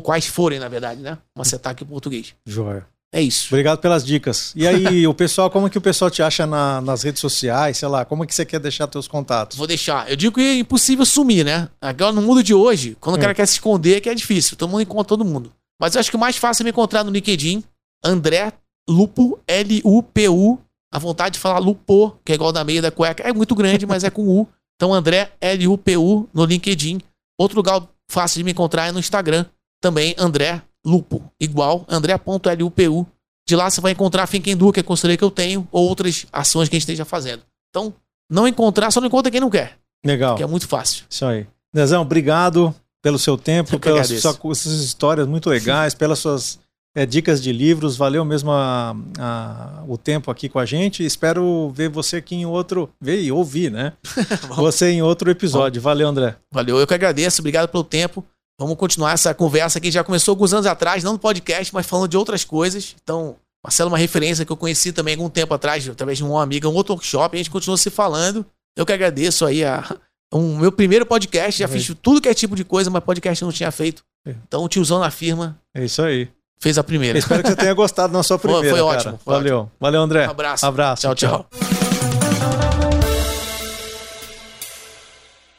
quais 0.00 0.26
forem, 0.26 0.58
na 0.58 0.68
verdade, 0.68 1.00
né? 1.00 1.16
Uma 1.34 1.44
aqui 1.64 1.84
em 1.84 1.86
português. 1.86 2.34
Joia. 2.44 2.86
É 3.12 3.20
isso. 3.20 3.48
Obrigado 3.48 3.78
pelas 3.80 4.04
dicas. 4.04 4.52
E 4.54 4.66
aí, 4.68 5.04
o 5.08 5.12
pessoal, 5.12 5.50
como 5.50 5.68
que 5.68 5.76
o 5.78 5.80
pessoal 5.80 6.10
te 6.10 6.22
acha 6.22 6.46
na- 6.46 6.80
nas 6.80 7.02
redes 7.02 7.20
sociais? 7.20 7.76
Sei 7.76 7.88
lá, 7.88 8.04
como 8.04 8.24
que 8.24 8.32
você 8.34 8.44
quer 8.46 8.60
deixar 8.60 8.86
teus 8.86 9.08
contatos? 9.08 9.56
Vou 9.58 9.66
deixar. 9.66 10.08
Eu 10.08 10.14
digo 10.16 10.34
que 10.36 10.40
é 10.40 10.58
impossível 10.58 11.04
sumir, 11.04 11.44
né? 11.44 11.68
Agora, 11.80 12.12
no 12.12 12.22
mundo 12.22 12.42
de 12.42 12.54
hoje, 12.54 12.96
quando 13.00 13.16
o 13.16 13.18
É. 13.18 13.20
cara 13.22 13.34
quer 13.34 13.46
se 13.46 13.54
esconder, 13.54 13.96
é 13.96 14.00
que 14.00 14.08
é 14.08 14.14
difícil. 14.14 14.56
Todo 14.56 14.70
mundo 14.70 14.82
encontra 14.82 15.08
todo 15.08 15.24
mundo. 15.24 15.52
Mas 15.80 15.94
eu 15.94 16.00
acho 16.00 16.10
que 16.10 16.16
o 16.16 16.20
mais 16.20 16.36
fácil 16.36 16.62
é 16.62 16.64
me 16.64 16.70
encontrar 16.70 17.02
no 17.02 17.10
LinkedIn. 17.10 17.64
André 18.04 18.52
Lupo, 18.88 19.40
L-U-P-U. 19.46 20.58
A 20.92 20.98
vontade 20.98 21.34
de 21.34 21.38
falar 21.40 21.58
Lupo, 21.58 22.16
que 22.24 22.32
é 22.32 22.34
igual 22.34 22.52
da 22.52 22.64
meia 22.64 22.82
da 22.82 22.90
cueca. 22.90 23.22
É 23.28 23.32
muito 23.32 23.54
grande, 23.54 23.86
mas 23.86 24.02
é 24.04 24.10
com 24.10 24.22
U. 24.26 24.46
Então, 24.76 24.92
André 24.94 25.30
L-U-P-U 25.40 26.28
no 26.32 26.44
LinkedIn. 26.44 27.00
Outro 27.38 27.56
lugar 27.56 27.82
fácil 28.10 28.38
de 28.38 28.44
me 28.44 28.50
encontrar 28.52 28.86
é 28.88 28.92
no 28.92 28.98
Instagram. 28.98 29.46
Também 29.80 30.14
André 30.18 30.62
Lupo. 30.84 31.22
Igual, 31.40 31.84
André.lupu. 31.88 33.06
De 33.48 33.56
lá 33.56 33.68
você 33.70 33.80
vai 33.80 33.92
encontrar 33.92 34.22
a 34.22 34.26
Think 34.26 34.54
Du, 34.54 34.72
que 34.72 34.80
é 34.80 34.82
a 34.82 34.84
consultoria 34.84 35.16
que 35.16 35.24
eu 35.24 35.30
tenho, 35.30 35.66
ou 35.72 35.88
outras 35.88 36.26
ações 36.32 36.68
que 36.68 36.76
a 36.76 36.78
gente 36.78 36.82
esteja 36.82 37.04
fazendo. 37.04 37.42
Então, 37.70 37.92
não 38.30 38.46
encontrar, 38.46 38.90
só 38.90 39.00
não 39.00 39.08
encontra 39.08 39.30
quem 39.30 39.40
não 39.40 39.50
quer, 39.50 39.76
Legal. 40.04 40.36
que 40.36 40.42
é 40.42 40.46
muito 40.46 40.68
fácil. 40.68 41.04
Isso 41.10 41.24
aí. 41.24 41.46
Dezão, 41.74 42.02
obrigado 42.02 42.74
pelo 43.02 43.18
seu 43.18 43.36
tempo, 43.36 43.78
pelas 43.78 44.08
sua- 44.08 44.34
suas 44.34 44.66
histórias 44.66 45.26
muito 45.26 45.48
legais, 45.50 45.94
pelas 45.94 46.18
suas 46.18 46.58
é, 46.94 47.06
dicas 47.06 47.40
de 47.40 47.52
livros. 47.52 47.96
Valeu 47.96 48.24
mesmo 48.24 48.50
a- 48.50 48.94
a- 49.18 49.84
o 49.88 49.96
tempo 49.96 50.28
aqui 50.30 50.48
com 50.48 50.58
a 50.58 50.66
gente. 50.66 51.04
Espero 51.04 51.70
ver 51.70 51.88
você 51.88 52.16
aqui 52.16 52.34
em 52.34 52.44
outro. 52.46 52.90
Ver 53.00 53.20
e 53.22 53.30
ouvir, 53.30 53.70
né? 53.70 53.92
você 54.56 54.90
em 54.90 55.00
outro 55.02 55.30
episódio. 55.30 55.80
Valeu, 55.80 56.08
André. 56.08 56.34
Valeu, 56.52 56.78
eu 56.78 56.86
que 56.86 56.94
agradeço, 56.94 57.40
obrigado 57.40 57.68
pelo 57.68 57.84
tempo. 57.84 58.24
Vamos 58.60 58.76
continuar 58.76 59.12
essa 59.12 59.32
conversa 59.32 59.80
que 59.80 59.90
já 59.90 60.04
começou 60.04 60.32
alguns 60.32 60.52
anos 60.52 60.66
atrás, 60.66 61.02
não 61.02 61.14
no 61.14 61.18
podcast, 61.18 61.72
mas 61.72 61.86
falando 61.86 62.08
de 62.08 62.16
outras 62.18 62.44
coisas. 62.44 62.94
Então, 63.02 63.36
Marcelo 63.64 63.88
é 63.88 63.92
uma 63.92 63.96
referência 63.98 64.44
que 64.44 64.52
eu 64.52 64.56
conheci 64.56 64.92
também 64.92 65.14
algum 65.14 65.30
tempo 65.30 65.54
atrás, 65.54 65.88
através 65.88 66.18
de 66.18 66.24
uma 66.24 66.42
amiga, 66.42 66.68
um 66.68 66.74
outro 66.74 66.92
workshop, 66.92 67.34
e 67.34 67.36
a 67.36 67.42
gente 67.42 67.50
continua 67.50 67.78
se 67.78 67.88
falando. 67.88 68.44
Eu 68.76 68.84
que 68.84 68.92
agradeço 68.92 69.46
aí 69.46 69.64
a, 69.64 69.82
um 70.30 70.58
meu 70.58 70.70
primeiro 70.70 71.06
podcast, 71.06 71.58
já 71.58 71.64
É. 71.64 71.68
fiz 71.68 71.90
tudo 72.02 72.20
que 72.20 72.28
é 72.28 72.34
tipo 72.34 72.54
de 72.54 72.62
coisa, 72.62 72.90
mas 72.90 73.02
podcast 73.02 73.40
eu 73.42 73.46
não 73.46 73.52
tinha 73.52 73.70
feito. 73.72 74.04
É. 74.26 74.34
Então 74.46 74.62
o 74.62 74.68
tiozão 74.68 74.98
na 75.00 75.10
firma 75.10 75.58
É 75.74 75.82
isso 75.82 76.02
aí. 76.02 76.28
fez 76.60 76.76
a 76.76 76.84
primeira. 76.84 77.18
Espero 77.18 77.42
que 77.42 77.48
você 77.48 77.56
tenha 77.56 77.72
gostado 77.72 78.12
da 78.12 78.22
sua 78.22 78.38
Foi- 78.38 78.50
primeira. 78.52 78.76
foi 78.76 78.86
cara. 78.86 78.98
ótimo, 78.98 79.20
foi 79.24 79.34
Valeu. 79.36 79.70
Valeu, 79.80 80.02
André. 80.02 80.26
Um 80.28 80.30
abraço. 80.32 80.66
Abraço. 80.66 81.00
Tchau, 81.00 81.14
tchau. 81.14 81.46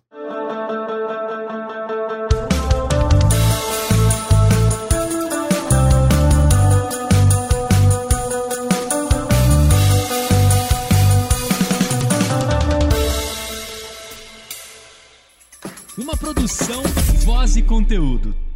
Uma 15.98 16.16
produção, 16.18 16.82
voz 17.26 17.56
e 17.56 17.62
conteúdo. 17.62 18.51